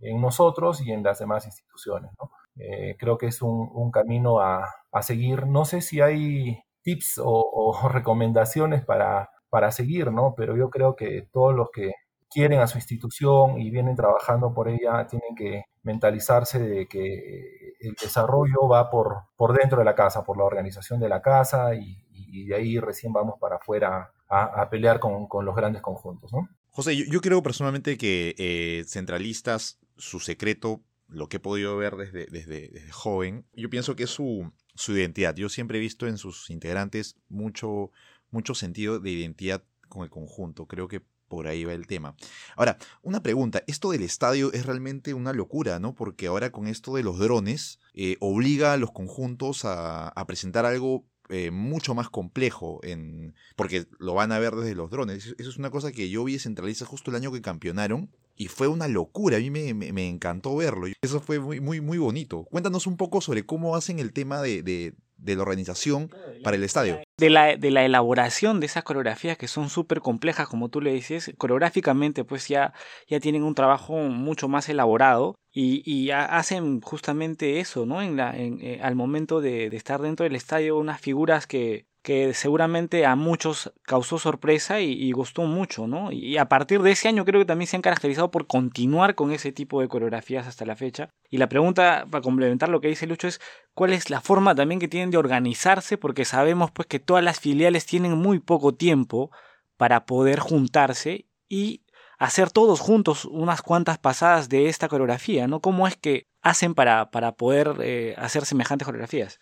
en 0.00 0.20
nosotros 0.20 0.80
y 0.80 0.92
en 0.92 1.02
las 1.02 1.18
demás 1.18 1.46
instituciones. 1.46 2.10
Eh, 2.56 2.96
creo 2.98 3.18
que 3.18 3.26
es 3.26 3.42
un, 3.42 3.90
camino 3.90 4.40
a, 4.40 4.68
a 4.92 5.02
seguir. 5.02 5.46
No 5.46 5.64
sé 5.64 5.80
si 5.80 6.00
hay 6.00 6.62
tips 6.82 7.20
o, 7.24 7.80
recomendaciones 7.92 8.84
para, 8.84 9.30
para 9.50 9.70
seguir, 9.70 10.12
¿no? 10.12 10.34
Pero 10.36 10.56
yo 10.56 10.70
creo 10.70 10.96
que 10.96 11.28
todos 11.32 11.54
los 11.54 11.70
que 11.70 11.92
quieren 12.30 12.60
a 12.60 12.66
su 12.66 12.78
institución 12.78 13.58
y 13.58 13.70
vienen 13.70 13.96
trabajando 13.96 14.52
por 14.52 14.68
ella 14.68 15.06
tienen 15.06 15.34
que 15.34 15.64
mentalizarse 15.82 16.58
de 16.58 16.86
que 16.86 17.74
el 17.80 17.94
desarrollo 17.94 18.68
va 18.68 18.90
por, 18.90 19.22
por 19.36 19.56
dentro 19.56 19.78
de 19.78 19.84
la 19.84 19.94
casa, 19.94 20.24
por 20.24 20.36
la 20.36 20.44
organización 20.44 21.00
de 21.00 21.08
la 21.08 21.22
casa 21.22 21.74
y, 21.74 22.04
de 22.46 22.54
ahí 22.54 22.78
recién 22.78 23.12
vamos 23.12 23.36
para 23.40 23.56
afuera 23.56 24.12
a, 24.28 24.68
pelear 24.68 25.00
con, 25.00 25.26
con, 25.26 25.44
los 25.46 25.56
grandes 25.56 25.80
conjuntos, 25.80 26.30
¿no? 26.32 26.46
José, 26.78 26.94
yo, 26.94 27.20
creo 27.20 27.42
personalmente 27.42 27.98
que 27.98 28.36
eh, 28.38 28.84
centralistas, 28.86 29.80
su 29.96 30.20
secreto, 30.20 30.80
lo 31.08 31.28
que 31.28 31.38
he 31.38 31.40
podido 31.40 31.76
ver 31.76 31.96
desde, 31.96 32.26
desde, 32.26 32.88
joven, 32.92 33.44
yo 33.52 33.68
pienso 33.68 33.96
que 33.96 34.04
es 34.04 34.10
su, 34.10 34.52
su 34.76 34.96
identidad. 34.96 35.34
Yo 35.34 35.48
siempre 35.48 35.78
he 35.78 35.80
visto 35.80 36.06
en 36.06 36.18
sus 36.18 36.50
integrantes 36.50 37.16
mucho, 37.28 37.90
mucho 38.30 38.54
sentido 38.54 39.00
de 39.00 39.10
identidad 39.10 39.64
con 39.88 40.04
el 40.04 40.08
conjunto. 40.08 40.66
Creo 40.66 40.86
que 40.86 41.02
por 41.26 41.48
ahí 41.48 41.64
va 41.64 41.72
el 41.72 41.88
tema. 41.88 42.14
Ahora, 42.56 42.78
una 43.02 43.24
pregunta. 43.24 43.64
Esto 43.66 43.90
del 43.90 44.04
estadio 44.04 44.52
es 44.52 44.64
realmente 44.64 45.14
una 45.14 45.32
locura, 45.32 45.80
¿no? 45.80 45.96
Porque 45.96 46.28
ahora 46.28 46.52
con 46.52 46.68
esto 46.68 46.94
de 46.94 47.02
los 47.02 47.18
drones, 47.18 47.80
eh, 47.94 48.16
obliga 48.20 48.72
a 48.72 48.76
los 48.76 48.92
conjuntos 48.92 49.62
a, 49.64 50.12
presentar 50.28 50.64
algo 50.64 51.04
eh, 51.28 51.50
mucho 51.50 51.94
más 51.94 52.08
complejo, 52.08 52.80
en, 52.82 53.34
porque 53.56 53.86
lo 53.98 54.14
van 54.14 54.32
a 54.32 54.38
ver 54.38 54.54
desde 54.54 54.74
los 54.74 54.90
drones. 54.90 55.34
Eso 55.38 55.50
es 55.50 55.56
una 55.56 55.70
cosa 55.70 55.92
que 55.92 56.08
yo 56.08 56.24
vi 56.24 56.38
centraliza 56.38 56.86
justo 56.86 57.10
el 57.10 57.16
año 57.16 57.32
que 57.32 57.42
campeonaron 57.42 58.10
y 58.36 58.46
fue 58.46 58.68
una 58.68 58.88
locura, 58.88 59.36
a 59.36 59.40
mí 59.40 59.50
me, 59.50 60.08
encantó 60.08 60.56
verlo. 60.56 60.86
Eso 61.02 61.20
fue 61.20 61.40
muy, 61.40 61.60
muy, 61.60 61.80
muy 61.80 61.98
bonito. 61.98 62.44
Cuéntanos 62.44 62.86
un 62.86 62.96
poco 62.96 63.20
sobre 63.20 63.44
cómo 63.44 63.74
hacen 63.74 63.98
el 63.98 64.12
tema 64.12 64.40
de, 64.40 64.94
la 65.24 65.42
organización 65.42 66.10
para 66.44 66.56
el 66.56 66.62
estadio. 66.62 67.00
De 67.18 67.30
la, 67.30 67.56
de 67.56 67.72
la 67.72 67.84
elaboración 67.84 68.60
de 68.60 68.66
esas 68.66 68.84
coreografías 68.84 69.36
que 69.36 69.48
son 69.48 69.70
súper 69.70 70.00
complejas, 70.00 70.46
como 70.46 70.68
tú 70.68 70.80
le 70.80 70.92
dices, 70.92 71.34
coreográficamente 71.36 72.24
pues 72.24 72.46
ya, 72.46 72.72
ya 73.08 73.18
tienen 73.18 73.42
un 73.42 73.56
trabajo 73.56 73.96
mucho 73.96 74.46
más 74.48 74.68
elaborado 74.68 75.34
y, 75.52 76.10
hacen 76.10 76.80
justamente 76.80 77.58
eso, 77.58 77.86
¿no? 77.86 78.02
En 78.02 78.16
la, 78.16 78.36
en, 78.36 78.60
eh, 78.60 78.78
al 78.80 78.94
momento 78.94 79.40
de, 79.40 79.68
de, 79.68 79.76
estar 79.76 80.00
dentro 80.00 80.22
del 80.22 80.36
estadio, 80.36 80.78
unas 80.78 81.00
figuras 81.00 81.48
que, 81.48 81.87
que 82.02 82.32
seguramente 82.32 83.04
a 83.04 83.16
muchos 83.16 83.72
causó 83.82 84.18
sorpresa 84.18 84.80
y, 84.80 85.10
gustó 85.12 85.42
mucho, 85.42 85.86
¿no? 85.86 86.12
Y 86.12 86.38
a 86.38 86.48
partir 86.48 86.80
de 86.82 86.92
ese 86.92 87.08
año 87.08 87.24
creo 87.24 87.40
que 87.40 87.46
también 87.46 87.66
se 87.66 87.76
han 87.76 87.82
caracterizado 87.82 88.30
por 88.30 88.46
continuar 88.46 89.14
con 89.14 89.32
ese 89.32 89.52
tipo 89.52 89.80
de 89.80 89.88
coreografías 89.88 90.46
hasta 90.46 90.64
la 90.64 90.76
fecha. 90.76 91.10
Y 91.28 91.38
la 91.38 91.48
pregunta, 91.48 92.06
para 92.10 92.22
complementar 92.22 92.68
lo 92.68 92.80
que 92.80 92.88
dice 92.88 93.06
Lucho, 93.06 93.28
es 93.28 93.40
cuál 93.74 93.92
es 93.92 94.10
la 94.10 94.20
forma 94.20 94.54
también 94.54 94.80
que 94.80 94.88
tienen 94.88 95.10
de 95.10 95.18
organizarse, 95.18 95.98
porque 95.98 96.24
sabemos 96.24 96.70
pues 96.70 96.86
que 96.86 97.00
todas 97.00 97.24
las 97.24 97.40
filiales 97.40 97.84
tienen 97.84 98.12
muy 98.12 98.38
poco 98.38 98.74
tiempo 98.74 99.30
para 99.76 100.06
poder 100.06 100.38
juntarse 100.38 101.26
y 101.48 101.82
hacer 102.18 102.50
todos 102.50 102.80
juntos 102.80 103.24
unas 103.24 103.62
cuantas 103.62 103.98
pasadas 103.98 104.48
de 104.48 104.68
esta 104.68 104.88
coreografía, 104.88 105.46
¿no? 105.46 105.60
¿Cómo 105.60 105.86
es 105.86 105.96
que 105.96 106.26
hacen 106.42 106.74
para, 106.74 107.10
para 107.10 107.32
poder 107.32 107.76
eh, 107.80 108.14
hacer 108.18 108.44
semejantes 108.44 108.86
coreografías? 108.86 109.38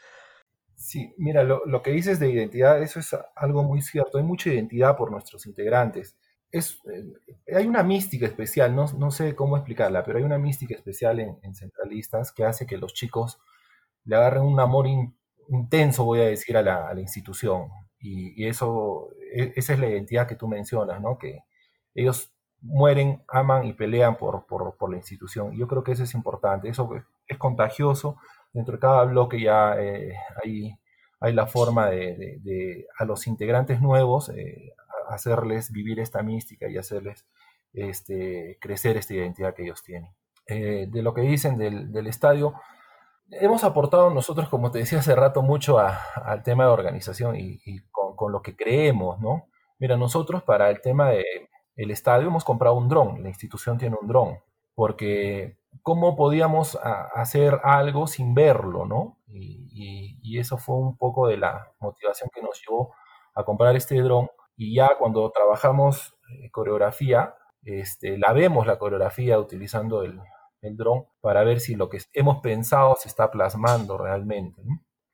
Sí, 0.86 1.12
mira, 1.18 1.42
lo, 1.42 1.82
que 1.82 1.90
dices 1.90 2.20
de 2.20 2.30
identidad, 2.30 2.80
eso 2.80 3.00
es 3.00 3.08
algo 3.34 3.64
muy 3.64 3.82
cierto. 3.82 4.18
Hay 4.18 4.24
mucha 4.24 4.50
identidad 4.50 4.96
por 4.96 5.10
nuestros 5.10 5.44
integrantes. 5.46 6.16
Es, 6.52 6.80
eh, 6.86 7.56
hay 7.56 7.66
una 7.66 7.82
mística 7.82 8.24
especial, 8.24 8.72
no, 8.76 8.86
no, 8.96 9.10
sé 9.10 9.34
cómo 9.34 9.56
explicarla, 9.56 10.04
pero 10.04 10.18
hay 10.18 10.24
una 10.24 10.38
mística 10.38 10.76
especial 10.76 11.18
en, 11.18 11.54
Centralistas 11.56 12.30
que 12.30 12.44
hace 12.44 12.66
que 12.66 12.78
los 12.78 12.94
chicos 12.94 13.40
le 14.04 14.14
agarren 14.14 14.44
un 14.44 14.60
amor 14.60 14.86
intenso, 15.48 16.04
voy 16.04 16.20
a 16.20 16.26
decir, 16.26 16.56
a 16.56 16.62
la, 16.62 16.94
institución. 17.00 17.68
Y, 17.98 18.46
eso, 18.46 19.08
e, 19.34 19.54
esa 19.56 19.72
es 19.72 19.80
la 19.80 19.88
identidad 19.88 20.28
que 20.28 20.36
tú 20.36 20.46
mencionas, 20.46 21.00
¿no? 21.00 21.18
Que 21.18 21.40
ellos 21.96 22.32
mueren, 22.60 23.24
aman 23.26 23.66
y 23.66 23.72
pelean 23.72 24.16
por, 24.16 24.46
por, 24.46 24.76
por 24.76 24.88
la 24.92 24.98
institución. 24.98 25.52
Y 25.52 25.58
yo 25.58 25.66
creo 25.66 25.82
que 25.82 25.92
eso 25.92 26.04
es 26.04 26.14
importante, 26.14 26.68
eso 26.68 26.88
es 27.26 27.38
contagioso 27.38 28.18
dentro 28.56 28.72
de 28.72 28.80
cada 28.80 29.04
bloque 29.04 29.38
ya 29.38 29.74
eh, 29.78 30.16
hay, 30.42 30.74
hay, 31.20 31.32
la 31.34 31.46
forma 31.46 31.90
de, 31.90 32.86
a 32.98 33.04
los 33.04 33.26
integrantes 33.26 33.82
nuevos 33.82 34.30
eh, 34.30 34.72
hacerles 35.10 35.70
vivir 35.70 36.00
esta 36.00 36.22
mística 36.22 36.66
y 36.66 36.78
hacerles 36.78 37.26
este, 37.74 38.56
crecer 38.58 38.96
esta 38.96 39.12
identidad 39.12 39.54
que 39.54 39.64
ellos 39.64 39.82
tienen. 39.82 40.10
Eh, 40.46 40.86
de 40.90 41.02
lo 41.02 41.12
que 41.12 41.20
dicen 41.20 41.58
del, 41.58 42.06
estadio, 42.06 42.54
hemos 43.30 43.62
aportado 43.62 44.08
nosotros, 44.08 44.48
como 44.48 44.70
te 44.70 44.78
decía 44.78 45.00
hace 45.00 45.14
rato, 45.14 45.42
mucho 45.42 45.78
al 45.78 46.42
tema 46.42 46.64
de 46.64 46.70
organización 46.70 47.36
y, 47.36 47.60
con, 47.90 48.32
lo 48.32 48.40
que 48.40 48.56
creemos, 48.56 49.20
¿no? 49.20 49.48
Mira, 49.78 49.98
nosotros 49.98 50.42
para 50.44 50.70
el 50.70 50.80
tema 50.80 51.10
del 51.10 51.90
estadio 51.90 52.28
hemos 52.28 52.44
comprado 52.44 52.76
un 52.76 52.88
dron, 52.88 53.22
la 53.22 53.28
institución 53.28 53.76
tiene 53.76 53.96
un 54.00 54.08
dron, 54.08 54.38
porque 54.74 55.58
cómo 55.82 56.16
podíamos 56.16 56.78
hacer 57.14 57.60
algo 57.62 58.06
sin 58.06 58.34
verlo, 58.34 58.86
¿no? 58.86 59.18
Y, 59.28 60.38
eso 60.38 60.58
fue 60.58 60.76
un 60.76 60.98
poco 60.98 61.28
de 61.28 61.38
la 61.38 61.72
motivación 61.80 62.28
que 62.34 62.42
nos 62.42 62.60
llevó 62.60 62.92
a 63.34 63.44
comprar 63.44 63.74
este 63.74 64.00
dron. 64.02 64.28
Y 64.56 64.74
ya 64.74 64.90
cuando 64.98 65.30
trabajamos 65.30 66.14
eh, 66.30 66.50
coreografía, 66.50 67.34
este, 67.62 68.18
la 68.18 68.32
vemos 68.34 68.66
la 68.66 68.78
coreografía 68.78 69.38
utilizando 69.38 70.02
el, 70.02 70.20
el 70.60 70.76
dron 70.76 71.06
para 71.20 71.44
ver 71.44 71.60
si 71.60 71.74
lo 71.74 71.88
que 71.88 71.98
hemos 72.12 72.40
pensado 72.40 72.96
se 72.96 73.08
está 73.08 73.30
plasmando 73.30 73.96
realmente. 73.98 74.62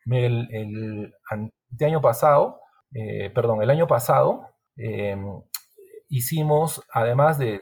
El, 0.07 1.15
año 1.81 2.01
pasado, 2.01 2.61
eh, 2.93 3.31
perdón, 3.31 3.63
el 3.63 3.71
año 3.71 3.87
pasado 3.87 4.49
em, 4.77 5.43
hicimos, 6.09 6.83
además 6.93 7.39
de, 7.39 7.61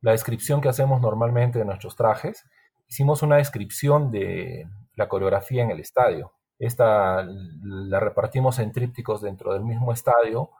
la 0.00 0.12
descripción 0.12 0.60
que 0.60 0.68
hacemos 0.68 1.00
normalmente 1.00 1.58
de 1.58 1.64
nuestros 1.64 1.96
trajes, 1.96 2.44
hicimos 2.88 3.22
una 3.22 3.36
descripción 3.36 4.10
de 4.10 4.68
la 4.94 5.08
coreografía 5.08 5.62
en 5.62 5.70
el 5.70 5.80
estadio. 5.80 6.32
Esta 6.58 7.26
la 7.62 8.00
repartimos 8.00 8.58
en 8.58 8.72
trípticos 8.72 9.20
dentro 9.20 9.52
del 9.52 9.64
mismo 9.64 9.92
estadio 9.92 10.50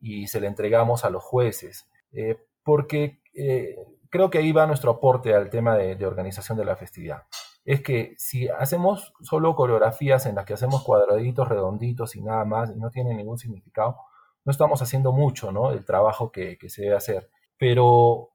y 0.00 0.26
se 0.26 0.40
la 0.40 0.48
entregamos 0.48 1.04
a 1.04 1.10
los 1.10 1.22
jueces, 1.22 1.86
eh, 2.12 2.36
porque 2.64 3.20
eh, 3.34 3.76
creo 4.10 4.30
que 4.30 4.38
ahí 4.38 4.52
va 4.52 4.66
nuestro 4.66 4.92
aporte 4.92 5.34
al 5.34 5.50
tema 5.50 5.76
de, 5.76 6.06
organización 6.06 6.58
de 6.58 6.64
la 6.64 6.76
festividad. 6.76 7.22
Es 7.64 7.82
que 7.82 8.14
si 8.18 8.48
hacemos 8.48 9.12
solo 9.22 9.54
coreografías 9.54 10.26
en 10.26 10.34
las 10.34 10.44
que 10.44 10.54
hacemos 10.54 10.82
cuadraditos, 10.82 11.48
redonditos 11.48 12.16
y 12.16 12.22
nada 12.22 12.44
más, 12.44 12.70
y 12.74 12.78
no 12.78 12.90
tiene 12.90 13.14
ningún 13.14 13.38
significado, 13.38 13.96
no 14.44 14.50
estamos 14.50 14.82
haciendo 14.82 15.12
mucho, 15.12 15.52
¿no? 15.52 15.70
El 15.70 15.84
trabajo 15.84 16.32
que, 16.32 16.58
que 16.58 16.68
se 16.68 16.82
debe 16.82 16.96
hacer. 16.96 17.30
Pero 17.56 18.31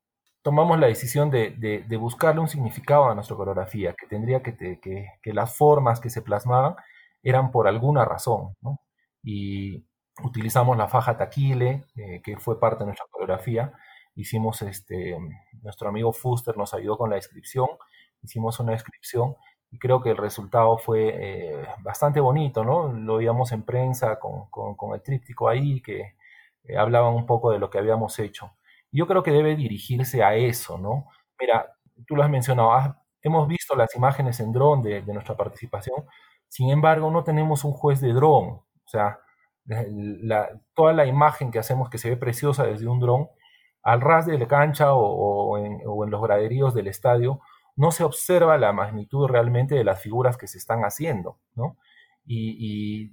tomamos 0.48 0.80
la 0.80 0.88
decisión 0.88 1.30
de, 1.30 1.98
buscarle 2.00 2.40
un 2.40 2.48
significado 2.48 3.10
a 3.10 3.14
nuestra 3.14 3.36
coreografía, 3.36 3.94
que 3.94 4.08
tendría 4.08 4.42
que, 4.42 4.80
que, 4.80 5.34
las 5.34 5.58
formas 5.58 6.00
que 6.00 6.10
se 6.10 6.22
plasmaban 6.22 6.78
eran 7.22 7.52
por 7.52 7.68
alguna 7.68 8.06
razón. 8.06 8.56
Y 9.22 9.86
utilizamos 10.24 10.78
la 10.78 10.88
faja 10.88 11.18
taquile, 11.18 11.84
eh, 11.98 12.22
que 12.24 12.38
fue 12.38 12.62
parte 12.62 12.80
de 12.80 12.86
nuestra 12.86 13.08
coreografía, 13.12 13.74
hicimos, 14.16 14.62
este, 14.62 15.18
nuestro 15.64 15.90
amigo 15.90 16.14
Fuster 16.14 16.56
nos 16.56 16.74
ayudó 16.74 16.98
con 16.98 17.10
la 17.10 17.18
descripción, 17.18 17.68
hicimos 18.22 18.58
una 18.62 18.72
descripción 18.72 19.36
y 19.70 19.80
creo 19.80 20.02
que 20.02 20.12
el 20.12 20.18
resultado 20.18 20.78
fue 20.78 21.10
eh, 21.14 21.68
bastante 21.84 22.22
bonito, 22.22 22.64
¿no? 22.64 22.94
Lo 22.94 23.18
veíamos 23.18 23.52
en 23.52 23.64
prensa 23.64 24.18
con, 24.18 24.50
con, 24.50 24.96
el 24.96 25.02
tríptico 25.02 25.50
ahí, 25.50 25.82
que 25.82 26.16
eh, 26.64 26.78
hablaban 26.78 27.16
un 27.16 27.26
poco 27.26 27.52
de 27.52 27.60
lo 27.60 27.70
que 27.70 27.80
habíamos 27.80 28.18
hecho. 28.20 28.54
Yo 28.91 29.08
creo 29.08 29.23
que 29.23 29.32
debe 29.32 29.56
dirigirse 29.56 30.23
a 30.23 30.36
eso, 30.36 30.78
¿no? 30.78 31.08
Mira, 31.39 31.71
tú 32.06 32.15
lo 32.15 32.23
has 32.23 32.30
mencionado, 32.30 32.95
hemos 33.21 33.47
visto 33.47 33.76
las 33.76 33.95
imágenes 33.95 34.39
en 34.39 34.52
dron 34.52 34.82
de, 34.82 35.02
nuestra 35.04 35.36
participación, 35.36 36.06
sin 36.47 36.69
embargo, 36.69 37.12
no 37.12 37.23
tenemos 37.23 37.63
un 37.63 37.73
juez 37.73 38.00
de 38.02 38.13
dron, 38.13 38.45
o 38.45 38.65
sea, 38.86 39.19
toda 40.73 40.93
la 40.93 41.06
imagen 41.06 41.52
que 41.52 41.60
hacemos 41.60 41.89
que 41.89 41.97
se 41.97 42.10
ve 42.10 42.17
preciosa 42.17 42.63
desde 42.63 42.88
un 42.88 43.00
dron, 43.00 43.28
al 43.84 44.02
ras 44.02 44.26
de 44.26 44.38
la 44.38 44.47
cancha 44.47 44.93
o, 44.93 45.58
en, 45.58 45.82
los 46.10 46.21
graderíos 46.21 46.73
del 46.73 46.88
estadio, 46.88 47.41
no 47.76 47.91
se 47.91 48.04
observa 48.04 48.58
la 48.58 48.73
magnitud 48.73 49.28
realmente 49.28 49.76
de 49.76 49.84
las 49.84 50.02
figuras 50.02 50.38
que 50.38 50.47
se 50.47 50.58
están 50.58 50.82
haciendo, 50.82 51.39
¿no? 51.56 51.78
y 52.30 53.10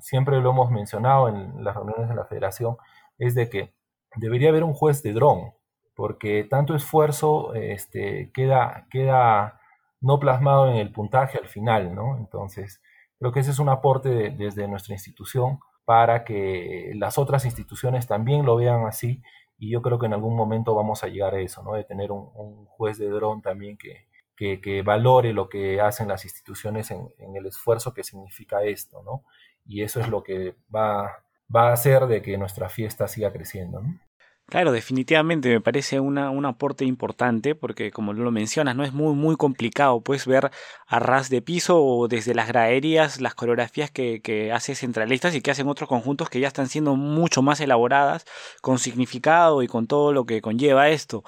siempre 0.00 0.40
lo 0.40 0.50
hemos 0.50 0.68
mencionado 0.68 1.28
en 1.28 1.62
las 1.62 1.76
reuniones 1.76 2.08
de 2.08 2.16
la 2.16 2.24
federación, 2.24 2.76
es 3.16 3.36
de 3.36 3.48
que 3.48 3.74
debería 4.16 4.50
haber 4.50 4.64
un 4.64 4.74
juez 4.74 5.02
de 5.02 5.12
dron, 5.12 5.52
porque 5.94 6.44
tanto 6.44 6.74
esfuerzo 6.74 7.54
este, 7.54 8.30
queda, 8.32 8.86
queda 8.90 9.60
no 10.00 10.18
plasmado 10.18 10.70
en 10.70 10.76
el 10.76 10.92
puntaje 10.92 11.38
al 11.38 11.48
final, 11.48 11.94
¿no? 11.94 12.18
Entonces, 12.18 12.82
creo 13.18 13.32
que 13.32 13.40
ese 13.40 13.52
es 13.52 13.58
un 13.58 13.68
aporte 13.68 14.30
desde 14.30 14.68
nuestra 14.68 14.94
institución 14.94 15.60
para 15.84 16.24
que 16.24 16.92
las 16.96 17.18
otras 17.18 17.44
instituciones 17.44 18.06
también 18.06 18.44
lo 18.44 18.56
vean 18.56 18.86
así 18.86 19.22
y 19.58 19.70
yo 19.70 19.82
creo 19.82 19.98
que 19.98 20.06
en 20.06 20.14
algún 20.14 20.36
momento 20.36 20.74
vamos 20.74 21.04
a 21.04 21.08
llegar 21.08 21.34
a 21.34 21.40
eso, 21.40 21.62
¿no? 21.62 21.74
De 21.74 21.84
tener 21.84 22.10
un, 22.12 22.66
juez 22.66 22.98
de 22.98 23.08
dron 23.08 23.40
también 23.40 23.78
que, 23.78 24.08
que, 24.36 24.82
valore 24.82 25.32
lo 25.32 25.48
que 25.48 25.80
hacen 25.80 26.08
las 26.08 26.24
instituciones 26.24 26.90
en, 26.90 27.08
en, 27.18 27.36
el 27.36 27.46
esfuerzo 27.46 27.94
que 27.94 28.02
significa 28.02 28.62
esto, 28.62 29.02
¿no? 29.04 29.24
Y 29.64 29.82
eso 29.82 30.00
es 30.00 30.08
lo 30.08 30.22
que 30.22 30.56
va, 30.74 31.24
va 31.54 31.70
a 31.70 31.72
hacer 31.72 32.06
de 32.06 32.20
que 32.20 32.36
nuestra 32.36 32.68
fiesta 32.68 33.06
siga 33.08 33.32
creciendo, 33.32 33.80
¿no? 33.80 34.00
Claro, 34.46 34.72
definitivamente 34.72 35.48
me 35.48 35.60
parece 35.60 36.00
una, 36.00 36.30
un 36.30 36.44
aporte 36.44 36.84
importante 36.84 37.54
porque 37.54 37.90
como 37.90 38.12
lo 38.12 38.30
mencionas, 38.30 38.76
no 38.76 38.84
es 38.84 38.92
muy 38.92 39.14
muy 39.14 39.36
complicado 39.36 40.00
puedes 40.02 40.26
ver 40.26 40.50
a 40.86 40.98
ras 41.00 41.30
de 41.30 41.40
piso 41.42 41.82
o 41.82 42.08
desde 42.08 42.34
las 42.34 42.46
graderías 42.48 43.20
las 43.20 43.34
coreografías 43.34 43.90
que, 43.90 44.20
que 44.20 44.52
hace 44.52 44.74
Centralistas 44.74 45.34
y 45.34 45.40
que 45.40 45.50
hacen 45.50 45.66
otros 45.66 45.88
conjuntos 45.88 46.28
que 46.28 46.40
ya 46.40 46.48
están 46.48 46.68
siendo 46.68 46.94
mucho 46.94 47.42
más 47.42 47.58
elaboradas, 47.60 48.26
con 48.60 48.78
significado 48.78 49.62
y 49.62 49.66
con 49.66 49.86
todo 49.86 50.12
lo 50.12 50.26
que 50.26 50.42
conlleva 50.42 50.90
esto 50.90 51.24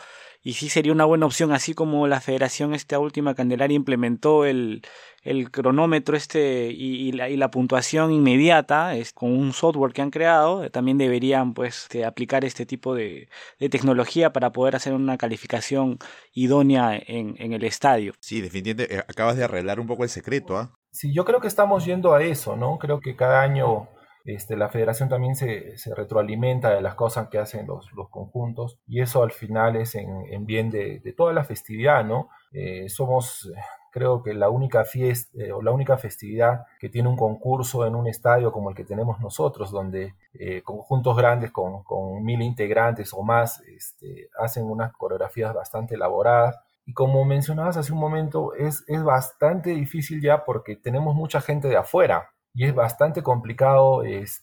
y 0.46 0.52
sí 0.52 0.68
sería 0.68 0.92
una 0.92 1.04
buena 1.04 1.26
opción, 1.26 1.50
así 1.50 1.74
como 1.74 2.06
la 2.06 2.20
federación 2.20 2.72
esta 2.72 3.00
última 3.00 3.34
Candelaria 3.34 3.74
implementó 3.74 4.44
el, 4.44 4.82
el 5.24 5.50
cronómetro 5.50 6.16
este 6.16 6.68
y, 6.70 7.10
la, 7.10 7.28
y, 7.28 7.36
la, 7.36 7.50
puntuación 7.50 8.12
inmediata 8.12 8.94
es, 8.94 9.12
con 9.12 9.36
un 9.36 9.52
software 9.52 9.92
que 9.92 10.02
han 10.02 10.10
creado, 10.10 10.70
también 10.70 10.98
deberían 10.98 11.52
pues 11.52 11.82
este, 11.82 12.04
aplicar 12.04 12.44
este 12.44 12.64
tipo 12.64 12.94
de, 12.94 13.28
de, 13.58 13.68
tecnología 13.68 14.32
para 14.32 14.52
poder 14.52 14.76
hacer 14.76 14.92
una 14.92 15.18
calificación 15.18 15.98
idónea 16.32 16.96
en, 16.96 17.34
en 17.40 17.52
el 17.52 17.64
estadio. 17.64 18.12
Sí, 18.20 18.40
definitivamente 18.40 18.98
eh, 18.98 18.98
acabas 19.00 19.36
de 19.36 19.42
arreglar 19.42 19.80
un 19.80 19.88
poco 19.88 20.04
el 20.04 20.10
secreto, 20.10 20.56
¿ah? 20.56 20.70
Sí, 20.92 21.12
yo 21.12 21.24
creo 21.24 21.40
que 21.40 21.48
estamos 21.48 21.84
yendo 21.84 22.14
a 22.14 22.22
eso, 22.22 22.54
¿no? 22.54 22.78
Creo 22.78 23.00
que 23.00 23.16
cada 23.16 23.42
año 23.42 23.88
este, 24.26 24.56
la 24.56 24.68
federación 24.68 25.08
también 25.08 25.36
se, 25.36 25.76
retroalimenta 25.94 26.70
de 26.70 26.80
las 26.80 26.96
cosas 26.96 27.28
que 27.28 27.38
hacen 27.38 27.66
los, 27.68 27.88
conjuntos 28.10 28.78
y 28.86 29.00
eso 29.00 29.22
al 29.22 29.30
final 29.30 29.76
es 29.76 29.94
en, 29.94 30.26
en 30.28 30.46
bien 30.46 30.68
de, 30.70 31.00
toda 31.16 31.32
la 31.32 31.44
festividad, 31.44 32.04
¿no? 32.04 32.28
Eh, 32.52 32.88
somos, 32.88 33.48
creo 33.92 34.24
que 34.24 34.34
la 34.34 34.50
única 34.50 34.84
fiesta 34.84 35.30
eh, 35.40 35.52
o 35.52 35.62
la 35.62 35.70
única 35.70 35.96
festividad 35.96 36.66
que 36.80 36.88
tiene 36.88 37.08
un 37.08 37.16
concurso 37.16 37.86
en 37.86 37.94
un 37.94 38.08
estadio 38.08 38.50
como 38.50 38.70
el 38.70 38.76
que 38.76 38.84
tenemos 38.84 39.20
nosotros, 39.20 39.70
donde 39.70 40.14
eh, 40.34 40.62
conjuntos 40.62 41.16
grandes 41.16 41.52
con, 41.52 41.84
con, 41.84 42.24
mil 42.24 42.42
integrantes 42.42 43.12
o 43.14 43.22
más 43.22 43.60
este, 43.62 44.28
hacen 44.40 44.64
unas 44.64 44.92
coreografías 44.92 45.54
bastante 45.54 45.94
elaboradas. 45.94 46.58
Y 46.84 46.92
como 46.92 47.24
mencionabas 47.24 47.76
hace 47.76 47.92
un 47.92 48.00
momento, 48.00 48.54
es, 48.54 48.84
es 48.88 49.02
bastante 49.04 49.70
difícil 49.70 50.20
ya 50.20 50.44
porque 50.44 50.76
tenemos 50.76 51.14
mucha 51.14 51.40
gente 51.40 51.68
de 51.68 51.76
afuera 51.76 52.30
y 52.56 52.64
es 52.64 52.74
bastante 52.74 53.22
complicado 53.22 54.02
es, 54.02 54.42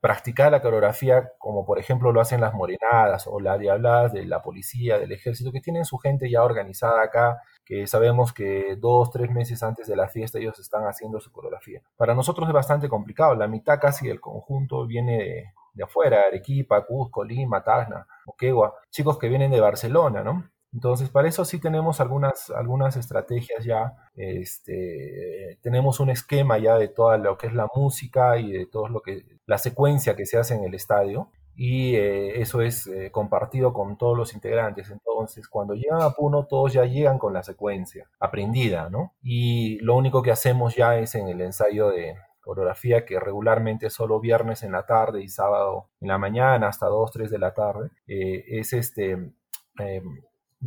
practicar 0.00 0.50
la 0.50 0.60
coreografía 0.60 1.30
como 1.38 1.64
por 1.64 1.78
ejemplo 1.78 2.10
lo 2.10 2.20
hacen 2.20 2.40
las 2.40 2.52
morenadas 2.52 3.28
o 3.28 3.38
las 3.38 3.60
diabladas 3.60 4.12
de 4.12 4.24
la 4.24 4.42
policía, 4.42 4.98
del 4.98 5.12
ejército, 5.12 5.52
que 5.52 5.60
tienen 5.60 5.84
su 5.84 5.98
gente 5.98 6.28
ya 6.28 6.42
organizada 6.42 7.02
acá, 7.02 7.40
que 7.64 7.86
sabemos 7.86 8.32
que 8.32 8.76
dos, 8.76 9.10
tres 9.12 9.30
meses 9.30 9.62
antes 9.62 9.86
de 9.86 9.94
la 9.94 10.08
fiesta 10.08 10.38
ellos 10.38 10.58
están 10.58 10.84
haciendo 10.84 11.20
su 11.20 11.30
coreografía. 11.30 11.80
Para 11.96 12.14
nosotros 12.14 12.48
es 12.48 12.54
bastante 12.54 12.88
complicado, 12.88 13.36
la 13.36 13.46
mitad 13.46 13.78
casi 13.78 14.08
del 14.08 14.20
conjunto 14.20 14.84
viene 14.86 15.18
de, 15.18 15.44
de 15.74 15.84
afuera, 15.84 16.22
Arequipa, 16.26 16.84
Cusco, 16.84 17.22
Lima, 17.22 17.62
Tacna, 17.62 18.06
Moquegua, 18.24 18.74
chicos 18.90 19.18
que 19.18 19.28
vienen 19.28 19.52
de 19.52 19.60
Barcelona, 19.60 20.24
¿no? 20.24 20.50
Entonces, 20.76 21.08
para 21.08 21.26
eso 21.26 21.46
sí 21.46 21.58
tenemos 21.58 22.00
algunas, 22.00 22.50
algunas 22.50 22.98
estrategias 22.98 23.64
ya. 23.64 23.96
Este, 24.14 25.58
tenemos 25.62 26.00
un 26.00 26.10
esquema 26.10 26.58
ya 26.58 26.76
de 26.76 26.88
toda 26.88 27.16
lo 27.16 27.38
que 27.38 27.46
es 27.46 27.54
la 27.54 27.66
música 27.74 28.36
y 28.36 28.52
de 28.52 28.66
todo 28.66 28.88
lo 28.88 29.00
que, 29.00 29.24
la 29.46 29.56
secuencia 29.56 30.14
que 30.14 30.26
se 30.26 30.36
hace 30.36 30.54
en 30.54 30.64
el 30.64 30.74
estadio. 30.74 31.30
Y 31.54 31.94
eh, 31.94 32.42
eso 32.42 32.60
es 32.60 32.86
eh, 32.88 33.10
compartido 33.10 33.72
con 33.72 33.96
todos 33.96 34.18
los 34.18 34.34
integrantes. 34.34 34.90
Entonces, 34.90 35.48
cuando 35.48 35.72
llegan 35.72 36.02
a 36.02 36.10
Puno, 36.10 36.44
todos 36.44 36.74
ya 36.74 36.84
llegan 36.84 37.18
con 37.18 37.32
la 37.32 37.42
secuencia 37.42 38.10
aprendida, 38.20 38.90
¿no? 38.90 39.14
Y 39.22 39.78
lo 39.78 39.96
único 39.96 40.20
que 40.20 40.30
hacemos 40.30 40.76
ya 40.76 40.98
es 40.98 41.14
en 41.14 41.28
el 41.28 41.40
ensayo 41.40 41.88
de, 41.88 42.16
coreografía 42.42 43.04
que 43.06 43.18
regularmente 43.18 43.90
solo 43.90 44.20
viernes 44.20 44.62
en 44.62 44.72
la 44.72 44.84
tarde 44.86 45.20
y 45.20 45.28
sábado 45.28 45.88
en 46.00 46.08
la 46.08 46.18
mañana 46.18 46.68
hasta 46.68 46.86
2, 46.86 47.10
3 47.10 47.30
de 47.30 47.38
la 47.40 47.52
tarde, 47.52 47.90
eh, 48.06 48.44
es 48.46 48.72
este, 48.72 49.32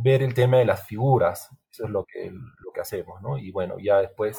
ver 0.02 0.22
el 0.22 0.34
tema 0.34 0.58
de 0.58 0.64
las 0.64 0.86
figuras, 0.86 1.50
eso 1.70 1.84
es 1.84 1.90
lo 1.90 2.04
que, 2.04 2.30
lo 2.30 2.72
que 2.72 2.80
hacemos, 2.80 3.20
¿no? 3.22 3.38
Y 3.38 3.50
bueno, 3.50 3.78
ya 3.78 3.98
después 3.98 4.38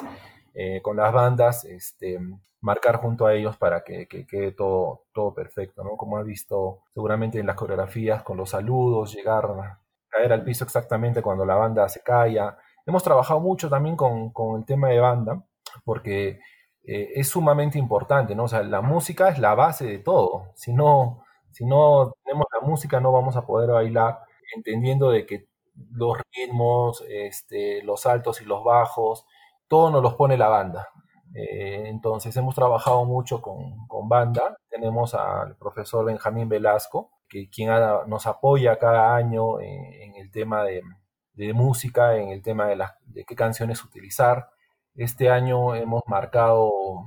eh, 0.53 0.81
con 0.81 0.97
las 0.97 1.13
bandas, 1.13 1.65
este, 1.65 2.19
marcar 2.61 2.97
junto 2.97 3.25
a 3.25 3.33
ellos 3.33 3.57
para 3.57 3.83
que, 3.83 4.07
quede 4.07 4.51
todo, 4.51 5.05
todo 5.13 5.33
perfecto, 5.33 5.83
¿no? 5.83 5.97
Como 5.97 6.17
has 6.17 6.25
visto 6.25 6.83
seguramente 6.93 7.39
en 7.39 7.47
las 7.47 7.55
coreografías, 7.55 8.23
con 8.23 8.37
los 8.37 8.51
saludos, 8.51 9.13
llegar 9.13 9.77
caer 10.09 10.33
al 10.33 10.43
piso 10.43 10.65
exactamente 10.65 11.21
cuando 11.21 11.45
la 11.45 11.55
banda 11.55 11.87
se 11.89 12.01
calla. 12.03 12.57
Hemos 12.85 13.03
trabajado 13.03 13.39
mucho 13.39 13.69
también 13.69 13.95
con, 13.95 14.31
con 14.31 14.59
el 14.59 14.65
tema 14.65 14.89
de 14.89 14.99
banda, 14.99 15.43
porque 15.85 16.39
eh, 16.83 17.11
es 17.15 17.29
sumamente 17.29 17.79
importante, 17.79 18.35
¿no? 18.35 18.43
O 18.45 18.47
sea, 18.47 18.63
la 18.63 18.81
música 18.81 19.29
es 19.29 19.39
la 19.39 19.55
base 19.55 19.85
de 19.85 19.99
todo. 19.99 20.51
Si 20.55 20.73
no, 20.73 21.23
si 21.51 21.65
no 21.65 22.13
tenemos 22.23 22.45
la 22.53 22.67
música, 22.67 22.99
no 22.99 23.11
vamos 23.11 23.35
a 23.37 23.45
poder 23.45 23.71
bailar 23.71 24.19
entendiendo 24.55 25.11
de 25.11 25.25
que 25.25 25.47
los 25.75 26.17
ritmos, 26.33 27.03
este, 27.09 27.81
los 27.83 28.05
altos 28.05 28.41
y 28.41 28.45
los 28.45 28.63
bajos, 28.63 29.25
todo 29.67 29.89
nos 29.89 30.03
los 30.03 30.15
pone 30.15 30.37
la 30.37 30.49
banda. 30.49 30.89
Eh, 31.33 31.83
entonces 31.87 32.35
hemos 32.35 32.55
trabajado 32.55 33.05
mucho 33.05 33.41
con, 33.41 33.87
con, 33.87 34.09
banda. 34.09 34.57
Tenemos 34.69 35.13
al 35.13 35.55
profesor 35.55 36.05
Benjamín 36.05 36.49
Velasco, 36.49 37.11
que 37.29 37.49
quien 37.49 37.69
nos 38.07 38.27
apoya 38.27 38.77
cada 38.77 39.15
año 39.15 39.61
en, 39.61 40.15
el 40.15 40.29
tema 40.31 40.63
de, 40.63 40.83
de, 41.33 41.53
música, 41.53 42.17
en 42.17 42.29
el 42.29 42.41
tema 42.41 42.67
de, 42.67 42.83
de 43.05 43.23
qué 43.23 43.35
canciones 43.35 43.83
utilizar. 43.83 44.49
Este 44.95 45.29
año 45.29 45.73
hemos 45.75 46.03
marcado 46.05 47.05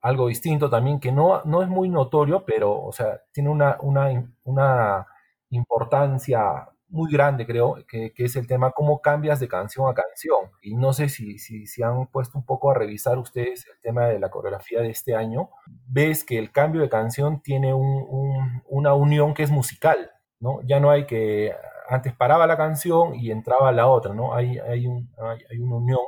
algo 0.00 0.28
distinto 0.28 0.70
también, 0.70 1.00
que 1.00 1.12
no, 1.12 1.42
no 1.44 1.62
es 1.62 1.68
muy 1.68 1.88
notorio, 1.88 2.44
pero 2.44 2.80
o 2.80 2.92
sea, 2.92 3.20
tiene 3.32 3.50
una, 3.50 3.76
una, 3.80 4.32
una 4.44 5.06
importancia 5.50 6.68
muy 6.88 7.12
grande, 7.12 7.46
creo, 7.46 7.76
que, 7.86 8.12
es 8.16 8.36
el 8.36 8.46
tema 8.46 8.70
cómo 8.72 9.00
cambias 9.00 9.40
de 9.40 9.48
canción 9.48 9.88
a 9.88 9.94
canción. 9.94 10.50
Y 10.62 10.74
no 10.74 10.92
sé 10.92 11.08
si, 11.08 11.38
si, 11.38 11.66
si, 11.66 11.82
han 11.82 12.06
puesto 12.08 12.38
un 12.38 12.44
poco 12.44 12.70
a 12.70 12.74
revisar 12.74 13.18
ustedes 13.18 13.66
el 13.66 13.80
tema 13.80 14.06
de 14.06 14.18
la 14.18 14.30
coreografía 14.30 14.80
de 14.80 14.90
este 14.90 15.14
año, 15.14 15.50
ves 15.86 16.24
que 16.24 16.38
el 16.38 16.50
cambio 16.50 16.82
de 16.82 16.88
canción 16.88 17.42
tiene 17.42 17.74
un, 17.74 18.62
una 18.66 18.94
unión 18.94 19.34
que 19.34 19.42
es 19.42 19.50
musical, 19.50 20.10
¿no? 20.40 20.60
Ya 20.64 20.80
no 20.80 20.90
hay 20.90 21.06
que, 21.06 21.54
antes 21.88 22.14
paraba 22.14 22.46
la 22.46 22.56
canción 22.56 23.14
y 23.14 23.30
entraba 23.30 23.72
la 23.72 23.86
otra, 23.86 24.14
¿no? 24.14 24.34
Hay, 24.34 24.58
hay, 24.58 24.86
un, 24.86 25.10
hay 25.50 25.58
una 25.58 25.76
unión 25.76 26.00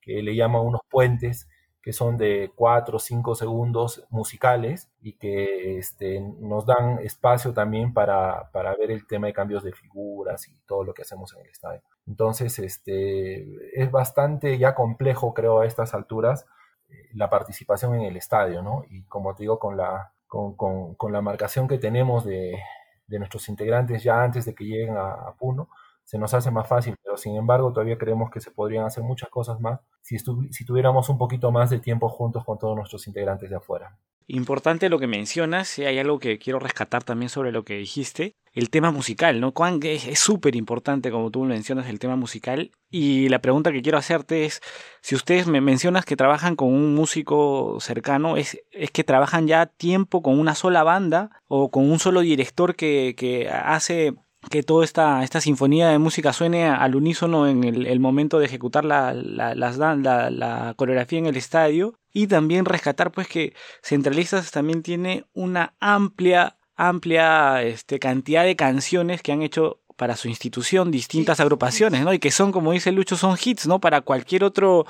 que 0.00 0.22
le 0.22 0.36
llaman 0.36 0.62
unos 0.62 0.82
puentes 0.90 1.48
que 1.86 1.92
son 1.92 2.16
de 2.16 2.50
4 2.56 2.96
o 2.96 2.98
5 2.98 3.36
segundos 3.36 4.04
musicales 4.10 4.90
y 5.02 5.12
que 5.12 5.78
este, 5.78 6.20
nos 6.20 6.66
dan 6.66 6.98
espacio 6.98 7.54
también 7.54 7.94
para, 7.94 8.50
para, 8.50 8.74
ver 8.74 8.90
el 8.90 9.06
tema 9.06 9.28
de 9.28 9.32
cambios 9.32 9.62
de 9.62 9.70
figuras 9.70 10.48
y 10.48 10.58
todo 10.66 10.82
lo 10.82 10.92
que 10.92 11.02
hacemos 11.02 11.32
en 11.36 11.42
el 11.42 11.46
estadio. 11.48 11.82
Entonces, 12.08 12.58
este, 12.58 13.46
es 13.80 13.88
bastante 13.92 14.58
ya 14.58 14.74
complejo, 14.74 15.32
creo, 15.32 15.60
a 15.60 15.66
estas 15.66 15.94
alturas 15.94 16.44
eh, 16.88 17.08
la 17.14 17.30
participación 17.30 17.94
en 17.94 18.00
el 18.00 18.16
estadio, 18.16 18.62
¿no? 18.62 18.82
Y 18.90 19.04
como 19.04 19.36
te 19.36 19.44
digo, 19.44 19.60
con 19.60 19.76
la, 19.76 20.10
con, 20.26 20.56
con, 20.56 21.12
la 21.12 21.20
marcación 21.20 21.68
que 21.68 21.78
tenemos 21.78 22.24
de, 22.24 22.58
de, 23.06 23.18
nuestros 23.20 23.48
integrantes 23.48 24.02
ya 24.02 24.24
antes 24.24 24.44
de 24.44 24.56
que 24.56 24.64
lleguen 24.64 24.96
a 24.96 25.32
Puno, 25.38 25.68
se 26.06 26.18
nos 26.18 26.32
hace 26.34 26.50
más 26.50 26.68
fácil, 26.68 26.94
pero 27.02 27.16
sin 27.16 27.36
embargo 27.36 27.72
todavía 27.72 27.98
creemos 27.98 28.30
que 28.30 28.40
se 28.40 28.52
podrían 28.52 28.86
hacer 28.86 29.02
muchas 29.02 29.28
cosas 29.28 29.60
más 29.60 29.80
si, 30.00 30.16
si 30.18 30.64
tuviéramos 30.64 31.08
un 31.08 31.18
poquito 31.18 31.50
más 31.50 31.68
de 31.68 31.80
tiempo 31.80 32.08
juntos 32.08 32.44
con 32.44 32.58
todos 32.58 32.76
nuestros 32.76 33.06
integrantes 33.08 33.50
de 33.50 33.56
afuera. 33.56 33.98
Importante 34.28 34.88
lo 34.88 34.98
que 34.98 35.06
mencionas, 35.06 35.78
y 35.78 35.84
hay 35.84 35.98
algo 35.98 36.18
que 36.18 36.38
quiero 36.38 36.58
rescatar 36.58 37.04
también 37.04 37.28
sobre 37.28 37.52
lo 37.52 37.64
que 37.64 37.76
dijiste, 37.76 38.34
el 38.52 38.70
tema 38.70 38.90
musical, 38.90 39.40
¿no? 39.40 39.52
Es 39.82 40.18
súper 40.18 40.56
importante, 40.56 41.10
como 41.10 41.30
tú 41.30 41.44
mencionas, 41.44 41.88
el 41.88 41.98
tema 41.98 42.16
musical. 42.16 42.72
Y 42.90 43.28
la 43.28 43.40
pregunta 43.40 43.70
que 43.70 43.82
quiero 43.82 43.98
hacerte 43.98 44.44
es, 44.44 44.60
si 45.00 45.14
ustedes 45.14 45.46
me 45.46 45.60
mencionas 45.60 46.04
que 46.04 46.16
trabajan 46.16 46.56
con 46.56 46.72
un 46.72 46.94
músico 46.94 47.78
cercano, 47.80 48.36
¿es, 48.36 48.58
es 48.72 48.90
que 48.90 49.04
trabajan 49.04 49.46
ya 49.46 49.66
tiempo 49.66 50.22
con 50.22 50.40
una 50.40 50.54
sola 50.54 50.82
banda 50.82 51.30
o 51.46 51.70
con 51.70 51.88
un 51.88 51.98
solo 51.98 52.20
director 52.20 52.74
que, 52.74 53.14
que 53.16 53.48
hace 53.48 54.14
que 54.50 54.62
toda 54.62 54.84
esta, 54.84 55.22
esta 55.22 55.40
sinfonía 55.40 55.88
de 55.88 55.98
música 55.98 56.32
suene 56.32 56.66
al 56.66 56.94
unísono 56.94 57.48
en 57.48 57.64
el, 57.64 58.00
momento 58.00 58.38
de 58.38 58.46
ejecutar 58.46 58.84
la, 58.84 59.12
la, 59.12 59.54
la, 59.54 60.74
coreografía 60.76 61.18
en 61.18 61.26
el 61.26 61.36
estadio 61.36 61.98
y 62.12 62.26
también 62.26 62.64
rescatar 62.64 63.12
pues 63.12 63.28
que 63.28 63.54
Centralistas 63.82 64.50
también 64.50 64.82
tiene 64.82 65.24
una 65.34 65.74
amplia 65.80 66.56
amplia 66.76 67.62
este, 67.62 67.98
cantidad 67.98 68.44
de 68.44 68.54
canciones 68.54 69.22
que 69.22 69.32
han 69.32 69.42
hecho 69.42 69.80
para 69.96 70.14
su 70.14 70.28
institución 70.28 70.90
distintas 70.90 71.40
agrupaciones, 71.40 72.04
¿no? 72.04 72.12
Y 72.12 72.18
que 72.18 72.30
son, 72.30 72.52
como 72.52 72.72
dice 72.72 72.92
Lucho, 72.92 73.16
son 73.16 73.36
hits, 73.42 73.66
¿no? 73.66 73.80
Para 73.80 74.02
cualquier 74.02 74.44
otro 74.44 74.84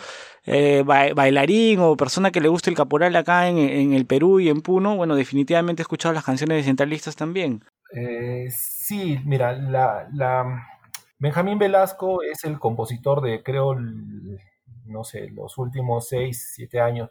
eh, 0.45 0.83
bailarín 0.85 1.79
o 1.79 1.97
persona 1.97 2.33
que 2.33 2.41
le 2.41 2.49
guste 2.49 2.71
el 2.71 2.77
caporal 2.77 3.15
acá 3.15 3.49
en, 3.49 3.93
el 3.93 4.07
Perú 4.07 4.41
y 4.41 4.49
en 4.49 4.61
Puno, 4.63 4.97
bueno, 4.97 5.15
definitivamente 5.15 5.81
he 5.81 5.85
escuchado 5.85 6.13
las 6.13 6.25
canciones 6.25 6.59
de 6.59 6.65
centralistas 6.65 7.15
también. 7.15 7.63
Eh, 7.95 8.49
sí, 8.87 9.19
mira, 9.25 9.53
la, 9.53 10.09
la, 10.13 10.69
Benjamín 11.19 11.59
Velasco 11.59 12.23
es 12.23 12.45
el 12.45 12.61
compositor 12.61 13.21
de, 13.21 13.43
creo, 13.43 13.75
no 13.75 15.03
sé, 15.03 15.29
los 15.31 15.59
últimos 15.59 16.09
seis, 16.09 16.53
siete 16.55 16.81
años 16.81 17.11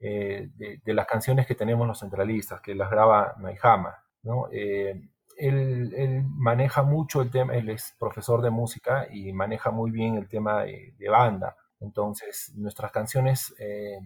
eh, 0.00 0.50
de, 0.56 0.94
las 0.94 1.06
canciones 1.06 1.46
que 1.46 1.54
tenemos 1.54 1.86
los 1.86 2.00
centralistas, 2.00 2.60
que 2.60 2.74
las 2.74 2.90
graba 2.90 3.34
Naijama, 3.38 4.04
¿no? 4.22 4.48
él, 4.50 6.24
maneja 6.28 6.82
mucho 6.82 7.22
el 7.22 7.30
tema, 7.30 7.54
él 7.54 7.70
es 7.70 7.94
profesor 7.98 8.42
de 8.42 8.50
música 8.50 9.06
y 9.10 9.32
maneja 9.32 9.70
muy 9.70 9.90
bien 9.90 10.16
el 10.16 10.28
tema 10.28 10.64
de, 10.64 11.08
banda. 11.08 11.56
Entonces, 11.80 12.52
nuestras 12.54 12.92
canciones 12.92 13.54
eh, 13.58 13.98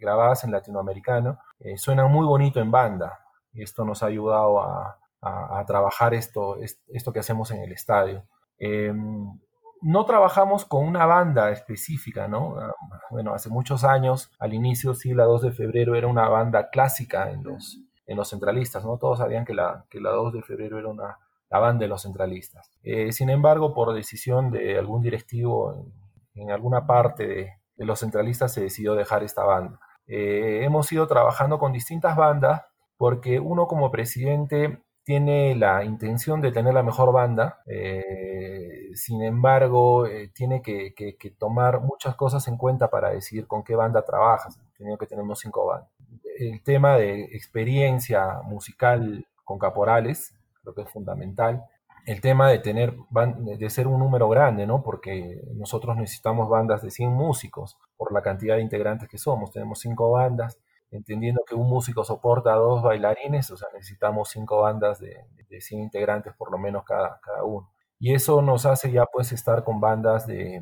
grabadas 0.00 0.44
en 0.44 0.52
latinoamericano 0.52 1.38
eh, 1.58 1.76
suenan 1.76 2.10
muy 2.10 2.24
bonito 2.24 2.60
en 2.60 2.70
banda. 2.70 3.18
Esto 3.52 3.84
nos 3.84 4.02
ha 4.02 4.06
ayudado 4.06 4.62
a, 4.62 4.96
trabajar 5.66 6.14
esto, 6.14 6.56
esto 6.88 7.12
que 7.12 7.20
hacemos 7.20 7.50
en 7.50 7.62
el 7.62 7.72
estadio. 7.72 8.24
Em, 8.58 9.26
no 9.82 10.04
trabajamos 10.04 10.64
con 10.64 10.86
una 10.86 11.06
banda 11.06 11.50
específica, 11.50 12.28
¿no? 12.28 12.58
Ah, 12.58 12.74
bueno, 13.10 13.34
hace 13.34 13.48
muchos 13.48 13.84
años, 13.84 14.30
al 14.38 14.52
inicio, 14.54 14.94
sí, 14.94 15.14
la 15.14 15.24
2 15.24 15.42
de 15.42 15.52
febrero 15.52 15.94
era 15.94 16.06
una 16.06 16.28
banda 16.28 16.68
clásica 16.70 17.30
en 17.30 17.42
los, 17.44 17.78
en 18.06 18.16
los 18.16 18.28
centralistas, 18.28 18.84
¿no? 18.84 18.98
Todos 18.98 19.18
sabían 19.18 19.44
que 19.44 19.54
la, 19.54 19.86
que 19.88 20.00
la 20.00 20.10
2 20.10 20.34
de 20.34 20.42
febrero 20.42 20.78
era 20.78 20.88
una, 20.88 21.18
la 21.50 21.58
banda 21.58 21.82
de 21.82 21.88
los 21.88 22.02
centralistas. 22.02 22.70
Eh, 22.82 23.12
sin 23.12 23.30
embargo, 23.30 23.74
por 23.74 23.94
decisión 23.94 24.50
de 24.50 24.78
algún 24.78 25.02
directivo 25.02 25.86
en, 26.34 26.50
alguna 26.50 26.86
parte 26.86 27.26
de, 27.26 27.52
los 27.76 28.00
centralistas 28.00 28.52
se 28.52 28.60
decidió 28.60 28.94
dejar 28.94 29.22
esta 29.22 29.42
banda. 29.42 29.80
Eh, 30.06 30.60
hemos 30.64 30.90
ido 30.92 31.06
trabajando 31.06 31.58
con 31.58 31.72
distintas 31.72 32.14
bandas 32.14 32.62
porque 32.98 33.40
uno 33.40 33.66
como 33.66 33.90
presidente 33.90 34.82
tiene 35.04 35.54
la 35.56 35.84
intención 35.84 36.40
de 36.40 36.52
tener 36.52 36.74
la 36.74 36.82
mejor 36.82 37.12
banda, 37.12 37.60
eh, 37.66 38.90
sin 38.94 39.22
embargo, 39.22 40.06
tiene 40.34 40.62
que, 40.62 40.94
tomar 41.38 41.80
muchas 41.80 42.14
cosas 42.16 42.46
en 42.48 42.56
cuenta 42.56 42.88
para 42.88 43.10
decidir 43.10 43.46
con 43.46 43.62
qué 43.62 43.74
banda 43.74 44.02
trabajas. 44.04 44.58
Tenido 44.76 44.98
que 44.98 45.06
tenemos 45.06 45.40
cinco 45.40 45.66
bandas 45.66 45.90
el 46.40 46.62
tema 46.62 46.96
de 46.96 47.24
experiencia 47.36 48.40
musical 48.44 49.26
con 49.44 49.58
caporales, 49.58 50.34
creo 50.62 50.74
que 50.74 50.82
es 50.82 50.90
fundamental. 50.90 51.64
El 52.06 52.22
tema 52.22 52.48
de 52.48 52.58
tener, 52.60 52.96
de 53.10 53.70
ser 53.70 53.86
un 53.86 53.98
número 53.98 54.26
grande, 54.30 54.66
¿no? 54.66 54.82
Porque 54.82 55.42
nosotros 55.54 55.96
necesitamos 55.98 56.48
bandas 56.48 56.82
de 56.82 56.90
100 56.90 57.12
músicos 57.12 57.76
por 57.98 58.12
la 58.12 58.22
cantidad 58.22 58.56
de 58.56 58.62
integrantes 58.62 59.08
que 59.08 59.18
somos. 59.18 59.52
Tenemos 59.52 59.80
cinco 59.80 60.12
bandas, 60.12 60.58
entendiendo 60.90 61.42
que 61.46 61.54
un 61.54 61.68
músico 61.68 62.04
soporta 62.04 62.52
a 62.52 62.56
dos 62.56 62.82
bailarines, 62.82 63.50
o 63.50 63.56
sea, 63.56 63.68
necesitamos 63.74 64.30
cinco 64.30 64.62
bandas 64.62 64.98
de, 65.00 65.24
de 65.48 65.60
100 65.60 65.80
integrantes 65.82 66.34
por 66.34 66.50
lo 66.50 66.58
menos 66.58 66.84
cada, 66.84 67.20
cada 67.20 67.44
uno. 67.44 67.70
Y 67.98 68.14
eso 68.14 68.42
nos 68.42 68.66
hace 68.66 68.90
ya 68.90 69.06
pues 69.06 69.32
estar 69.32 69.62
con 69.64 69.80
bandas 69.80 70.26
de, 70.26 70.60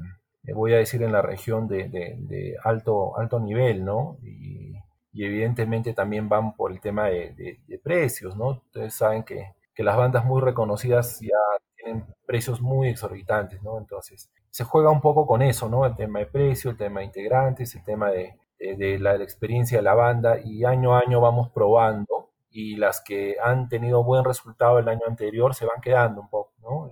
voy 0.55 0.75
a 0.75 0.79
decir, 0.79 1.03
en 1.03 1.12
la 1.12 1.23
región 1.23 1.69
de, 1.69 1.88
de 1.88 2.57
alto, 2.64 3.17
alto 3.19 3.38
nivel, 3.38 3.85
¿no? 3.85 4.19
Y, 4.23 4.75
y 5.19 5.25
evidentemente 5.25 5.95
también 5.95 6.29
van 6.29 6.55
por 6.55 6.71
el 6.71 6.81
tema 6.81 7.07
de, 7.07 7.61
precios, 7.83 8.37
¿no? 8.37 8.51
Ustedes 8.51 8.95
saben 8.95 9.25
que, 9.25 9.53
las 9.79 9.97
bandas 9.97 10.25
muy 10.25 10.41
reconocidas 10.41 11.21
ya 11.21 11.37
tienen 11.77 12.05
precios 12.27 12.61
muy 12.61 12.88
exorbitantes, 12.88 13.62
¿no? 13.62 13.79
Entonces, 13.79 14.31
se 14.51 14.64
juega 14.64 14.91
un 14.91 15.01
poco 15.01 15.27
con 15.27 15.43
eso, 15.43 15.69
¿no? 15.69 15.87
El 15.87 15.97
tema 15.97 16.21
de 16.21 16.27
precio, 16.27 16.71
el 16.71 16.77
tema 16.77 17.01
de 17.01 17.07
integrantes, 17.07 17.75
el 17.75 17.85
tema 17.85 18.11
de, 18.11 18.37
la, 18.59 19.14
experiencia 19.16 19.79
de 19.79 19.83
la 19.83 19.94
banda 19.94 20.38
y 20.44 20.64
año 20.64 20.94
a 20.94 21.01
año 21.01 21.21
vamos 21.21 21.51
probando 21.51 22.31
y 22.51 22.77
las 22.77 23.01
que 23.01 23.37
han 23.42 23.68
tenido 23.68 24.03
buen 24.05 24.25
resultado 24.25 24.79
el 24.79 24.88
año 24.88 25.03
anterior 25.07 25.55
se 25.55 25.66
van 25.66 25.81
quedando 25.81 26.21
un 26.21 26.29
poco, 26.29 26.53
¿no? 26.62 26.90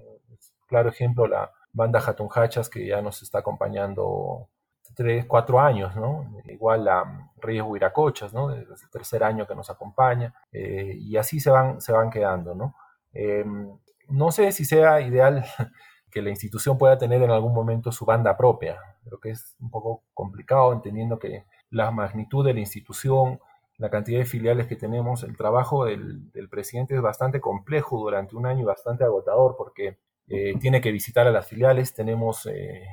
Claro 0.66 0.88
ejemplo, 0.88 1.26
la 1.26 1.50
banda 1.72 2.02
Hatun 2.04 2.28
Hachas 2.32 2.68
que 2.68 2.86
ya 2.86 3.00
nos 3.02 3.22
está 3.22 3.38
acompañando 3.38 4.48
tres, 4.94 5.26
cuatro 5.26 5.60
años, 5.60 5.94
¿no? 5.96 6.26
Igual 6.46 6.88
a 6.88 7.30
Reyes 7.36 7.64
Huiracochas, 7.64 8.32
¿no? 8.32 8.50
Es 8.50 8.82
el 8.82 8.90
tercer 8.90 9.24
año 9.24 9.46
que 9.46 9.54
nos 9.54 9.70
acompaña, 9.70 10.34
eh, 10.52 10.96
y 10.98 11.16
así 11.16 11.40
se 11.40 11.50
van, 11.50 11.80
se 11.80 11.92
van 11.92 12.10
quedando, 12.10 12.54
¿no? 12.54 12.74
Em, 13.12 13.78
no 14.08 14.30
sé 14.30 14.52
si 14.52 14.64
sea 14.64 15.00
ideal 15.00 15.44
que 16.10 16.22
la 16.22 16.30
institución 16.30 16.78
pueda 16.78 16.96
tener 16.98 17.22
en 17.22 17.30
algún 17.30 17.52
momento 17.52 17.92
su 17.92 18.04
banda 18.04 18.36
propia, 18.36 18.78
creo 19.04 19.20
que 19.20 19.30
es 19.30 19.56
un 19.60 19.70
poco 19.70 20.02
complicado 20.14 20.72
entendiendo 20.72 21.18
que 21.18 21.44
la 21.70 21.90
magnitud 21.90 22.44
de 22.44 22.54
la 22.54 22.60
institución, 22.60 23.40
la 23.78 23.90
cantidad 23.90 24.18
de 24.18 24.24
filiales 24.26 24.66
que 24.66 24.76
tenemos, 24.76 25.22
el 25.22 25.36
trabajo 25.36 25.84
del, 25.84 26.30
presidente 26.50 26.94
es 26.94 27.02
bastante 27.02 27.40
complejo 27.40 27.98
durante 27.98 28.36
un 28.36 28.46
año 28.46 28.62
y 28.62 28.64
bastante 28.64 29.04
agotador 29.04 29.54
porque 29.56 29.98
eh, 30.28 30.54
tiene 30.58 30.80
que 30.80 30.92
visitar 30.92 31.26
a 31.26 31.30
las 31.30 31.46
filiales, 31.46 31.94
tenemos 31.94 32.46
eh, 32.46 32.86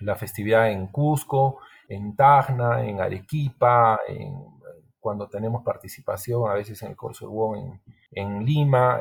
la 0.00 0.16
festividad 0.16 0.70
en 0.70 0.86
Cusco, 0.88 1.58
en 1.88 2.16
Tacna, 2.16 2.84
en 2.86 3.00
Arequipa, 3.00 4.00
cuando 4.98 5.28
tenemos 5.28 5.62
participación 5.62 6.50
a 6.50 6.54
veces 6.54 6.80
en 6.82 6.90
el 6.90 6.96
Corso 6.96 7.54
en, 7.56 7.80
en 8.12 8.44
Lima. 8.44 9.00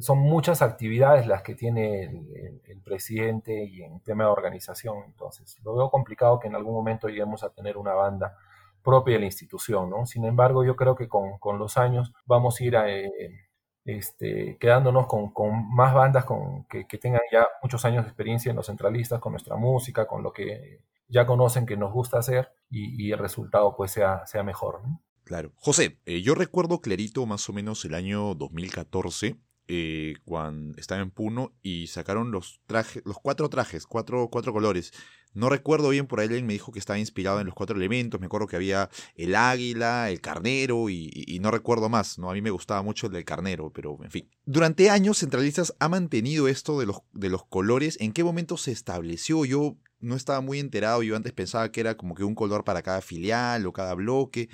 Son 0.00 0.18
muchas 0.18 0.62
actividades 0.62 1.26
las 1.26 1.42
que 1.42 1.54
tiene 1.54 2.04
el, 2.04 2.80
presidente 2.84 3.64
y 3.64 3.82
en 3.82 4.00
tema 4.00 4.24
de 4.24 4.30
organización. 4.30 5.02
Entonces, 5.04 5.58
lo 5.62 5.74
veo 5.74 5.90
complicado 5.90 6.38
que 6.38 6.48
en 6.48 6.54
algún 6.54 6.72
momento 6.72 7.08
lleguemos 7.08 7.44
a 7.44 7.50
tener 7.50 7.76
una 7.76 7.92
banda 7.92 8.34
propia 8.82 9.14
de 9.14 9.20
la 9.20 9.26
institución, 9.26 9.90
¿no? 9.90 10.06
Sin 10.06 10.24
embargo, 10.24 10.64
yo 10.64 10.74
creo 10.74 10.94
que 10.94 11.06
con, 11.06 11.38
los 11.58 11.76
años 11.76 12.14
vamos 12.24 12.58
a 12.58 12.64
ir 12.64 12.76
a, 12.78 12.90
eh, 12.90 13.48
este, 13.84 14.58
quedándonos 14.58 15.06
con, 15.06 15.32
más 15.74 15.94
bandas 15.94 16.24
con, 16.24 16.64
que, 16.64 16.84
tengan 16.98 17.22
ya 17.32 17.46
muchos 17.62 17.84
años 17.84 18.04
de 18.04 18.10
experiencia 18.10 18.50
en 18.50 18.56
los 18.56 18.66
centralistas, 18.66 19.20
con 19.20 19.32
nuestra 19.32 19.56
música, 19.56 20.06
con 20.06 20.22
lo 20.22 20.32
que 20.32 20.82
ya 21.08 21.26
conocen 21.26 21.64
que 21.64 21.76
nos 21.76 21.92
gusta 21.92 22.18
hacer 22.18 22.52
y, 22.70 23.10
el 23.10 23.18
resultado 23.18 23.74
pues 23.76 23.92
sea, 23.92 24.26
sea 24.26 24.42
mejor. 24.42 24.82
Claro. 25.24 25.52
José, 25.56 25.98
eh, 26.04 26.20
yo 26.20 26.34
recuerdo 26.34 26.80
clarito 26.80 27.24
más 27.26 27.48
o 27.48 27.52
menos 27.52 27.84
el 27.84 27.94
año 27.94 28.34
2014, 28.34 29.36
eh, 29.68 30.14
cuando 30.24 30.78
estaba 30.78 31.02
en 31.02 31.10
Puno 31.10 31.52
y 31.62 31.88
sacaron 31.88 32.30
los 32.30 32.60
trajes, 32.66 33.02
los 33.04 33.18
cuatro 33.20 33.48
trajes, 33.48 33.86
cuatro, 33.86 34.28
cuatro 34.30 34.52
colores. 34.52 34.92
No 35.34 35.50
recuerdo 35.50 35.90
bien, 35.90 36.06
por 36.06 36.20
ahí 36.20 36.26
alguien 36.26 36.46
me 36.46 36.54
dijo 36.54 36.72
que 36.72 36.78
estaba 36.78 36.98
inspirado 36.98 37.38
en 37.38 37.46
los 37.46 37.54
cuatro 37.54 37.76
elementos. 37.76 38.18
Me 38.18 38.26
acuerdo 38.26 38.46
que 38.46 38.56
había 38.56 38.88
el 39.14 39.34
águila, 39.34 40.10
el 40.10 40.20
carnero 40.20 40.88
y, 40.88 41.38
no 41.40 41.50
recuerdo 41.50 41.88
más. 41.88 42.18
¿no? 42.18 42.30
A 42.30 42.34
mí 42.34 42.40
me 42.40 42.50
gustaba 42.50 42.82
mucho 42.82 43.06
el 43.06 43.12
del 43.12 43.24
carnero, 43.24 43.70
pero 43.70 43.98
en 44.02 44.10
fin. 44.10 44.30
Durante 44.46 44.90
años, 44.90 45.18
Centralistas 45.18 45.74
ha 45.78 45.88
mantenido 45.88 46.48
esto 46.48 46.80
de 46.80 46.86
los, 46.86 47.02
de 47.12 47.28
los 47.28 47.44
colores. 47.44 47.98
¿En 48.00 48.12
qué 48.12 48.24
momento 48.24 48.56
se 48.56 48.72
estableció? 48.72 49.44
Yo 49.44 49.76
no 50.00 50.16
estaba 50.16 50.40
muy 50.40 50.58
enterado. 50.58 51.02
Yo 51.02 51.16
antes 51.16 51.32
pensaba 51.32 51.70
que 51.70 51.80
era 51.80 51.96
como 51.96 52.14
que 52.14 52.24
un 52.24 52.34
color 52.34 52.64
para 52.64 52.82
cada 52.82 53.00
filial 53.00 53.66
o 53.66 53.72
cada 53.72 53.94
bloque. 53.94 54.48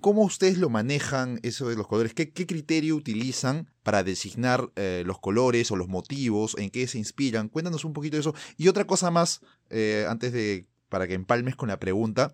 ¿Cómo 0.00 0.22
ustedes 0.22 0.58
lo 0.58 0.70
manejan 0.70 1.40
eso 1.42 1.68
de 1.68 1.76
los 1.76 1.86
colores? 1.86 2.14
¿Qué, 2.14 2.32
criterio 2.32 2.96
utilizan 2.96 3.70
para 3.82 4.04
designar 4.04 4.70
eh, 4.76 5.02
los 5.06 5.18
colores 5.18 5.70
o 5.70 5.76
los 5.76 5.88
motivos? 5.88 6.56
¿En 6.58 6.70
qué 6.70 6.86
se 6.86 6.98
inspiran? 6.98 7.48
Cuéntanos 7.48 7.84
un 7.84 7.92
poquito 7.92 8.16
de 8.16 8.20
eso. 8.20 8.34
Y 8.56 8.68
otra 8.68 8.86
cosa 8.86 9.10
más, 9.10 9.40
eh, 9.70 10.06
antes 10.08 10.32
de 10.32 10.66
para 10.94 11.08
que 11.08 11.14
empalmes 11.14 11.56
con 11.56 11.68
la 11.68 11.80
pregunta. 11.80 12.32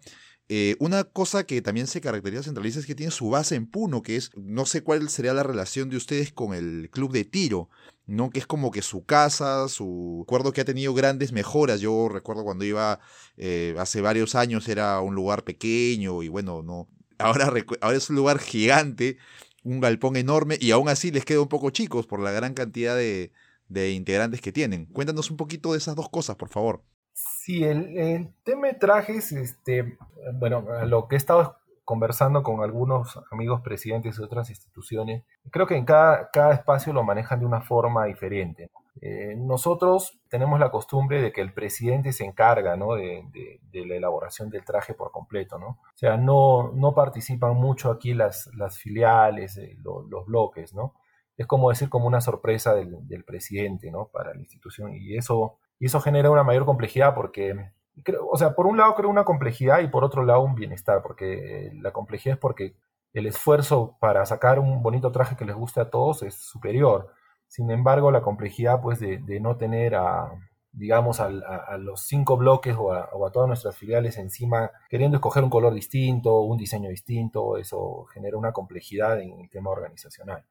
Eh, 0.53 0.75
una 0.81 1.05
cosa 1.05 1.45
que 1.45 1.63
también 1.63 1.87
se 1.87 2.01
caracteriza 2.01 2.43
centraliza 2.43 2.81
es 2.81 2.87
que 2.87 2.97
tiene 2.97 3.13
su 3.13 3.31
base 3.31 3.55
en 3.55 3.69
Puno, 3.69 4.03
que 4.03 4.17
es, 4.17 4.33
no 4.35 4.67
sé 4.67 4.83
cuál 4.83 5.09
sería 5.09 5.33
la 5.33 5.45
relación 5.45 5.91
de 5.91 5.97
ustedes 5.97 6.33
con 6.33 6.55
el 6.55 6.91
club 6.91 7.13
de 7.13 7.25
tiro, 7.25 7.69
¿no? 8.07 8.31
Que 8.31 8.41
es 8.41 8.49
como 8.49 8.73
que 8.73 8.83
su 8.83 9.05
casa, 9.05 9.69
su... 9.69 10.25
Recuerdo 10.27 10.53
que 10.53 10.63
ha 10.63 10.65
tenido 10.65 10.93
grandes 10.93 11.31
mejoras, 11.31 11.81
yo 11.81 12.09
recuerdo 12.09 12.43
cuando 12.43 12.65
iba 12.65 12.99
eh, 13.37 13.77
hace 13.79 14.01
varios 14.01 14.35
años 14.35 14.67
era 14.67 15.01
un 15.01 15.15
lugar 15.15 15.45
pequeño 15.45 16.21
y 16.25 16.27
bueno, 16.27 16.65
no... 16.65 16.89
Ahora, 17.19 17.53
ahora 17.81 17.97
es 17.97 18.11
un 18.11 18.17
lugar 18.17 18.41
gigante, 18.41 19.19
un 19.63 19.79
galpón 19.79 20.17
enorme 20.17 20.59
y 20.61 20.73
aún 20.73 20.89
así 20.89 21.13
les 21.13 21.25
queda 21.25 21.43
un 21.43 21.49
poco 21.49 21.71
chicos 21.71 22.09
por 22.09 22.19
la 22.19 22.33
gran 22.33 22.55
cantidad 22.55 22.97
de, 22.97 23.31
de 23.69 23.93
integrantes 23.93 24.41
que 24.41 24.51
tienen. 24.51 24.87
Cuéntanos 24.87 25.31
un 25.31 25.37
poquito 25.37 25.71
de 25.71 25.79
esas 25.79 25.95
dos 25.95 26.09
cosas, 26.09 26.35
por 26.35 26.49
favor. 26.49 26.83
Sí, 27.43 27.65
el, 27.65 28.35
tema 28.45 28.67
de 28.67 28.75
trajes, 28.75 29.33
este, 29.33 29.97
bueno, 30.35 30.63
lo 30.85 31.09
que 31.09 31.15
he 31.15 31.19
estado 31.19 31.57
conversando 31.87 32.43
con 32.43 32.63
algunos 32.63 33.19
amigos 33.31 33.63
presidentes 33.63 34.19
de 34.19 34.25
otras 34.25 34.51
instituciones, 34.51 35.25
creo 35.51 35.67
que 35.67 35.75
en 35.75 35.87
cada, 35.87 36.31
cada 36.31 36.53
espacio 36.53 36.93
lo 36.93 37.03
manejan 37.03 37.41
de 37.41 37.47
una 37.47 37.63
forma 37.63 38.05
diferente. 38.05 38.71
Eh, 39.01 39.37
nosotros 39.39 40.21
tenemos 40.29 40.61
la 40.61 40.71
costumbre 40.71 41.23
de 41.23 41.33
que 41.33 41.41
el 41.41 41.55
presidente 41.55 42.13
se 42.13 42.27
encarga 42.27 42.77
¿no? 42.77 42.93
de, 42.93 43.25
la 43.73 43.95
elaboración 43.95 44.51
del 44.51 44.63
traje 44.63 44.93
por 44.93 45.11
completo. 45.11 45.59
¿no? 45.59 45.69
O 45.69 45.97
sea, 45.97 46.19
no, 46.19 46.73
no 46.75 46.95
participan 46.95 47.57
mucho 47.57 47.91
aquí 47.91 48.13
las, 48.13 48.51
las 48.55 48.77
filiales, 48.77 49.57
eh, 49.57 49.79
los 49.83 50.27
bloques. 50.27 50.75
¿no? 50.75 50.93
Es 51.39 51.47
como 51.47 51.71
decir, 51.71 51.89
como 51.89 52.07
una 52.07 52.21
sorpresa 52.21 52.75
del, 52.75 53.09
del, 53.09 53.25
presidente 53.25 53.91
¿no? 53.91 54.09
para 54.13 54.35
la 54.35 54.41
institución. 54.41 54.95
Y 54.95 55.17
eso, 55.17 55.57
y 55.81 55.87
eso 55.87 56.01
genera 56.01 56.31
una 56.31 56.45
mayor 56.45 56.65
complejidad 56.65 57.17
porque, 57.17 57.73
creo, 58.05 58.29
o 58.29 58.37
sea, 58.37 58.55
por 58.55 58.69
un 58.69 58.77
lado 58.77 58.95
creo 58.95 59.11
una 59.11 59.25
complejidad 59.25 59.81
y 59.81 59.89
por 59.89 60.05
otro 60.05 60.25
lado 60.25 60.43
un 60.43 60.55
bienestar, 60.55 61.03
porque 61.03 61.73
la 61.75 61.91
complejidad 61.93 62.35
es 62.35 62.41
porque 62.41 62.77
el 63.13 63.27
esfuerzo 63.27 63.97
para 63.99 64.25
sacar 64.25 64.61
un 64.61 64.83
bonito 64.83 65.11
traje 65.11 65.37
que 65.37 65.45
les 65.45 65.57
guste 65.57 65.81
a 65.81 65.91
todos 65.91 66.23
es 66.23 66.37
superior 66.37 67.11
sin 67.51 67.69
embargo, 67.73 68.13
la 68.13 68.23
complejidad 68.23 68.81
pues, 68.81 69.01
de, 69.01 69.41
no 69.41 69.57
tener 69.57 69.97
a, 69.97 70.31
digamos, 70.71 71.19
a, 71.19 71.29
los 71.79 72.03
cinco 72.03 72.37
bloques 72.37 72.77
o 72.79 72.93
a, 72.93 73.33
todas 73.33 73.49
nuestras 73.49 73.77
filiales 73.77 74.19
encima 74.19 74.71
queriendo 74.89 75.17
escoger 75.17 75.43
un 75.43 75.51
color 75.51 75.75
distinto, 75.75 76.43
un 76.43 76.57
diseño 76.57 76.91
distinto, 76.91 77.57
eso 77.57 78.05
genera 78.15 78.37
una 78.37 78.53
complejidad 78.53 79.21
en 79.21 79.41
el 79.41 79.51
tema 79.51 79.71
organizacional. 79.71 80.45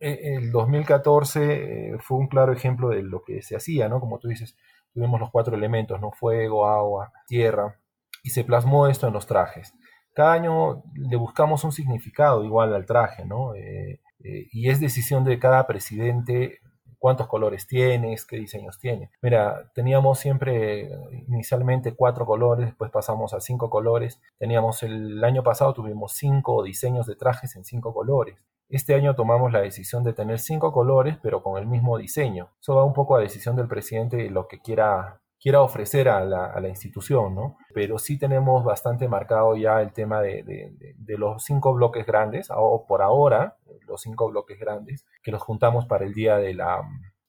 E, 0.00 0.36
el 0.36 0.50
2014 0.52 1.94
eh, 1.94 1.98
fue 2.00 2.18
un 2.18 2.28
claro 2.28 2.52
ejemplo 2.52 2.88
de 2.88 3.02
lo 3.02 3.22
que 3.22 3.42
se 3.42 3.56
hacía, 3.56 3.88
¿no? 3.88 4.00
Como 4.00 4.18
tú 4.18 4.28
dices, 4.28 4.56
tuvimos 4.92 5.20
los 5.20 5.30
cuatro 5.30 5.54
elementos, 5.54 6.00
¿no? 6.00 6.12
Fuego, 6.12 6.68
agua, 6.68 7.12
tierra, 7.26 7.80
y 8.22 8.30
se 8.30 8.44
plasmó 8.44 8.86
esto 8.88 9.06
en 9.06 9.12
los 9.12 9.26
trajes. 9.26 9.74
Cada 10.14 10.32
año 10.32 10.84
le 10.94 11.16
buscamos 11.16 11.64
un 11.64 11.72
significado 11.72 12.44
igual 12.44 12.74
al 12.74 12.86
traje, 12.86 13.24
¿no? 13.24 13.54
Eh, 13.54 14.00
eh, 14.22 14.48
y 14.52 14.70
es 14.70 14.80
decisión 14.80 15.24
de 15.24 15.38
cada 15.38 15.66
presidente 15.66 16.60
cuántos 17.04 17.26
colores 17.26 17.66
tienes, 17.66 18.24
qué 18.24 18.36
diseños 18.36 18.78
tiene. 18.78 19.10
Mira, 19.20 19.70
teníamos 19.74 20.18
siempre 20.18 20.88
inicialmente 21.28 21.94
cuatro 21.94 22.24
colores, 22.24 22.64
después 22.64 22.90
pasamos 22.90 23.34
a 23.34 23.40
cinco 23.40 23.68
colores. 23.68 24.22
Teníamos 24.38 24.82
el 24.82 25.22
año 25.22 25.42
pasado 25.42 25.74
tuvimos 25.74 26.14
cinco 26.14 26.62
diseños 26.62 27.06
de 27.06 27.14
trajes 27.16 27.56
en 27.56 27.64
cinco 27.64 27.92
colores. 27.92 28.36
Este 28.68 28.94
año 28.94 29.14
tomamos 29.14 29.52
la 29.52 29.60
decisión 29.60 30.02
de 30.04 30.12
tener 30.12 30.38
cinco 30.38 30.72
colores, 30.72 31.18
pero 31.22 31.42
con 31.42 31.58
el 31.58 31.66
mismo 31.66 31.98
diseño. 31.98 32.50
Eso 32.60 32.74
va 32.74 32.84
un 32.84 32.94
poco 32.94 33.16
a 33.16 33.20
decisión 33.20 33.56
del 33.56 33.68
presidente 33.68 34.30
lo 34.30 34.48
que 34.48 34.60
quiera 34.60 35.20
quiera 35.44 35.60
ofrecer 35.60 36.08
a 36.08 36.24
la, 36.24 36.68
institución, 36.70 37.34
¿no? 37.34 37.58
Pero 37.74 37.98
sí 37.98 38.18
tenemos 38.18 38.64
bastante 38.64 39.08
marcado 39.08 39.54
ya 39.56 39.82
el 39.82 39.92
tema 39.92 40.22
de, 40.22 40.96
los 41.18 41.44
cinco 41.44 41.74
bloques 41.74 42.06
grandes, 42.06 42.48
o 42.50 42.86
por 42.88 43.02
ahora, 43.02 43.58
los 43.86 44.00
cinco 44.00 44.30
bloques 44.30 44.58
grandes, 44.58 45.04
que 45.22 45.32
los 45.32 45.42
juntamos 45.42 45.84
para 45.84 46.06
el 46.06 46.14
día 46.14 46.38
de 46.38 46.54
la, 46.54 46.80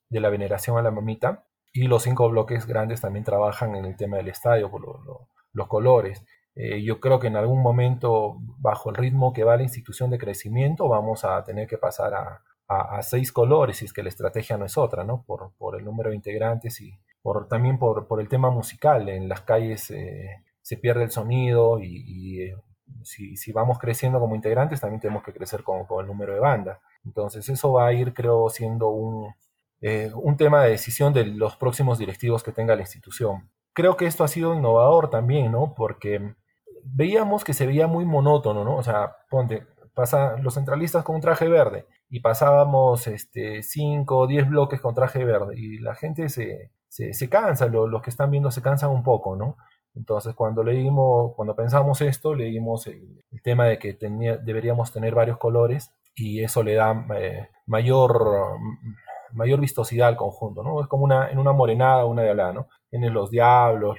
veneración 0.09 0.77
a 0.77 0.81
la 0.81 0.91
mamita, 0.91 1.43
y 1.73 1.87
los 1.87 2.03
cinco 2.03 2.29
bloques 2.29 2.65
grandes 2.65 3.01
también 3.01 3.25
trabajan 3.25 3.75
en 3.75 3.83
el 3.83 3.97
tema 3.97 4.15
del 4.15 4.29
estadio, 4.29 4.71
por 4.71 4.81
los 5.51 5.67
colores. 5.67 6.23
Eh, 6.55 6.83
yo 6.83 6.99
creo 6.99 7.19
que 7.19 7.27
en 7.27 7.35
algún 7.35 7.61
momento, 7.61 8.37
bajo 8.59 8.89
el 8.89 8.95
ritmo 8.95 9.33
que 9.33 9.43
va 9.43 9.57
la 9.57 9.63
institución 9.63 10.09
de 10.09 10.17
crecimiento, 10.17 10.87
vamos 10.87 11.25
a 11.25 11.43
tener 11.43 11.67
que 11.67 11.77
pasar 11.77 12.13
a, 12.13 12.41
seis 13.03 13.31
colores, 13.31 13.77
si 13.77 13.85
es 13.85 13.93
que 13.93 14.01
la 14.01 14.09
estrategia 14.09 14.57
no 14.57 14.65
es 14.65 14.77
otra, 14.77 15.03
¿no? 15.03 15.23
Por, 15.23 15.51
por 15.57 15.77
el 15.77 15.85
número 15.85 16.09
de 16.09 16.15
integrantes 16.15 16.81
y, 16.81 16.97
también 17.49 17.77
por, 17.77 18.05
el 18.19 18.29
tema 18.29 18.49
musical. 18.49 19.09
En 19.09 19.27
las 19.27 19.41
calles 19.41 19.89
eh, 19.91 20.43
se 20.61 20.77
pierde 20.77 21.03
el 21.03 21.11
sonido 21.11 21.79
y, 21.81 22.41
eh, 22.41 22.55
si, 23.03 23.51
vamos 23.51 23.79
creciendo 23.79 24.19
como 24.19 24.35
integrantes 24.35 24.81
también 24.81 24.99
tenemos 25.01 25.23
que 25.23 25.33
crecer 25.33 25.63
con, 25.63 25.85
el 25.99 26.07
número 26.07 26.33
de 26.33 26.39
bandas. 26.39 26.79
Entonces 27.03 27.47
eso 27.49 27.73
va 27.73 27.87
a 27.87 27.93
ir, 27.93 28.13
creo, 28.13 28.49
siendo 28.49 28.89
un, 28.89 29.33
eh, 29.81 30.11
un 30.15 30.37
tema 30.37 30.63
de 30.63 30.71
decisión 30.71 31.13
de 31.13 31.25
los 31.25 31.55
próximos 31.55 31.97
directivos 31.97 32.43
que 32.43 32.51
tenga 32.51 32.75
la 32.75 32.81
institución. 32.81 33.49
Creo 33.73 33.97
que 33.97 34.05
esto 34.05 34.23
ha 34.23 34.27
sido 34.27 34.55
innovador 34.55 35.09
también, 35.09 35.51
¿no? 35.51 35.73
Porque 35.75 36.35
veíamos 36.85 37.43
que 37.43 37.53
se 37.53 37.65
veía 37.65 37.87
muy 37.87 38.05
monótono, 38.05 38.63
¿no? 38.63 38.75
O 38.77 38.83
sea, 38.83 39.15
ponte, 39.29 39.65
pasa 39.93 40.37
los 40.37 40.53
centralistas 40.53 41.03
con 41.03 41.15
un 41.15 41.21
traje 41.21 41.47
verde 41.47 41.87
y 42.09 42.19
pasábamos 42.19 43.07
este, 43.07 43.63
5 43.63 44.17
o 44.17 44.27
10 44.27 44.49
bloques 44.49 44.81
con 44.81 44.93
traje 44.93 45.23
verde 45.25 45.57
y 45.57 45.79
la 45.79 45.95
gente 45.95 46.29
se, 46.29 46.71
se, 46.87 47.29
cansa, 47.29 47.67
los 47.67 48.01
que 48.01 48.09
están 48.09 48.29
viendo 48.31 48.51
se 48.51 48.61
cansan 48.61 48.91
un 48.91 49.03
poco, 49.03 49.35
¿no? 49.35 49.57
Entonces, 49.95 50.35
cuando 50.35 50.63
leímos, 50.63 51.33
cuando 51.35 51.55
pensamos 51.55 52.01
esto, 52.01 52.35
leímos 52.35 52.87
el, 52.87 53.23
tema 53.43 53.65
de 53.65 53.79
que 53.79 53.93
deberíamos 53.93 54.91
tener 54.91 55.13
varios 55.15 55.37
colores 55.37 55.93
y 56.15 56.43
eso 56.43 56.63
le 56.63 56.73
da 56.73 57.05
eh, 57.17 57.49
mayor, 57.65 58.57
mayor 59.33 59.59
vistosidad 59.59 60.07
al 60.09 60.17
conjunto, 60.17 60.63
¿no? 60.63 60.81
Es 60.81 60.87
como 60.87 61.03
una, 61.03 61.29
en 61.29 61.37
una 61.39 61.53
morenada, 61.53 62.05
una 62.05 62.23
de 62.23 62.31
alada, 62.31 62.53
¿no? 62.53 62.67
Tienes 62.89 63.11
los 63.11 63.29
diablos, 63.29 63.97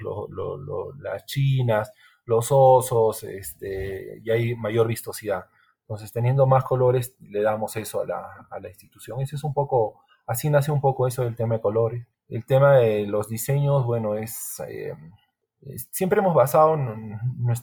las 1.01 1.25
chinas, 1.27 1.93
los 2.27 2.49
osos, 2.51 3.23
este, 3.23 4.21
y 4.23 4.31
hay 4.31 4.55
mayor 4.57 4.89
vistosidad. 4.89 5.47
Entonces, 5.83 6.13
teniendo 6.13 6.47
más 6.47 6.65
colores, 6.65 7.15
le 7.21 7.43
damos 7.43 7.77
eso 7.77 8.01
a 8.01 8.07
la, 8.07 8.49
a 8.51 8.61
la 8.61 8.69
institución. 8.69 9.21
Ese 9.21 9.37
es 9.37 9.45
un 9.45 9.55
poco, 9.55 10.01
así 10.27 10.51
nace 10.51 10.73
un 10.73 10.81
poco 10.81 11.07
eso 11.07 11.23
del 11.23 11.37
tema 11.37 11.55
de 11.55 11.61
colores. 11.61 12.07
El 12.29 12.45
tema 12.45 12.77
de 12.77 13.07
los 13.07 13.29
diseños, 13.29 13.87
bueno, 13.87 14.17
es... 14.17 14.61
Eh, 14.69 14.93
siempre 15.91 16.21
hemos 16.21 16.35
basado 16.35 16.77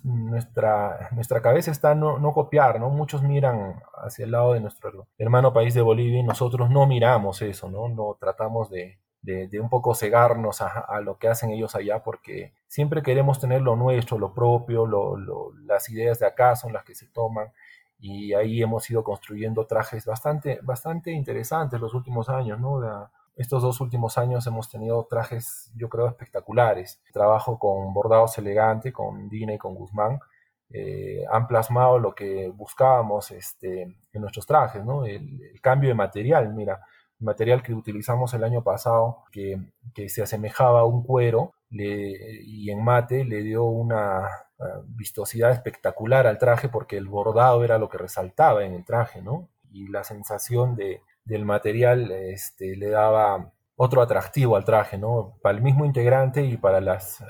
nuestra, 0.03 1.09
nuestra 1.11 1.41
cabeza 1.41 1.71
está 1.71 1.95
no, 1.95 2.17
no 2.19 2.33
copiar, 2.33 2.79
¿no? 2.79 2.89
Muchos 2.89 3.23
miran 3.23 3.81
hacia 4.01 4.25
el 4.25 4.31
lado 4.31 4.53
de 4.53 4.61
nuestro 4.61 5.07
hermano 5.17 5.53
país 5.53 5.73
de 5.73 5.81
Bolivia 5.81 6.19
y 6.19 6.23
nosotros 6.23 6.69
no 6.69 6.85
miramos 6.85 7.41
eso, 7.41 7.69
¿no? 7.69 7.87
No 7.89 8.17
tratamos 8.19 8.69
de, 8.69 8.99
de, 9.23 9.59
un 9.59 9.69
poco 9.69 9.95
cegarnos 9.95 10.61
a, 10.61 10.99
lo 11.01 11.17
que 11.17 11.29
hacen 11.29 11.49
ellos 11.49 11.75
allá 11.75 12.03
porque 12.03 12.53
siempre 12.67 13.01
queremos 13.01 13.39
tener 13.39 13.61
lo 13.61 13.75
nuestro, 13.75 14.19
lo 14.19 14.33
propio, 14.33 14.85
lo, 14.85 15.15
las 15.65 15.89
ideas 15.89 16.19
de 16.19 16.27
acá 16.27 16.55
son 16.55 16.73
las 16.73 16.83
que 16.83 16.93
se 16.93 17.07
toman 17.07 17.51
y 17.97 18.33
ahí 18.33 18.61
hemos 18.61 18.89
ido 18.89 19.03
construyendo 19.03 19.65
trajes 19.65 20.05
bastante, 20.05 20.59
bastante 20.61 21.11
interesantes 21.11 21.79
los 21.79 21.93
últimos 21.93 22.27
años, 22.29 22.59
¿no? 22.59 23.09
estos 23.35 23.63
dos 23.63 23.81
últimos 23.81 24.17
años 24.17 24.45
hemos 24.45 24.69
tenido 24.69 25.07
trajes, 25.09 25.71
yo 25.75 25.89
creo, 25.89 26.07
espectaculares. 26.07 27.01
Trabajo 27.11 27.57
con 27.57 27.93
bordados 27.93 28.37
elegantes, 28.37 28.93
con 28.93 29.27
Dina 29.29 29.53
y 29.53 29.57
con 29.57 29.73
Guzmán. 29.73 30.19
Eh, 30.69 31.23
han 31.31 31.47
plasmado 31.47 31.97
lo 31.99 32.13
que 32.13 32.49
buscábamos 32.49 33.31
este, 33.31 33.81
en 33.81 34.21
nuestros 34.21 34.45
trajes, 34.45 34.83
¿no? 34.83 35.05
El, 35.05 35.59
cambio 35.61 35.89
de 35.89 35.95
material, 35.95 36.53
mira, 36.53 36.73
el 36.73 36.83
material 37.23 37.63
que 37.63 37.73
utilizamos 37.73 38.33
el 38.33 38.43
año 38.43 38.63
pasado, 38.63 39.23
que, 39.31 39.59
se 40.09 40.21
asemejaba 40.21 40.81
a 40.81 40.85
un 40.85 41.03
cuero 41.03 41.53
y 41.69 42.69
en 42.69 42.83
mate, 42.83 43.25
le 43.25 43.41
dio 43.41 43.63
una 43.63 44.27
vistosidad 44.85 45.51
espectacular 45.51 46.27
al 46.27 46.37
traje 46.37 46.69
porque 46.69 46.97
el 46.97 47.07
bordado 47.07 47.63
era 47.63 47.77
lo 47.77 47.89
que 47.89 47.97
resaltaba 47.97 48.63
en 48.63 48.73
el 48.73 48.85
traje, 48.85 49.21
¿no? 49.21 49.49
Y 49.71 49.87
la 49.87 50.03
sensación 50.03 50.75
de, 50.75 51.01
del 51.25 51.45
material 51.45 52.11
este, 52.11 52.75
le 52.75 52.89
daba 52.89 53.51
otro 53.75 54.01
atractivo 54.01 54.55
al 54.55 54.65
traje, 54.65 54.97
¿no? 54.97 55.37
Para 55.41 55.57
el 55.57 55.63
mismo 55.63 55.85
integrante 55.85 56.43
y 56.43 56.57
para 56.57 56.79
las, 56.79 57.21
eh, 57.21 57.25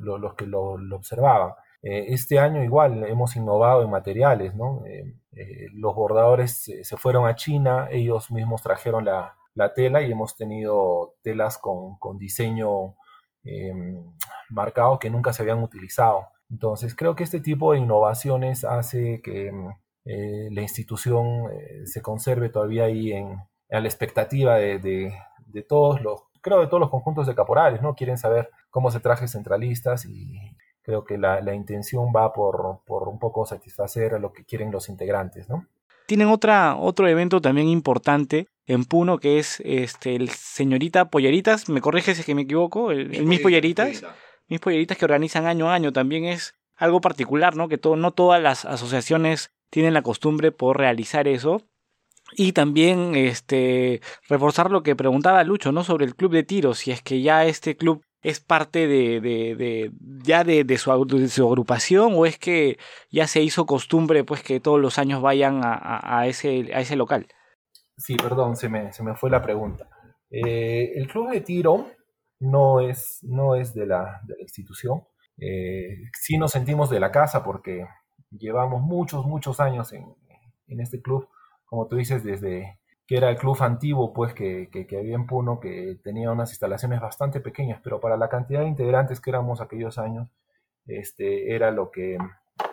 los 0.00 0.34
que 0.34 0.46
lo, 0.46 0.74
observaban. 0.94 1.52
Eh, 1.82 2.06
este 2.08 2.38
año 2.38 2.62
igual 2.62 3.04
hemos 3.04 3.36
innovado 3.36 3.82
en 3.82 3.90
materiales, 3.90 4.54
¿no? 4.54 4.84
Eh, 4.86 5.14
los 5.74 5.94
bordadores 5.94 6.70
se 6.82 6.96
fueron 6.96 7.26
a 7.26 7.34
China, 7.34 7.88
ellos 7.90 8.30
mismos 8.30 8.62
trajeron 8.62 9.04
la, 9.04 9.36
tela 9.74 10.02
y 10.02 10.12
hemos 10.12 10.36
tenido 10.36 11.14
telas 11.22 11.58
con, 11.58 11.98
con 11.98 12.18
diseño 12.18 12.94
marcado 14.50 14.98
que 14.98 15.10
nunca 15.10 15.32
se 15.32 15.42
habían 15.42 15.62
utilizado. 15.62 16.28
Entonces 16.50 16.94
creo 16.94 17.16
que 17.16 17.24
este 17.24 17.40
tipo 17.40 17.72
de 17.72 17.78
innovaciones 17.78 18.64
hace 18.64 19.20
que 19.22 19.50
eh, 20.04 20.48
la 20.50 20.62
institución 20.62 21.50
eh, 21.52 21.86
se 21.86 22.02
conserve 22.02 22.48
todavía 22.48 22.84
ahí 22.84 23.12
en, 23.12 23.38
a 23.70 23.80
la 23.80 23.86
expectativa 23.86 24.56
de, 24.56 25.14
todos 25.68 26.02
los, 26.02 26.24
creo 26.40 26.60
de 26.60 26.66
todos 26.66 26.80
los 26.80 26.90
conjuntos 26.90 27.26
de 27.26 27.34
caporales, 27.34 27.82
¿no? 27.82 27.94
Quieren 27.94 28.18
saber 28.18 28.50
cómo 28.70 28.90
se 28.90 29.00
traje 29.00 29.28
centralistas 29.28 30.04
y 30.04 30.56
creo 30.82 31.04
que 31.04 31.18
la, 31.18 31.54
intención 31.54 32.12
va 32.14 32.32
por, 32.32 32.80
un 33.08 33.18
poco 33.18 33.46
satisfacer 33.46 34.14
a 34.14 34.18
lo 34.18 34.32
que 34.32 34.44
quieren 34.44 34.70
los 34.70 34.88
integrantes, 34.88 35.48
¿no? 35.48 35.66
Tienen 36.06 36.28
otra, 36.28 36.76
otro 36.76 37.08
evento 37.08 37.40
también 37.40 37.68
importante 37.68 38.48
en 38.66 38.84
Puno 38.84 39.18
que 39.18 39.38
es 39.38 39.60
este 39.64 40.14
el 40.14 40.28
señorita 40.30 41.10
Polleritas, 41.10 41.68
me 41.68 41.80
corrige 41.80 42.14
si 42.14 42.20
es 42.20 42.26
que 42.26 42.34
me 42.34 42.42
equivoco, 42.42 42.90
el, 42.90 43.24
Mis 43.24 43.40
Polleritas, 43.40 44.04
Mis 44.48 44.60
Polleritas 44.60 44.98
que 44.98 45.04
organizan 45.04 45.46
año 45.46 45.70
a 45.70 45.74
año 45.74 45.92
también 45.92 46.24
es 46.24 46.54
algo 46.76 47.00
particular, 47.00 47.56
¿no? 47.56 47.68
Que 47.68 47.78
todo, 47.78 47.96
no 47.96 48.10
todas 48.10 48.42
las 48.42 48.64
asociaciones 48.64 49.52
tienen 49.70 49.94
la 49.94 50.02
costumbre 50.02 50.52
por 50.52 50.78
realizar 50.78 51.28
eso. 51.28 51.62
Y 52.34 52.52
también 52.52 53.14
este, 53.14 54.00
reforzar 54.28 54.70
lo 54.70 54.82
que 54.82 54.96
preguntaba 54.96 55.44
Lucho, 55.44 55.70
¿no? 55.70 55.84
Sobre 55.84 56.06
el 56.06 56.14
club 56.16 56.32
de 56.32 56.42
tiro, 56.42 56.74
si 56.74 56.90
es 56.90 57.02
que 57.02 57.20
ya 57.20 57.44
este 57.44 57.76
club 57.76 58.02
es 58.22 58.40
parte 58.40 58.86
de, 58.86 59.20
de, 59.20 59.92
ya 60.22 60.44
de, 60.44 60.64
de, 60.64 60.78
su, 60.78 60.92
agrupación 60.92 62.12
o 62.14 62.24
es 62.24 62.38
que 62.38 62.78
ya 63.10 63.26
se 63.26 63.42
hizo 63.42 63.66
costumbre 63.66 64.24
pues 64.24 64.42
que 64.42 64.60
todos 64.60 64.80
los 64.80 64.98
años 64.98 65.20
vayan 65.20 65.60
a, 65.62 66.26
ese, 66.26 66.70
a 66.72 66.80
ese 66.80 66.96
local. 66.96 67.26
Sí, 67.96 68.16
perdón, 68.16 68.56
se 68.56 68.68
me, 68.68 68.92
se 68.92 69.02
me 69.02 69.16
fue 69.16 69.28
la 69.28 69.42
pregunta. 69.42 69.88
Eh, 70.30 70.92
el 70.94 71.08
club 71.08 71.30
de 71.30 71.40
tiro 71.40 71.90
no 72.40 72.80
es, 72.80 73.18
no 73.22 73.56
es 73.56 73.74
de, 73.74 73.86
la, 73.86 74.20
la 74.26 74.40
institución. 74.40 75.02
Eh, 75.38 75.96
sí 76.18 76.38
nos 76.38 76.52
sentimos 76.52 76.90
de 76.90 77.00
la 77.00 77.10
casa 77.10 77.42
porque 77.42 77.86
llevamos 78.30 78.82
muchos, 78.82 79.26
muchos 79.26 79.60
años 79.60 79.92
en, 79.92 80.04
en 80.68 80.80
este 80.80 81.02
club, 81.02 81.28
como 81.64 81.88
tú 81.88 81.96
dices, 81.96 82.22
desde 82.22 82.78
era 83.16 83.30
el 83.30 83.36
club 83.36 83.56
antiguo, 83.60 84.12
pues 84.12 84.34
que, 84.34 84.68
que, 84.70 84.98
había 84.98 85.14
en 85.14 85.26
Puno, 85.26 85.60
que 85.60 85.98
tenía 86.02 86.30
unas 86.30 86.50
instalaciones 86.50 87.00
bastante 87.00 87.40
pequeñas, 87.40 87.80
pero 87.82 88.00
para 88.00 88.16
la 88.16 88.28
cantidad 88.28 88.60
de 88.60 88.68
integrantes 88.68 89.20
que 89.20 89.30
éramos 89.30 89.60
aquellos 89.60 89.98
años, 89.98 90.28
este, 90.86 91.54
era 91.54 91.70
lo 91.70 91.90
que, 91.90 92.18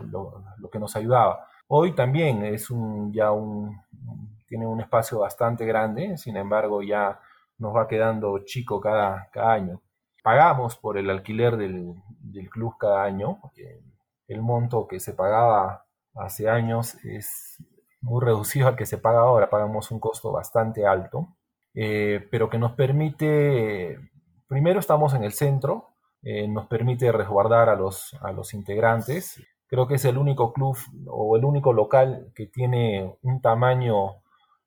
lo, 0.01 0.43
lo 0.57 0.69
que 0.69 0.79
nos 0.79 0.95
ayudaba. 0.95 1.47
Hoy 1.67 1.93
también 1.93 2.43
es 2.43 2.71
un, 2.71 3.13
ya 3.13 3.31
un, 3.31 3.81
tiene 4.47 4.65
un 4.65 4.81
espacio 4.81 5.19
bastante 5.19 5.65
grande, 5.65 6.17
sin 6.17 6.35
embargo 6.37 6.81
ya 6.81 7.19
nos 7.59 7.75
va 7.75 7.87
quedando 7.87 8.39
chico 8.45 8.81
cada, 8.81 9.29
cada 9.31 9.53
año. 9.53 9.81
Pagamos 10.23 10.75
por 10.75 10.97
el 10.97 11.09
alquiler 11.09 11.57
del, 11.57 11.93
del 12.19 12.49
club 12.49 12.75
cada 12.79 13.03
año. 13.03 13.39
El 14.27 14.41
monto 14.41 14.87
que 14.87 14.99
se 14.99 15.13
pagaba 15.13 15.85
hace 16.15 16.49
años 16.49 16.95
es 17.05 17.63
muy 18.01 18.23
reducido 18.23 18.67
al 18.67 18.75
que 18.75 18.85
se 18.85 18.97
paga 18.97 19.21
ahora. 19.21 19.49
Pagamos 19.49 19.91
un 19.91 19.99
costo 19.99 20.31
bastante 20.31 20.85
alto, 20.85 21.35
eh, 21.73 22.27
pero 22.31 22.49
que 22.49 22.57
nos 22.57 22.73
permite, 22.73 23.99
primero 24.47 24.79
estamos 24.79 25.13
en 25.13 25.23
el 25.23 25.33
centro, 25.33 25.89
eh, 26.21 26.47
nos 26.47 26.67
permite 26.67 27.11
resguardar 27.11 27.69
a 27.69 27.75
los, 27.75 28.15
a 28.21 28.31
los 28.31 28.53
integrantes. 28.53 29.41
Creo 29.67 29.87
que 29.87 29.95
es 29.95 30.05
el 30.05 30.17
único 30.17 30.53
club 30.53 30.77
o 31.07 31.37
el 31.37 31.45
único 31.45 31.73
local 31.73 32.31
que 32.35 32.47
tiene 32.47 33.15
un 33.21 33.41
tamaño 33.41 34.21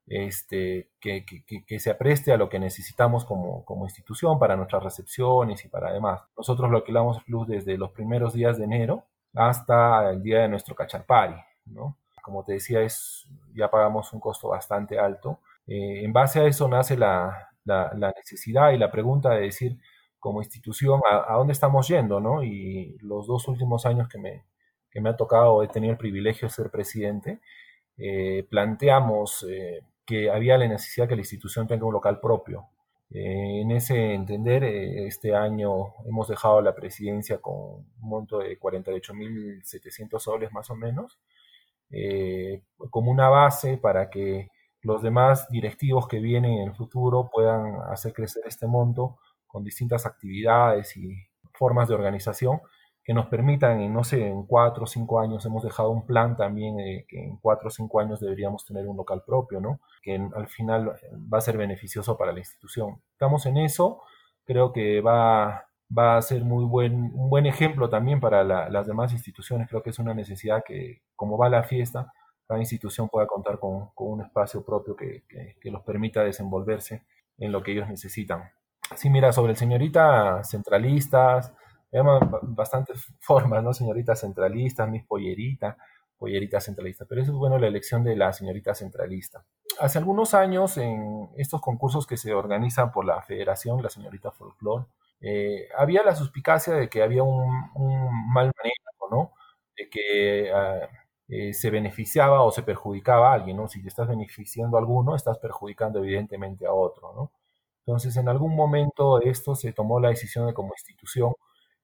este, 0.07 0.89
que, 0.99 1.25
que, 1.25 1.79
se 1.79 1.89
apreste 1.89 2.31
a 2.31 2.37
lo 2.37 2.49
que 2.49 2.59
necesitamos 2.59 3.25
como, 3.25 3.63
como, 3.63 3.85
institución 3.85 4.37
para 4.37 4.55
nuestras 4.55 4.83
recepciones 4.83 5.63
y 5.65 5.69
para 5.69 5.89
además. 5.89 6.21
Nosotros 6.37 6.69
lo 6.69 6.77
alquilamos 6.77 7.17
el 7.17 7.23
club 7.23 7.47
desde 7.47 7.77
los 7.77 7.91
primeros 7.91 8.33
días 8.33 8.57
de 8.57 8.65
enero 8.65 9.05
hasta 9.33 10.09
el 10.09 10.21
día 10.21 10.41
de 10.41 10.49
nuestro 10.49 10.75
cacharpari, 10.75 11.35
¿no? 11.65 11.97
Como 12.23 12.43
te 12.43 12.53
decía, 12.53 12.81
es, 12.81 13.27
ya 13.53 13.69
pagamos 13.69 14.13
un 14.13 14.19
costo 14.19 14.47
bastante 14.49 14.97
alto. 14.97 15.41
Eh, 15.67 16.03
en 16.03 16.13
base 16.13 16.39
a 16.39 16.45
eso 16.45 16.67
nace 16.67 16.97
la, 16.97 17.49
la, 17.65 18.13
necesidad 18.17 18.71
y 18.71 18.77
la 18.77 18.91
pregunta 18.91 19.31
de 19.31 19.41
decir, 19.41 19.77
como 20.19 20.41
institución, 20.41 21.01
a, 21.09 21.35
dónde 21.35 21.53
estamos 21.53 21.87
yendo, 21.87 22.19
¿no? 22.19 22.43
Y 22.43 22.97
los 23.01 23.27
dos 23.27 23.47
últimos 23.47 23.85
años 23.85 24.07
que 24.07 24.17
me, 24.19 24.45
que 24.89 25.01
me 25.01 25.09
ha 25.09 25.17
tocado, 25.17 25.63
he 25.63 25.67
tenido 25.67 25.91
el 25.91 25.97
privilegio 25.97 26.47
de 26.47 26.53
ser 26.53 26.69
presidente, 26.71 27.41
eh, 27.97 28.45
planteamos 28.49 29.45
eh, 29.49 29.81
que 30.05 30.29
había 30.31 30.57
la 30.57 30.67
necesidad 30.67 31.07
que 31.07 31.15
la 31.15 31.21
institución 31.21 31.67
tenga 31.67 31.85
un 31.85 31.93
local 31.93 32.19
propio. 32.19 32.67
Eh, 33.11 33.61
en 33.61 33.71
ese 33.71 34.13
entender, 34.13 34.63
este 34.63 35.35
año 35.35 35.93
hemos 36.05 36.27
dejado 36.27 36.61
la 36.61 36.73
presidencia 36.73 37.39
con 37.39 37.55
un 37.55 37.87
monto 37.99 38.39
de 38.39 38.59
48.700 38.59 40.19
soles 40.19 40.51
más 40.51 40.69
o 40.71 40.75
menos, 40.75 41.19
eh, 41.93 42.63
como 42.89 43.11
una 43.11 43.29
base 43.29 43.77
para 43.77 44.09
que 44.09 44.49
los 44.81 45.01
demás 45.01 45.47
directivos 45.49 46.07
que 46.07 46.19
vienen 46.19 46.53
en 46.53 46.69
el 46.69 46.75
futuro 46.75 47.29
puedan 47.31 47.77
hacer 47.89 48.13
crecer 48.13 48.43
este 48.45 48.67
monto 48.67 49.17
con 49.47 49.63
distintas 49.63 50.05
actividades 50.05 50.97
y 50.97 51.15
formas 51.53 51.87
de 51.87 51.95
organización 51.95 52.59
que 53.03 53.13
nos 53.13 53.27
permitan, 53.27 53.93
no 53.93 54.03
sé, 54.03 54.27
en 54.27 54.45
cuatro 54.45 54.85
o 54.85 54.87
cinco 54.87 55.19
años 55.19 55.45
hemos 55.45 55.63
dejado 55.63 55.91
un 55.91 56.05
plan 56.05 56.37
también 56.37 56.79
eh, 56.79 57.05
que 57.07 57.21
en 57.21 57.37
cuatro 57.37 57.67
o 57.67 57.71
cinco 57.71 57.99
años 57.99 58.21
deberíamos 58.21 58.65
tener 58.65 58.87
un 58.87 58.95
local 58.95 59.23
propio, 59.25 59.59
¿no? 59.59 59.81
Que 60.01 60.15
al 60.15 60.47
final 60.47 60.93
va 61.31 61.37
a 61.37 61.41
ser 61.41 61.57
beneficioso 61.57 62.17
para 62.17 62.31
la 62.31 62.39
institución. 62.39 63.01
Estamos 63.11 63.45
en 63.45 63.57
eso, 63.57 64.01
creo 64.45 64.71
que 64.71 65.01
va, 65.01 65.65
va 65.95 66.17
a 66.17 66.21
ser 66.21 66.43
muy 66.43 66.65
buen, 66.65 67.11
un 67.13 67.29
buen 67.29 67.45
ejemplo 67.45 67.89
también 67.89 68.19
para 68.19 68.43
las 68.43 68.87
demás 68.87 69.11
instituciones. 69.13 69.69
Creo 69.69 69.83
que 69.83 69.91
es 69.91 69.99
una 69.99 70.13
necesidad 70.13 70.63
que, 70.65 71.01
como 71.15 71.37
va 71.37 71.49
la 71.49 71.63
fiesta, 71.63 72.13
cada 72.47 72.59
institución 72.59 73.09
pueda 73.09 73.27
contar 73.27 73.59
con, 73.59 73.89
con 73.93 74.11
un 74.11 74.21
espacio 74.21 74.63
propio 74.63 74.95
que, 74.95 75.23
que, 75.27 75.71
los 75.71 75.81
permita 75.83 76.23
desenvolverse 76.23 77.05
en 77.37 77.51
lo 77.51 77.63
que 77.63 77.71
ellos 77.71 77.87
necesitan. 77.87 78.51
Sí, 78.95 79.09
mira, 79.09 79.31
sobre 79.31 79.51
el 79.51 79.57
señorita 79.57 80.43
centralistas, 80.43 81.53
llaman 81.91 82.29
bastantes 82.41 83.13
formas, 83.19 83.63
¿no? 83.63 83.73
Señorita 83.73 84.15
centralista, 84.15 84.85
mis 84.85 85.05
pollerita, 85.05 85.77
pollerita 86.17 86.59
centralista. 86.59 87.05
Pero 87.05 87.21
eso 87.21 87.31
es 87.31 87.37
bueno 87.37 87.57
la 87.57 87.67
elección 87.67 88.03
de 88.03 88.15
la 88.15 88.33
señorita 88.33 88.75
centralista. 88.75 89.45
Hace 89.79 89.97
algunos 89.97 90.33
años, 90.33 90.77
en 90.77 91.29
estos 91.37 91.61
concursos 91.61 92.05
que 92.05 92.17
se 92.17 92.33
organizan 92.33 92.91
por 92.91 93.05
la 93.05 93.21
Federación, 93.21 93.81
la 93.81 93.89
señorita 93.89 94.31
Folklore, 94.31 94.85
eh, 95.23 95.69
había 95.77 96.03
la 96.03 96.15
suspicacia 96.15 96.73
de 96.75 96.89
que 96.89 97.01
había 97.01 97.23
un, 97.23 97.47
mal 98.33 98.51
manejo, 98.57 99.09
¿no? 99.11 99.33
De 99.75 99.89
que 99.89 100.51
ah, 100.53 100.89
eh, 101.29 101.53
se 101.53 101.69
beneficiaba 101.69 102.43
o 102.43 102.51
se 102.51 102.63
perjudicaba 102.63 103.31
a 103.31 103.33
alguien, 103.35 103.57
¿no? 103.57 103.67
Si 103.67 103.81
te 103.81 103.87
estás 103.87 104.07
beneficiando 104.07 104.77
a 104.77 104.81
alguno, 104.81 105.15
estás 105.15 105.39
perjudicando 105.39 105.99
evidentemente 105.99 106.65
a 106.67 106.73
otro, 106.73 107.13
¿no? 107.15 107.31
Entonces, 107.85 108.15
en 108.17 108.29
algún 108.29 108.55
momento 108.55 109.21
esto 109.21 109.55
se 109.55 109.73
tomó 109.73 109.99
la 109.99 110.09
decisión 110.09 110.47
de 110.47 110.53
como 110.53 110.73
institución 110.73 111.33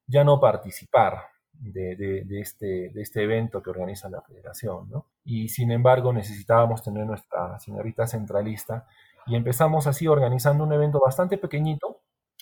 ya 0.07 0.23
no 0.23 0.39
participar 0.39 1.27
de, 1.53 2.25
este, 2.41 2.89
de 2.89 3.01
este 3.01 3.23
evento 3.23 3.61
que 3.61 3.69
organiza 3.69 4.09
la 4.09 4.21
federación. 4.21 4.89
¿no? 4.89 5.05
Y 5.23 5.49
sin 5.49 5.71
embargo 5.71 6.11
necesitábamos 6.13 6.83
tener 6.83 7.05
nuestra 7.05 7.59
señorita 7.59 8.07
centralista 8.07 8.87
y 9.27 9.35
empezamos 9.35 9.87
así 9.87 10.07
organizando 10.07 10.63
un 10.63 10.73
evento 10.73 10.99
bastante 10.99 11.37
pequeñito 11.37 11.98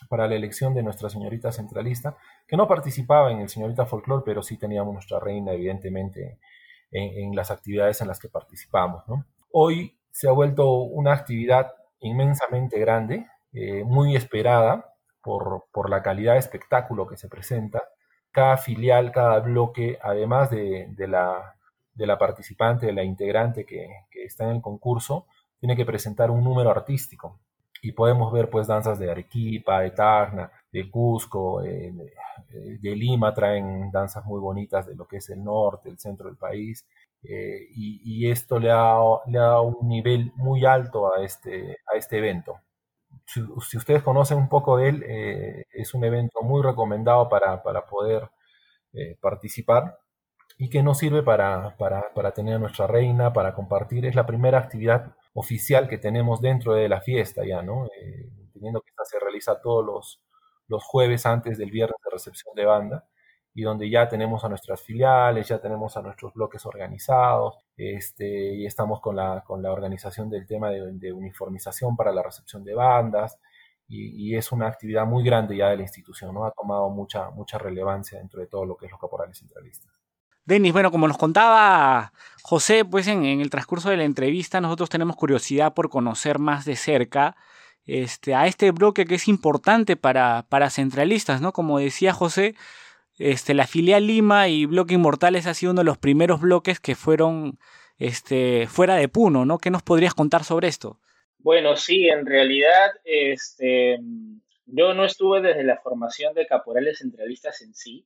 para 0.07 0.27
la 0.27 0.35
elección 0.35 0.73
de 0.73 0.83
nuestra 0.83 1.09
señorita 1.09 1.51
centralista, 1.51 2.17
que 2.47 2.57
no 2.57 2.67
participaba 2.67 3.31
en 3.31 3.39
el 3.39 3.49
señorita 3.49 3.85
folklore, 3.85 4.23
pero 4.25 4.41
sí 4.41 4.57
teníamos 4.57 4.93
nuestra 4.93 5.19
reina, 5.19 5.53
evidentemente, 5.53 6.39
en, 6.91 7.35
las 7.35 7.51
actividades 7.51 8.01
en 8.01 8.07
las 8.07 8.19
que 8.19 8.29
participamos. 8.29 9.03
Hoy 9.51 9.99
se 10.11 10.27
ha 10.27 10.31
vuelto 10.31 10.71
una 10.71 11.13
actividad 11.13 11.73
inmensamente 11.99 12.79
grande, 12.79 13.25
eh, 13.53 13.83
muy 13.83 14.15
esperada, 14.15 14.97
por, 15.71 15.89
la 15.89 16.01
calidad 16.01 16.33
de 16.33 16.39
espectáculo 16.39 17.07
que 17.07 17.17
se 17.17 17.27
presenta. 17.27 17.83
Cada 18.31 18.57
filial, 18.57 19.11
cada 19.11 19.39
bloque, 19.39 19.97
además 20.01 20.49
de, 20.49 20.93
la, 21.07 21.55
de 21.93 22.07
la 22.07 22.17
participante, 22.17 22.85
de 22.85 22.93
la 22.93 23.03
integrante 23.03 23.65
que, 23.65 23.89
está 24.11 24.45
en 24.45 24.57
el 24.57 24.61
concurso, 24.61 25.27
tiene 25.59 25.75
que 25.75 25.85
presentar 25.85 26.31
un 26.31 26.43
número 26.43 26.69
artístico. 26.69 27.39
Y 27.81 27.91
podemos 27.93 28.31
ver 28.33 28.49
pues 28.49 28.67
danzas 28.67 28.99
de 28.99 29.11
Arequipa, 29.11 29.81
de 29.81 29.91
Tacna, 29.91 30.51
de 30.71 30.89
Cusco, 30.89 31.61
eh, 31.63 31.93
de, 32.49 32.95
Lima 32.95 33.33
traen 33.33 33.91
danzas 33.91 34.25
muy 34.25 34.39
bonitas 34.39 34.87
de 34.87 34.95
lo 34.95 35.07
que 35.07 35.17
es 35.17 35.29
el 35.29 35.43
norte, 35.43 35.89
el 35.89 35.99
centro 35.99 36.27
del 36.27 36.37
país. 36.37 36.85
Eh, 37.23 37.67
y, 37.75 38.29
esto 38.29 38.59
le 38.59 38.71
ha, 38.71 38.97
le 39.27 39.39
ha 39.39 39.41
dado 39.41 39.63
un 39.63 39.87
nivel 39.87 40.31
muy 40.35 40.65
alto 40.65 41.13
a 41.13 41.23
este, 41.23 41.77
a 41.91 41.97
este 41.97 42.17
evento 42.19 42.59
si, 43.27 43.41
ustedes 43.77 44.03
conocen 44.03 44.37
un 44.37 44.49
poco 44.49 44.77
de 44.77 44.89
él, 44.89 45.03
eh, 45.07 45.65
es 45.71 45.93
un 45.93 46.03
evento 46.03 46.41
muy 46.41 46.61
recomendado 46.63 47.29
para, 47.29 47.61
poder 47.61 48.29
eh, 48.93 49.17
participar 49.21 49.99
y 50.57 50.69
que 50.69 50.83
nos 50.83 50.99
sirve 50.99 51.23
para, 51.23 51.75
para, 51.77 52.31
tener 52.33 52.55
a 52.55 52.59
nuestra 52.59 52.87
reina, 52.87 53.33
para 53.33 53.53
compartir. 53.53 54.05
Es 54.05 54.15
la 54.15 54.25
primera 54.25 54.59
actividad 54.59 55.15
oficial 55.39 55.87
que 55.87 55.99
tenemos 55.99 56.41
dentro 56.41 56.73
de 56.73 56.89
la 56.89 56.99
fiesta 56.99 57.45
ya, 57.45 57.61
¿no? 57.61 57.85
Eh, 57.85 58.27
teniendo 58.53 58.81
que 58.81 58.89
esta 58.89 59.05
se 59.05 59.19
realiza 59.19 59.61
todos 59.61 59.85
los, 59.85 60.19
los 60.67 60.83
jueves 60.83 61.27
antes 61.27 61.59
del 61.59 61.69
viernes 61.69 61.97
de 62.03 62.09
recepción 62.11 62.55
de 62.55 62.65
banda 62.65 63.07
y 63.53 63.61
donde 63.61 63.87
ya 63.87 64.09
tenemos 64.09 64.43
a 64.43 64.49
nuestras 64.49 64.81
filiales, 64.81 65.47
ya 65.47 65.59
tenemos 65.59 65.95
a 65.95 66.01
nuestros 66.01 66.33
bloques 66.33 66.65
organizados, 66.65 67.55
este, 67.75 68.55
y 68.55 68.65
estamos 68.65 68.99
con 68.99 69.15
la, 69.15 69.43
con 69.45 69.61
la 69.61 69.71
organización 69.71 70.27
del 70.29 70.47
tema 70.47 70.71
de, 70.71 71.13
uniformización 71.13 71.95
para 71.95 72.11
la 72.11 72.23
recepción 72.23 72.63
de 72.63 72.73
bandas, 72.73 73.39
y, 73.87 74.35
es 74.35 74.51
una 74.51 74.67
actividad 74.67 75.05
muy 75.05 75.23
grande 75.23 75.55
ya 75.55 75.69
de 75.69 75.77
la 75.77 75.83
institución, 75.83 76.33
¿no? 76.33 76.45
Ha 76.45 76.51
tomado 76.51 76.89
mucha, 76.89 77.29
mucha 77.29 77.57
relevancia 77.57 78.19
dentro 78.19 78.41
de 78.41 78.47
todo 78.47 78.65
lo 78.65 78.75
que 78.75 78.87
es 78.87 78.91
los 78.91 78.99
caporales 78.99 79.39
centralistas. 79.39 79.96
Denis, 80.47 80.71
bueno, 80.71 80.91
como 80.91 81.09
nos 81.09 81.17
contaba 81.17 82.13
José, 82.41 82.85
pues 82.85 83.07
en, 83.07 83.25
el 83.25 83.49
transcurso 83.49 83.89
de 83.89 83.97
la 83.97 84.05
entrevista 84.05 84.61
nosotros 84.61 84.89
tenemos 84.89 85.17
curiosidad 85.17 85.73
por 85.73 85.89
conocer 85.89 86.39
más 86.39 86.63
de 86.63 86.77
cerca 86.77 87.35
este, 87.85 88.33
a 88.33 88.47
este 88.47 88.71
bloque 88.71 89.05
que 89.05 89.15
es 89.15 89.27
importante 89.27 89.97
para, 89.97 90.45
para 90.47 90.69
centralistas, 90.69 91.41
¿no? 91.41 91.51
Como 91.51 91.79
decía 91.79 92.13
José, 92.13 92.55
este, 93.19 93.53
la 93.53 93.67
filial 93.67 94.07
Lima 94.07 94.47
y 94.47 94.65
Bloque 94.65 94.93
Inmortales 94.93 95.47
ha 95.47 95.53
sido 95.53 95.73
uno 95.73 95.81
de 95.81 95.85
los 95.85 95.97
primeros 95.97 96.39
bloques 96.39 96.79
que 96.79 96.95
fueron 96.95 97.59
este, 97.97 98.67
fuera 98.67 98.95
de 98.95 99.09
Puno, 99.09 99.43
¿no? 99.43 99.57
¿Qué 99.57 99.69
nos 99.69 99.83
podrías 99.83 100.13
contar 100.13 100.45
sobre 100.45 100.69
esto? 100.69 100.97
Bueno, 101.39 101.75
sí, 101.75 102.07
en 102.07 102.25
realidad 102.25 102.91
este, 103.03 103.99
yo 104.65 104.93
no 104.93 105.03
estuve 105.03 105.41
desde 105.41 105.65
la 105.65 105.77
formación 105.77 106.33
de 106.35 106.47
caporales 106.47 106.99
centralistas 106.99 107.61
en 107.61 107.73
sí, 107.73 108.05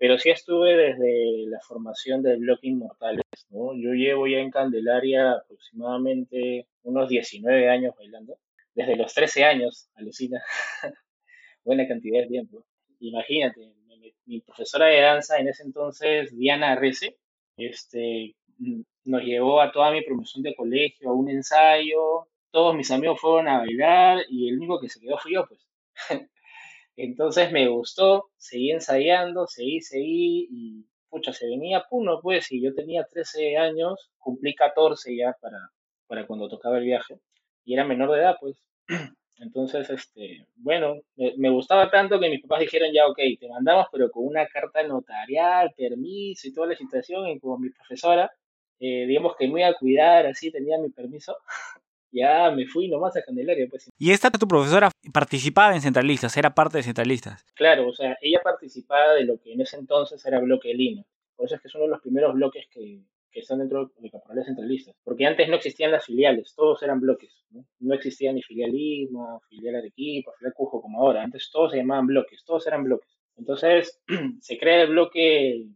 pero 0.00 0.18
sí 0.18 0.30
estuve 0.30 0.78
desde 0.78 1.46
la 1.48 1.60
formación 1.60 2.22
del 2.22 2.38
Bloque 2.38 2.68
Inmortales, 2.68 3.22
¿no? 3.50 3.74
Yo 3.74 3.92
llevo 3.92 4.26
ya 4.26 4.38
en 4.38 4.50
Candelaria 4.50 5.32
aproximadamente 5.32 6.66
unos 6.84 7.06
19 7.10 7.68
años 7.68 7.94
bailando. 7.98 8.38
desde 8.74 8.96
los 8.96 9.12
13 9.12 9.44
años, 9.44 9.90
alucina, 9.94 10.42
buena 11.64 11.86
cantidad 11.86 12.22
de 12.22 12.28
tiempo. 12.28 12.64
Imagínate, 13.00 13.74
mi 14.24 14.40
profesora 14.40 14.86
de 14.86 15.02
danza 15.02 15.38
en 15.38 15.48
ese 15.48 15.64
entonces, 15.64 16.34
Diana 16.34 16.76
Rece, 16.76 17.18
este, 17.58 18.34
nos 19.04 19.22
llevó 19.22 19.60
a 19.60 19.70
toda 19.70 19.90
mi 19.90 20.02
promoción 20.02 20.42
de 20.42 20.54
colegio 20.54 21.10
a 21.10 21.14
un 21.14 21.28
ensayo, 21.28 22.26
todos 22.50 22.74
mis 22.74 22.90
amigos 22.90 23.20
fueron 23.20 23.48
a 23.48 23.58
bailar 23.58 24.24
y 24.30 24.48
el 24.48 24.56
único 24.56 24.80
que 24.80 24.88
se 24.88 24.98
quedó 24.98 25.18
fui 25.18 25.34
yo, 25.34 25.46
pues. 25.46 25.60
Entonces 27.04 27.50
me 27.52 27.68
gustó, 27.68 28.30
seguí 28.36 28.72
ensayando, 28.72 29.46
seguí, 29.46 29.80
seguí 29.80 30.48
y 30.50 30.86
pucha, 31.08 31.32
se 31.32 31.46
venía 31.46 31.84
Puno, 31.88 32.20
pues, 32.20 32.50
y 32.52 32.62
yo 32.62 32.74
tenía 32.74 33.04
13 33.04 33.56
años, 33.56 34.10
cumplí 34.18 34.54
14 34.54 35.16
ya 35.16 35.34
para, 35.40 35.70
para 36.06 36.26
cuando 36.26 36.48
tocaba 36.48 36.78
el 36.78 36.84
viaje 36.84 37.20
y 37.64 37.74
era 37.74 37.84
menor 37.84 38.12
de 38.12 38.18
edad, 38.20 38.36
pues. 38.40 38.62
Entonces, 39.38 39.88
este, 39.88 40.46
bueno, 40.56 41.00
me, 41.16 41.48
gustaba 41.48 41.90
tanto 41.90 42.20
que 42.20 42.28
mis 42.28 42.42
papás 42.42 42.60
dijeron 42.60 42.90
ya, 42.92 43.06
ok, 43.06 43.18
te 43.38 43.48
mandamos, 43.48 43.86
pero 43.90 44.10
con 44.10 44.26
una 44.26 44.46
carta 44.46 44.82
notarial, 44.82 45.72
permiso 45.74 46.46
y 46.46 46.52
toda 46.52 46.66
la 46.68 46.76
situación, 46.76 47.26
y 47.28 47.40
como 47.40 47.58
mi 47.58 47.70
profesora, 47.70 48.30
eh, 48.80 49.06
digamos 49.06 49.36
que 49.38 49.48
me 49.48 49.60
iba 49.60 49.70
a 49.70 49.78
cuidar, 49.78 50.26
así 50.26 50.50
tenía 50.50 50.78
mi 50.78 50.90
permiso, 50.90 51.36
ya 52.12 52.50
me 52.50 52.66
fui 52.66 52.88
nomás 52.88 53.16
a 53.16 53.22
Candelaria. 53.22 53.66
Pues. 53.68 53.90
¿Y 53.98 54.10
esta 54.10 54.30
tu 54.30 54.46
profesora 54.46 54.90
participaba 55.12 55.74
en 55.74 55.82
Centralistas? 55.82 56.36
¿Era 56.36 56.54
parte 56.54 56.78
de 56.78 56.82
Centralistas? 56.82 57.44
Claro, 57.54 57.88
o 57.88 57.92
sea, 57.92 58.16
ella 58.20 58.40
participaba 58.42 59.14
de 59.14 59.24
lo 59.24 59.38
que 59.40 59.52
en 59.52 59.60
ese 59.60 59.76
entonces 59.76 60.24
era 60.24 60.40
Bloque 60.40 60.68
de 60.68 60.74
Lima. 60.74 61.04
Por 61.36 61.46
eso 61.46 61.54
es 61.54 61.62
que 61.62 61.68
es 61.68 61.74
uno 61.74 61.84
de 61.84 61.90
los 61.90 62.00
primeros 62.00 62.34
bloques 62.34 62.66
que, 62.70 63.02
que 63.30 63.40
están 63.40 63.58
dentro 63.58 63.92
de 63.98 64.10
caporales 64.10 64.46
centralistas. 64.46 64.94
Porque 65.04 65.26
antes 65.26 65.48
no 65.48 65.56
existían 65.56 65.90
las 65.90 66.04
filiales, 66.04 66.54
todos 66.54 66.82
eran 66.82 67.00
bloques. 67.00 67.44
No, 67.50 67.64
no 67.78 67.94
existía 67.94 68.32
ni 68.32 68.42
filial 68.42 68.70
Lima, 68.70 69.38
filial 69.48 69.76
Arequipa, 69.76 70.32
filial 70.38 70.54
Cujo 70.54 70.82
como 70.82 71.00
ahora. 71.00 71.22
Antes 71.22 71.50
todos 71.50 71.72
se 71.72 71.78
llamaban 71.78 72.06
bloques, 72.06 72.44
todos 72.44 72.66
eran 72.66 72.84
bloques. 72.84 73.18
Entonces 73.36 74.02
se 74.40 74.58
crea 74.58 74.82
el 74.82 74.90
bloque, 74.90 75.66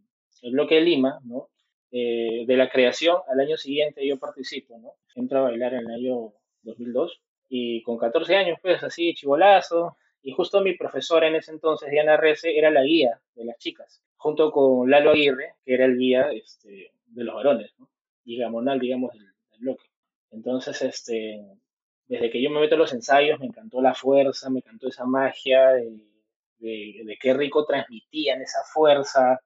el 0.43 0.53
bloque 0.53 0.77
de 0.77 0.81
Lima, 0.83 1.21
¿no? 1.25 1.49
Eh, 1.97 2.45
de 2.45 2.57
la 2.57 2.69
creación 2.69 3.19
al 3.29 3.39
año 3.39 3.57
siguiente 3.57 4.05
yo 4.05 4.19
participo, 4.19 4.77
¿no? 4.79 4.95
Entro 5.15 5.39
a 5.39 5.43
bailar 5.43 5.75
en 5.75 5.89
el 5.89 5.93
año 5.93 6.33
2002 6.63 7.21
y 7.49 7.83
con 7.83 7.99
14 7.99 8.35
años, 8.35 8.59
pues 8.61 8.83
así, 8.83 9.15
chivolazo. 9.15 9.97
Y 10.21 10.33
justo 10.33 10.61
mi 10.61 10.77
profesora 10.77 11.29
en 11.29 11.37
ese 11.37 11.53
entonces, 11.53 11.89
Diana 11.93 12.17
Rece, 12.17 12.59
era 12.59 12.73
la 12.73 12.83
guía 12.83 13.21
de 13.37 13.45
las 13.45 13.59
chicas, 13.59 14.03
junto 14.17 14.51
con 14.51 14.91
Lalo 14.91 15.13
Aguirre, 15.13 15.55
que 15.65 15.75
era 15.75 15.85
el 15.85 15.97
guía 15.97 16.33
este, 16.33 16.91
de 17.07 17.25
los 17.25 17.37
varones, 17.37 17.73
¿no? 17.79 17.89
y 18.25 18.39
Gamonal, 18.39 18.81
digamos, 18.81 19.13
del, 19.13 19.29
bloque. 19.59 19.87
Entonces, 20.33 20.83
este, 20.83 21.41
desde 22.09 22.29
que 22.29 22.43
yo 22.43 22.51
me 22.51 22.61
meto 22.61 22.75
a 22.75 22.79
los 22.79 22.93
ensayos, 22.93 23.39
me 23.39 23.47
encantó 23.47 23.81
la 23.81 23.95
fuerza, 23.95 24.51
me 24.51 24.59
encantó 24.59 24.89
esa 24.89 25.05
magia 25.05 25.69
de, 25.69 26.01
de, 26.59 27.19
qué 27.21 27.35
rico 27.35 27.65
transmitían 27.65 28.43
esa 28.43 28.65
fuerza, 28.73 29.39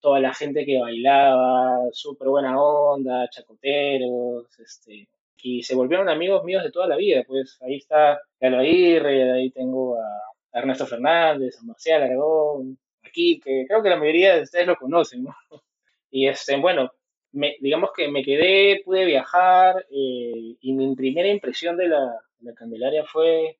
toda 0.00 0.20
la 0.20 0.34
gente 0.34 0.64
que 0.64 0.80
bailaba, 0.80 1.88
súper 1.92 2.28
buena 2.28 2.60
onda, 2.60 3.28
chacoteros, 3.30 4.46
este, 4.58 5.08
y 5.42 5.62
se 5.62 5.74
volvieron 5.74 6.08
amigos 6.08 6.44
míos 6.44 6.62
de 6.62 6.70
toda 6.70 6.86
la 6.86 6.96
vida, 6.96 7.22
pues 7.26 7.58
ahí 7.62 7.76
está 7.76 8.20
Galo 8.40 8.58
Aguirre, 8.58 9.32
ahí 9.32 9.50
tengo 9.50 9.96
a 9.96 10.58
Ernesto 10.58 10.86
Fernández, 10.86 11.58
a 11.58 11.64
Marcial 11.64 12.02
Aragón, 12.02 12.78
aquí, 13.02 13.40
que 13.40 13.64
creo 13.66 13.82
que 13.82 13.90
la 13.90 13.96
mayoría 13.96 14.36
de 14.36 14.42
ustedes 14.42 14.66
lo 14.66 14.76
conocen, 14.76 15.24
¿no? 15.24 15.34
Y 16.12 16.26
este, 16.26 16.56
bueno, 16.56 16.90
me, 17.32 17.56
digamos 17.60 17.90
que 17.96 18.08
me 18.08 18.24
quedé, 18.24 18.82
pude 18.84 19.04
viajar 19.04 19.86
eh, 19.90 20.56
y 20.60 20.72
mi 20.72 20.94
primera 20.96 21.28
impresión 21.28 21.76
de 21.76 21.88
la, 21.88 22.20
Candelaria 22.56 23.04
fue, 23.04 23.58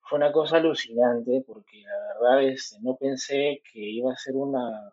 fue 0.00 0.18
una 0.18 0.32
cosa 0.32 0.56
alucinante 0.56 1.44
porque 1.46 1.82
la 1.82 2.14
verdad 2.14 2.42
es, 2.42 2.72
este, 2.72 2.78
no 2.82 2.96
pensé 2.96 3.62
que 3.72 3.78
iba 3.78 4.12
a 4.12 4.16
ser 4.16 4.34
una, 4.34 4.92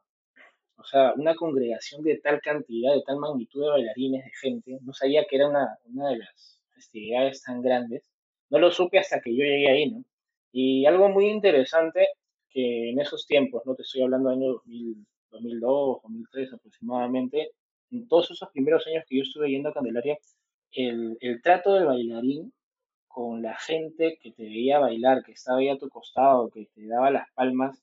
o 0.81 0.85
sea, 0.85 1.13
una 1.15 1.35
congregación 1.35 2.03
de 2.03 2.17
tal 2.17 2.41
cantidad, 2.41 2.93
de 2.93 3.03
tal 3.03 3.17
magnitud 3.17 3.63
de 3.63 3.69
bailarines, 3.69 4.25
de 4.25 4.31
gente. 4.41 4.79
No 4.81 4.93
sabía 4.93 5.25
que 5.29 5.35
era 5.37 5.47
una, 5.47 5.77
una 5.85 6.09
de 6.09 6.17
las 6.19 6.61
festividades 6.73 7.43
tan 7.43 7.61
grandes. 7.61 8.03
No 8.49 8.59
lo 8.59 8.71
supe 8.71 8.99
hasta 8.99 9.21
que 9.21 9.31
yo 9.35 9.43
llegué 9.43 9.69
ahí, 9.69 9.91
¿no? 9.91 10.03
Y 10.51 10.85
algo 10.85 11.09
muy 11.09 11.27
interesante 11.27 12.07
que 12.49 12.89
en 12.91 12.99
esos 12.99 13.25
tiempos, 13.25 13.63
no 13.65 13.75
te 13.75 13.83
estoy 13.83 14.01
hablando 14.01 14.29
del 14.29 14.39
año 14.39 14.53
2000, 14.53 15.05
2002, 15.31 16.01
2003 16.03 16.53
aproximadamente, 16.53 17.51
en 17.91 18.07
todos 18.07 18.31
esos 18.31 18.49
primeros 18.49 18.85
años 18.87 19.05
que 19.07 19.17
yo 19.17 19.23
estuve 19.23 19.49
yendo 19.49 19.69
a 19.69 19.73
Candelaria, 19.73 20.17
el, 20.71 21.17
el 21.21 21.41
trato 21.41 21.73
del 21.73 21.85
bailarín 21.85 22.53
con 23.07 23.41
la 23.41 23.57
gente 23.57 24.17
que 24.21 24.31
te 24.31 24.43
veía 24.43 24.79
bailar, 24.79 25.23
que 25.23 25.33
estaba 25.33 25.59
ahí 25.59 25.69
a 25.69 25.77
tu 25.77 25.89
costado, 25.89 26.49
que 26.49 26.67
te 26.73 26.87
daba 26.87 27.11
las 27.11 27.29
palmas, 27.33 27.81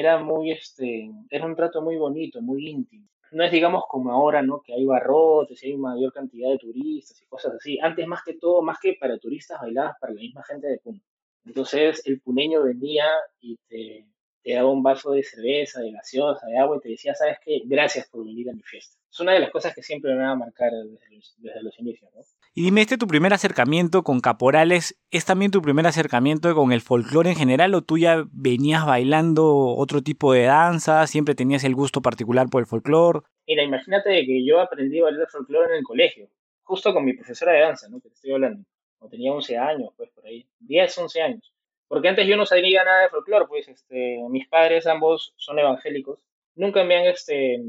era 0.00 0.18
muy, 0.18 0.52
este, 0.52 1.10
era 1.30 1.46
un 1.46 1.56
trato 1.56 1.80
muy 1.80 1.96
bonito, 1.96 2.42
muy 2.42 2.68
íntimo. 2.68 3.08
No 3.32 3.44
es, 3.44 3.50
digamos, 3.50 3.84
como 3.88 4.12
ahora, 4.12 4.42
¿no? 4.42 4.60
Que 4.62 4.74
hay 4.74 4.84
barrotes 4.84 5.62
y 5.62 5.68
hay 5.68 5.76
mayor 5.76 6.12
cantidad 6.12 6.50
de 6.50 6.58
turistas 6.58 7.20
y 7.20 7.26
cosas 7.26 7.54
así. 7.54 7.78
Antes, 7.80 8.06
más 8.06 8.22
que 8.22 8.34
todo, 8.34 8.62
más 8.62 8.78
que 8.80 8.94
para 9.00 9.18
turistas, 9.18 9.60
bailabas 9.60 9.96
para 10.00 10.12
la 10.12 10.20
misma 10.20 10.44
gente 10.44 10.68
de 10.68 10.78
Puno. 10.78 11.00
Entonces, 11.46 12.02
el 12.06 12.20
puneño 12.20 12.64
venía 12.64 13.06
y 13.40 13.56
te, 13.68 14.06
daba 14.52 14.70
un 14.70 14.82
vaso 14.82 15.12
de 15.12 15.22
cerveza, 15.22 15.80
de 15.80 15.92
gaseosa, 15.92 16.46
de 16.46 16.58
agua 16.58 16.76
y 16.76 16.80
te 16.80 16.88
decía, 16.90 17.14
¿sabes 17.14 17.38
qué? 17.44 17.62
Gracias 17.64 18.08
por 18.08 18.24
venir 18.24 18.50
a 18.50 18.52
mi 18.52 18.62
fiesta. 18.62 18.98
Es 19.10 19.20
una 19.20 19.32
de 19.32 19.40
las 19.40 19.50
cosas 19.50 19.74
que 19.74 19.82
siempre 19.82 20.12
me 20.12 20.18
van 20.18 20.30
a 20.30 20.36
marcar 20.36 20.72
desde 20.72 21.62
los, 21.62 21.78
inicios, 21.78 22.12
¿no? 22.14 22.20
Y 22.58 22.62
dime, 22.62 22.80
¿este 22.80 22.96
tu 22.96 23.06
primer 23.06 23.34
acercamiento 23.34 24.02
con 24.02 24.20
caporales 24.20 24.98
es 25.10 25.26
también 25.26 25.50
tu 25.50 25.60
primer 25.60 25.86
acercamiento 25.86 26.54
con 26.54 26.72
el 26.72 26.80
folclore 26.80 27.28
en 27.28 27.36
general 27.36 27.74
o 27.74 27.82
tú 27.82 27.98
ya 27.98 28.24
venías 28.32 28.86
bailando 28.86 29.74
otro 29.76 30.00
tipo 30.00 30.32
de 30.32 30.44
danza, 30.44 31.06
siempre 31.06 31.34
tenías 31.34 31.64
el 31.64 31.74
gusto 31.74 32.00
particular 32.00 32.48
por 32.48 32.62
el 32.62 32.66
folclore? 32.66 33.20
Mira, 33.46 33.62
imagínate 33.62 34.24
que 34.24 34.42
yo 34.42 34.58
aprendí 34.58 35.00
a 35.00 35.02
bailar 35.02 35.28
folclore 35.28 35.72
en 35.72 35.80
el 35.80 35.84
colegio, 35.84 36.30
justo 36.62 36.94
con 36.94 37.04
mi 37.04 37.12
profesora 37.12 37.52
de 37.52 37.60
danza, 37.60 37.90
¿no? 37.90 38.00
Que 38.00 38.08
te 38.08 38.14
estoy 38.14 38.32
hablando. 38.32 38.64
Cuando 38.98 39.10
tenía 39.10 39.34
11 39.34 39.58
años, 39.58 39.90
pues 39.94 40.08
por 40.12 40.24
ahí, 40.24 40.48
10, 40.60 40.96
11 40.96 41.20
años. 41.20 41.52
Porque 41.86 42.08
antes 42.08 42.26
yo 42.26 42.38
no 42.38 42.46
sabía 42.46 42.84
nada 42.84 43.02
de 43.02 43.10
folclore, 43.10 43.44
pues 43.48 43.68
este, 43.68 44.16
mis 44.30 44.48
padres 44.48 44.86
ambos 44.86 45.34
son 45.36 45.58
evangélicos. 45.58 46.20
Nunca 46.54 46.84
me 46.84 46.96
han 46.96 47.04
este, 47.04 47.62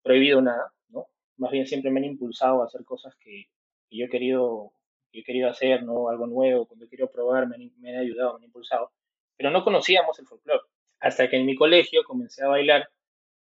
prohibido 0.00 0.40
nada, 0.40 0.72
¿no? 0.90 1.08
Más 1.38 1.50
bien 1.50 1.66
siempre 1.66 1.90
me 1.90 1.98
han 1.98 2.04
impulsado 2.04 2.62
a 2.62 2.66
hacer 2.66 2.84
cosas 2.84 3.16
que, 3.16 3.48
yo 3.90 4.06
he 4.06 4.08
querido 4.08 4.72
he 5.12 5.24
querido 5.24 5.48
hacer, 5.50 5.82
¿no? 5.82 6.08
Algo 6.08 6.26
nuevo, 6.26 6.66
cuando 6.66 6.84
he 6.84 6.88
querido 6.88 7.10
probar, 7.10 7.48
me 7.48 7.70
me 7.78 7.90
han 7.90 8.00
ayudado, 8.00 8.34
me 8.34 8.38
han 8.38 8.44
impulsado. 8.44 8.92
Pero 9.36 9.50
no 9.50 9.64
conocíamos 9.64 10.18
el 10.18 10.26
folclore. 10.26 10.62
Hasta 11.00 11.28
que 11.30 11.36
en 11.36 11.46
mi 11.46 11.56
colegio 11.56 12.02
comencé 12.04 12.44
a 12.44 12.48
bailar 12.48 12.88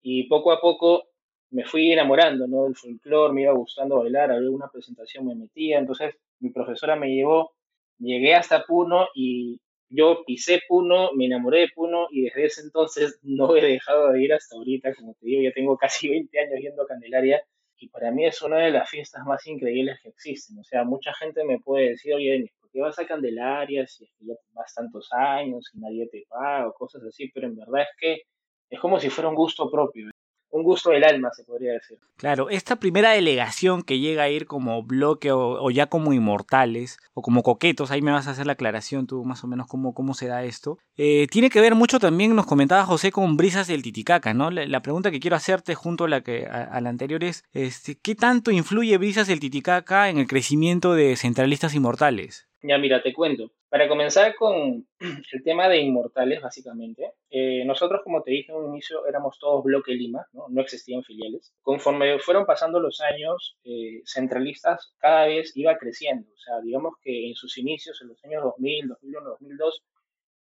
y 0.01 0.27
poco 0.27 0.51
a 0.51 0.61
poco 0.61 1.09
me 1.49 1.63
fui 1.65 1.91
enamorando, 1.91 2.47
¿no? 2.47 2.65
Del 2.65 2.75
folclore, 2.75 3.33
me 3.33 3.43
iba 3.43 3.53
gustando 3.53 3.99
bailar, 3.99 4.31
había 4.31 4.51
una 4.51 4.69
presentación, 4.69 5.25
me 5.27 5.35
metía. 5.35 5.79
Entonces 5.79 6.15
mi 6.39 6.49
profesora 6.51 6.95
me 6.95 7.09
llevó, 7.09 7.53
llegué 7.99 8.35
hasta 8.35 8.63
Puno 8.65 9.07
y 9.15 9.59
yo 9.89 10.23
pisé 10.25 10.61
Puno, 10.67 11.11
me 11.13 11.25
enamoré 11.25 11.61
de 11.61 11.69
Puno 11.73 12.07
y 12.11 12.23
desde 12.23 12.45
ese 12.45 12.61
entonces 12.61 13.19
no 13.23 13.55
he 13.55 13.61
dejado 13.61 14.11
de 14.11 14.23
ir 14.23 14.33
hasta 14.33 14.55
ahorita, 14.55 14.93
como 14.95 15.13
te 15.15 15.25
digo, 15.25 15.41
ya 15.41 15.51
tengo 15.53 15.77
casi 15.77 16.09
20 16.09 16.39
años 16.39 16.59
yendo 16.59 16.83
a 16.83 16.87
Candelaria 16.87 17.41
y 17.79 17.89
para 17.89 18.11
mí 18.11 18.25
es 18.25 18.41
una 18.41 18.57
de 18.57 18.71
las 18.71 18.89
fiestas 18.89 19.25
más 19.25 19.45
increíbles 19.47 19.99
que 20.01 20.09
existen. 20.09 20.59
O 20.59 20.63
sea, 20.63 20.83
mucha 20.83 21.13
gente 21.13 21.43
me 21.45 21.59
puede 21.59 21.89
decir, 21.89 22.13
oye, 22.13 22.51
¿por 22.59 22.71
qué 22.71 22.81
vas 22.81 22.99
a 22.99 23.05
Candelaria 23.05 23.85
si 23.87 24.05
es 24.05 24.11
que 24.17 24.25
ya 24.25 24.33
vas 24.53 24.73
tantos 24.73 25.09
años 25.11 25.69
y 25.73 25.79
nadie 25.79 26.07
te 26.09 26.25
paga 26.29 26.67
o 26.67 26.73
cosas 26.73 27.03
así? 27.03 27.29
Pero 27.33 27.47
en 27.47 27.55
verdad 27.55 27.83
es 27.83 27.89
que 27.99 28.21
es 28.69 28.79
como 28.79 28.99
si 28.99 29.09
fuera 29.09 29.29
un 29.29 29.35
gusto 29.35 29.69
propio 29.69 30.09
un 30.49 30.63
gusto 30.63 30.91
del 30.91 31.03
alma, 31.03 31.29
se 31.35 31.43
podría 31.43 31.73
decir. 31.73 31.97
Claro, 32.15 32.49
esta 32.49 32.77
primera 32.77 33.11
delegación 33.11 33.83
que 33.83 33.99
llega 33.99 34.23
a 34.23 34.29
ir 34.29 34.47
como 34.47 34.81
bloque 34.81 35.31
o, 35.31 35.69
ya 35.69 35.87
como 35.87 36.13
inmortales 36.13 36.97
o 37.13 37.21
como 37.21 37.43
coquetos, 37.43 37.91
ahí 37.91 38.01
me 38.01 38.11
vas 38.11 38.27
a 38.27 38.31
hacer 38.31 38.47
la 38.47 38.53
aclaración 38.53 39.05
tú 39.05 39.23
más 39.23 39.43
o 39.43 39.47
menos 39.47 39.67
cómo, 39.67 39.93
cómo 39.93 40.13
se 40.13 40.27
da 40.27 40.43
esto, 40.43 40.79
eh, 40.95 41.27
tiene 41.29 41.49
que 41.49 41.61
ver 41.61 41.75
mucho 41.75 41.99
también, 41.99 42.35
nos 42.35 42.47
comentaba 42.47 42.85
José, 42.85 43.11
con 43.11 43.37
Brisas 43.37 43.67
del 43.67 43.83
Titicaca, 43.83 44.33
¿no? 44.33 44.49
La, 44.49 44.81
pregunta 44.81 45.11
que 45.11 45.19
quiero 45.19 45.35
hacerte 45.35 45.75
junto 45.75 46.05
a 46.05 46.07
la, 46.07 46.21
que, 46.21 46.45
a, 46.45 46.79
la 46.81 46.89
anterior 46.89 47.23
es, 47.23 47.43
este, 47.51 47.97
¿qué 47.99 48.15
tanto 48.15 48.51
influye 48.51 48.97
Brisas 48.97 49.27
del 49.27 49.39
Titicaca 49.39 50.09
en 50.09 50.17
el 50.17 50.27
crecimiento 50.27 50.93
de 50.93 51.15
Centralistas 51.17 51.75
Inmortales? 51.75 52.46
Ya 52.63 52.77
mira, 52.79 53.03
te 53.03 53.13
cuento. 53.13 53.51
Para 53.69 53.87
comenzar 53.87 54.33
con 54.35 54.87
el 55.31 55.43
tema 55.43 55.69
de 55.69 55.77
inmortales, 55.79 56.41
básicamente, 56.41 57.11
eh, 57.29 57.63
nosotros, 57.65 58.01
como 58.03 58.23
te 58.23 58.31
dije 58.31 58.51
en 58.51 58.57
un 58.57 58.69
inicio, 58.73 59.05
éramos 59.05 59.37
todos 59.39 59.63
bloque 59.63 59.93
Lima, 59.93 60.25
¿no? 60.33 60.47
no 60.49 60.61
existían 60.61 61.03
filiales. 61.03 61.53
Conforme 61.61 62.17
fueron 62.19 62.45
pasando 62.45 62.79
los 62.79 62.99
años, 63.01 63.57
eh, 63.63 64.01
centralistas 64.05 64.93
cada 64.97 65.27
vez 65.27 65.55
iba 65.55 65.77
creciendo. 65.77 66.27
O 66.33 66.37
sea, 66.37 66.59
digamos 66.61 66.95
que 67.01 67.27
en 67.27 67.35
sus 67.35 67.57
inicios, 67.57 68.01
en 68.01 68.09
los 68.09 68.23
años 68.25 68.43
2000, 68.43 68.87
2001, 68.87 69.29
2002, 69.29 69.83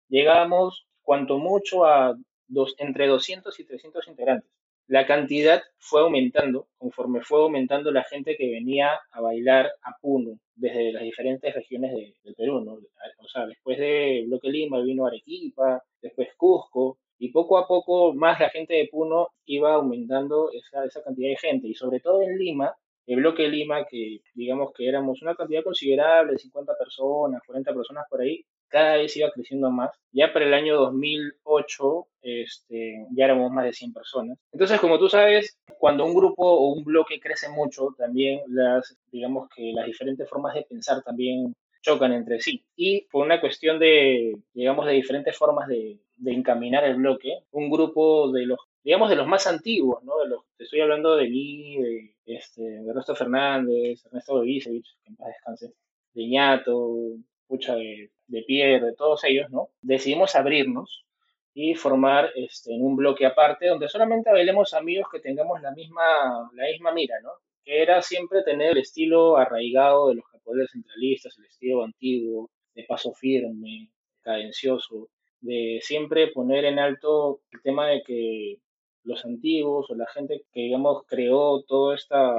llegábamos 0.10 0.86
cuanto 1.02 1.38
mucho 1.38 1.86
a 1.86 2.16
dos, 2.48 2.76
entre 2.78 3.08
200 3.08 3.58
y 3.60 3.66
300 3.66 4.08
integrantes. 4.08 4.52
La 4.88 5.06
cantidad 5.06 5.64
fue 5.78 6.02
aumentando 6.02 6.68
conforme 6.78 7.22
fue 7.22 7.40
aumentando 7.40 7.92
la 7.92 8.04
gente 8.04 8.36
que 8.36 8.52
venía 8.52 9.00
a 9.12 9.22
bailar 9.22 9.72
a 9.84 9.96
Puno 10.02 10.38
desde 10.62 10.94
las 10.94 11.02
diferentes 11.02 11.54
regiones 11.54 11.92
del 12.24 12.36
Perú, 12.36 12.62
¿no? 12.62 12.74
O 12.74 13.28
sea, 13.28 13.48
después 13.48 13.80
de 13.80 14.24
Bloque 14.28 14.50
Lima 14.50 14.80
vino 14.82 15.08
Arequipa, 15.08 15.84
después 16.02 16.30
Cusco, 16.38 17.00
y 17.18 17.32
poco 17.32 17.58
a 17.58 17.68
poco 17.68 18.14
más 18.14 18.40
la 18.40 18.50
gente 18.50 18.76
de 18.76 18.88
Puno 18.92 19.30
iba 19.46 19.74
aumentando 19.74 20.52
esa, 20.52 20.86
esa 20.86 21.04
cantidad 21.04 21.30
de 21.30 21.38
gente, 21.38 21.68
y 21.68 21.74
sobre 21.74 22.00
todo 22.00 22.22
en 22.22 22.38
Lima, 22.38 22.76
el 23.08 23.18
bloque 23.18 23.48
Lima, 23.48 23.86
que 23.86 24.20
digamos 24.36 24.72
que 24.74 24.88
éramos 24.88 25.22
una 25.24 25.34
cantidad 25.36 25.64
considerable, 25.64 26.38
50 26.38 26.74
personas, 26.78 27.42
40 27.46 27.74
personas 27.74 28.06
por 28.08 28.22
ahí, 28.22 28.46
cada 28.72 28.98
vez 28.98 29.16
iba 29.18 29.32
creciendo 29.32 29.70
más. 29.70 29.92
Ya 30.12 30.34
para 30.34 30.46
el 30.46 30.54
año 30.54 30.78
2008 30.78 32.08
este, 32.22 33.06
ya 33.16 33.26
éramos 33.26 33.52
más 33.52 33.66
de 33.66 33.74
100 33.74 33.94
personas. 33.94 34.38
Entonces, 34.52 34.80
como 34.80 34.98
tú 34.98 35.10
sabes, 35.10 35.60
cuando 35.78 36.06
un 36.06 36.16
grupo 36.16 36.44
o 36.44 36.74
un 36.74 36.84
bloque 36.84 37.20
crece 37.20 37.50
mucho, 37.50 37.94
también 37.98 38.42
las, 38.48 38.98
digamos 39.12 39.50
que 39.56 39.72
las 39.74 39.86
diferentes 39.86 40.28
formas 40.30 40.56
de 40.56 40.64
pensar 40.64 41.04
también 41.04 41.56
chocan 41.82 42.14
entre 42.14 42.40
sí. 42.40 42.64
Y 42.76 43.02
por 43.12 43.26
una 43.26 43.42
cuestión 43.42 43.80
de, 43.80 44.38
digamos, 44.54 44.86
de 44.86 44.94
diferentes 44.94 45.38
formas 45.38 45.68
de, 45.68 46.00
de 46.18 46.32
encaminar 46.32 46.84
el 46.84 46.96
bloque, 46.96 47.44
un 47.52 47.70
grupo 47.70 48.32
de 48.32 48.46
los 48.46 48.60
digamos, 48.84 49.10
de 49.10 49.16
los 49.16 49.28
más 49.28 49.48
antiguos, 49.48 50.04
¿no? 50.04 50.18
De 50.20 50.28
los, 50.28 50.44
te 50.58 50.64
estoy 50.64 50.82
hablando 50.82 51.16
de 51.16 51.30
mí, 51.30 51.78
de, 51.78 52.16
este, 52.26 52.62
de 52.62 52.90
Ernesto 52.90 53.16
Fernández, 53.16 54.06
Ernesto 54.06 54.36
Dovisevich, 54.36 54.98
que 55.04 55.10
en 55.10 55.16
paz 55.16 55.28
descanse, 55.28 55.74
de 56.14 56.28
Ñato, 56.28 57.18
Pucha 57.48 57.76
de, 57.76 58.10
de 58.32 58.44
Pierre, 58.44 58.86
de 58.86 58.96
todos 58.96 59.24
ellos, 59.26 59.50
¿no? 59.52 59.70
Decidimos 59.82 60.36
abrirnos 60.36 61.06
y 61.54 61.76
formar 61.76 62.32
este, 62.36 62.74
en 62.74 62.84
un 62.84 62.96
bloque 62.96 63.26
aparte 63.26 63.68
donde 63.68 63.90
solamente 63.90 64.32
bailemos 64.32 64.74
amigos 64.74 65.08
que 65.12 65.20
tengamos 65.20 65.62
la 65.62 65.72
misma, 65.72 66.50
la 66.54 66.66
misma 66.72 66.94
mira, 66.94 67.20
¿no? 67.22 67.32
Que 67.64 67.82
era 67.82 68.02
siempre 68.02 68.44
tener 68.44 68.72
el 68.72 68.78
estilo 68.78 69.38
arraigado 69.38 70.10
de 70.10 70.16
los 70.16 70.26
capoeiras 70.32 70.72
centralistas, 70.72 71.38
el 71.38 71.46
estilo 71.46 71.84
antiguo, 71.84 72.50
de 72.74 72.86
paso 72.86 73.14
firme, 73.14 73.90
cadencioso, 74.22 75.10
de 75.42 75.80
siempre 75.82 76.32
poner 76.32 76.66
en 76.66 76.80
alto 76.80 77.42
el 77.52 77.62
tema 77.62 77.88
de 77.88 78.02
que 78.04 78.58
los 79.04 79.26
antiguos 79.26 79.90
o 79.90 79.96
la 79.96 80.08
gente 80.08 80.44
que, 80.54 80.62
digamos, 80.62 81.04
creó 81.06 81.64
todo, 81.64 81.94
esta, 81.94 82.34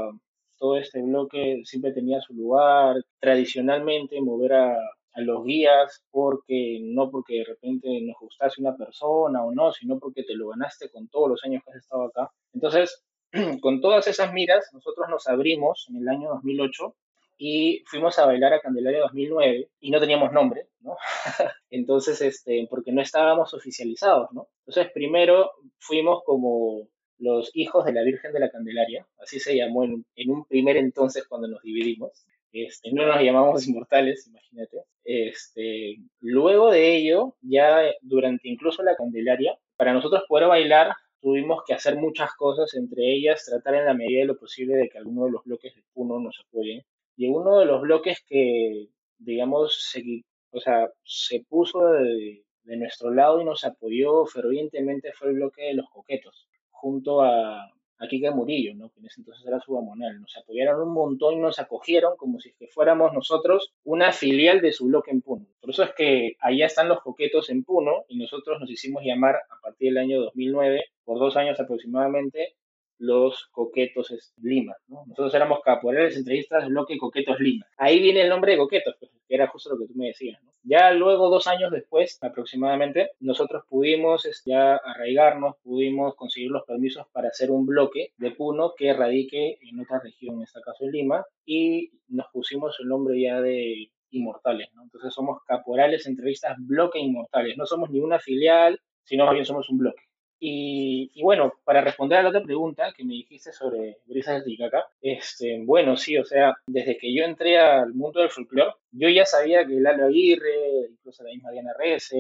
todo 0.59 0.78
este 0.78 1.03
bloque 1.03 1.61
siempre 1.64 1.93
tenía 1.93 2.20
su 2.20 2.32
lugar. 2.34 2.97
Tradicionalmente, 3.20 4.20
mover 4.22 4.55
a, 4.55 4.76
a 5.15 5.21
los 5.21 5.45
guías 5.45 6.05
porque 6.11 6.79
no 6.83 7.11
porque 7.11 7.39
de 7.39 7.45
repente 7.45 7.89
nos 8.03 8.17
gustase 8.21 8.61
una 8.61 8.77
persona 8.77 9.45
o 9.45 9.53
no, 9.53 9.73
sino 9.73 9.99
porque 9.99 10.23
te 10.23 10.35
lo 10.35 10.49
ganaste 10.49 10.91
con 10.91 11.09
todos 11.09 11.31
los 11.31 11.45
años 11.45 11.63
que 11.65 11.71
has 11.71 11.79
estado 11.79 12.05
acá. 12.05 12.31
Entonces, 12.53 13.05
con 13.61 13.81
todas 13.81 14.07
esas 14.09 14.33
miras, 14.33 14.71
nosotros 14.73 15.09
nos 15.09 15.27
abrimos 15.29 15.87
en 15.89 15.97
el 15.97 16.09
año 16.09 16.29
2008 16.31 16.95
y 17.39 17.83
fuimos 17.87 18.19
a 18.19 18.27
bailar 18.27 18.53
a 18.53 18.61
Candelaria 18.61 19.01
2009 19.01 19.69
y 19.81 19.91
no 19.91 20.01
teníamos 20.01 20.33
nombre, 20.33 20.69
¿no? 20.81 20.97
Entonces, 21.71 22.21
este, 22.21 22.67
porque 22.71 22.93
no 22.93 23.03
estábamos 23.03 23.53
oficializados, 23.55 24.33
¿no? 24.33 24.49
Entonces, 24.67 24.93
primero 24.93 25.51
fuimos 25.79 26.23
como 26.25 26.89
los 27.19 27.51
hijos 27.55 27.85
de 27.85 27.93
la 27.93 28.03
Virgen 28.03 28.33
de 28.33 28.41
la 28.41 28.51
Candelaria, 28.51 29.07
así 29.19 29.41
se 29.41 29.57
llamó 29.57 29.85
en, 29.85 30.05
en 30.17 30.31
un 30.31 30.45
primer 30.45 30.77
entonces 30.77 31.27
cuando 31.27 31.49
nos 31.49 31.63
dividimos. 31.63 32.27
Este, 32.53 32.92
no 32.92 33.07
nos 33.07 33.20
llamamos 33.22 33.66
inmortales, 33.66 34.26
imagínate. 34.26 34.78
Este, 35.05 35.96
luego 36.20 36.70
de 36.70 36.96
ello, 36.96 37.36
ya 37.40 37.82
durante 38.03 38.48
incluso 38.48 38.82
la 38.82 38.96
Candelaria, 38.96 39.59
para 39.76 39.92
nosotros 39.92 40.22
poder 40.28 40.48
bailar 40.48 40.94
tuvimos 41.20 41.62
que 41.64 41.74
hacer 41.74 41.96
muchas 41.96 42.32
cosas, 42.34 42.74
entre 42.74 43.12
ellas 43.12 43.44
tratar 43.44 43.76
en 43.76 43.86
la 43.86 43.94
medida 43.94 44.20
de 44.20 44.26
lo 44.26 44.38
posible 44.38 44.74
de 44.74 44.88
que 44.88 44.98
alguno 44.98 45.24
de 45.26 45.30
los 45.30 45.44
bloques 45.44 45.74
de 45.74 45.82
Puno 45.94 46.18
nos 46.18 46.40
apoyen 46.40 46.82
y 47.16 47.28
uno 47.28 47.59
de 47.59 47.66
los 47.66 47.80
bloques 47.82 48.24
que, 48.26 48.88
digamos, 49.18 49.90
se, 49.90 50.24
o 50.50 50.61
sea, 50.61 50.90
se 51.05 51.44
puso 51.48 51.92
de, 51.92 52.44
de 52.64 52.76
nuestro 52.76 53.11
lado 53.12 53.40
y 53.40 53.44
nos 53.44 53.64
apoyó 53.64 54.26
fervientemente 54.26 55.12
fue 55.12 55.28
el 55.28 55.34
bloque 55.34 55.62
de 55.62 55.74
los 55.74 55.88
coquetos, 55.90 56.48
junto 56.70 57.22
a, 57.22 57.62
a 57.64 57.72
Kike 58.09 58.30
Murillo, 58.30 58.74
¿no? 58.74 58.90
que 58.90 59.00
en 59.00 59.07
ese 59.07 59.20
entonces 59.20 59.46
era 59.46 59.61
su 59.61 59.76
amonal. 59.76 60.20
Nos 60.20 60.36
apoyaron 60.36 60.88
un 60.88 60.94
montón 60.94 61.34
y 61.34 61.40
nos 61.40 61.59
acogieron 61.59 62.16
como 62.16 62.40
si 62.40 62.53
fuéramos 62.70 63.12
nosotros 63.12 63.72
una 63.84 64.12
filial 64.12 64.61
de 64.61 64.72
su 64.72 64.86
bloque 64.86 65.11
en 65.11 65.22
Puno. 65.22 65.46
Por 65.61 65.70
eso 65.70 65.82
es 65.82 65.90
que 65.96 66.36
allá 66.40 66.66
están 66.66 66.88
los 66.88 67.00
coquetos 67.00 67.50
en 67.50 67.64
Puno 67.64 68.05
y 68.09 68.18
nosotros 68.18 68.61
nos 68.61 68.70
hicimos 68.70 69.03
llamar 69.05 69.36
a 69.36 69.61
partir 69.62 69.92
del 69.92 69.98
año 69.98 70.20
2009, 70.20 70.84
por 71.05 71.18
dos 71.18 71.36
años 71.36 71.59
aproximadamente, 71.59 72.55
los 73.03 73.48
Coquetos 73.50 74.32
Lima. 74.40 74.74
¿no? 74.86 75.05
Nosotros 75.07 75.34
éramos 75.34 75.61
caporales 75.61 76.16
entrevistas 76.16 76.68
bloque 76.68 76.96
Coquetos 76.96 77.40
Lima. 77.40 77.66
Ahí 77.76 78.00
viene 78.00 78.22
el 78.22 78.28
nombre 78.28 78.53
de 78.53 78.59
Coquetos, 78.59 78.94
pues, 78.98 79.11
que 79.26 79.34
era 79.34 79.48
justo 79.48 79.70
lo 79.70 79.78
que 79.78 79.92
tú 79.92 79.94
me 79.98 80.07
decías. 80.07 80.40
¿no? 80.42 80.53
Ya 80.62 80.92
luego, 80.92 81.28
dos 81.28 81.48
años 81.48 81.72
después 81.72 82.18
aproximadamente, 82.22 83.11
nosotros 83.18 83.64
pudimos 83.68 84.24
este, 84.24 84.53
ya 84.53 84.76
arraigarnos, 84.76 85.57
pudimos 85.64 86.14
conseguir 86.14 86.53
los 86.53 86.64
permisos 86.64 87.07
para 87.12 87.28
hacer 87.28 87.50
un 87.50 87.66
bloque 87.66 88.12
de 88.16 88.30
Puno 88.30 88.74
que 88.76 88.92
radique 88.92 89.59
en 89.61 89.80
otra 89.80 89.98
región, 89.98 90.36
en 90.36 90.42
este 90.42 90.61
caso 90.61 90.84
en 90.84 90.92
Lima, 90.92 91.26
y 91.44 91.90
nos 92.07 92.26
pusimos 92.32 92.76
el 92.78 92.86
nombre 92.86 93.20
ya 93.20 93.40
de 93.40 93.90
Inmortales. 94.11 94.68
¿no? 94.74 94.84
Entonces 94.84 95.12
somos 95.12 95.42
caporales 95.44 96.07
entrevistas 96.07 96.57
bloque 96.61 97.00
Inmortales. 97.00 97.57
No 97.57 97.66
somos 97.66 97.90
ni 97.90 97.98
una 97.98 98.20
filial, 98.20 98.78
sino 99.03 99.24
más 99.24 99.34
bien 99.34 99.44
somos 99.44 99.68
un 99.70 99.78
bloque. 99.78 100.03
Y, 100.45 101.22
bueno, 101.22 101.53
para 101.62 101.82
responder 101.82 102.18
a 102.18 102.22
la 102.24 102.30
otra 102.30 102.43
pregunta 102.43 102.93
que 102.97 103.05
me 103.05 103.14
dijiste 103.14 103.53
sobre 103.53 103.99
Brisas 104.07 104.34
del 104.34 104.43
Titicaca, 104.43 104.88
este, 105.01 105.62
bueno, 105.64 105.97
sí, 105.97 106.18
o 106.18 106.24
sea, 106.24 106.57
desde 106.66 106.99
que 106.99 107.14
yo 107.14 107.22
entré 107.22 107.61
al 107.61 107.95
mundo 107.95 108.18
del 108.18 108.28
folclore, 108.28 108.72
yo 108.90 109.09
ya 109.09 109.24
sabía 109.24 109.64
que 109.64 109.74
Lalo 109.74 110.07
Aguirre, 110.07 110.88
incluso 110.90 111.22
la 111.22 111.30
misma 111.30 111.53
Diana 111.53 111.70
Rece, 111.78 112.16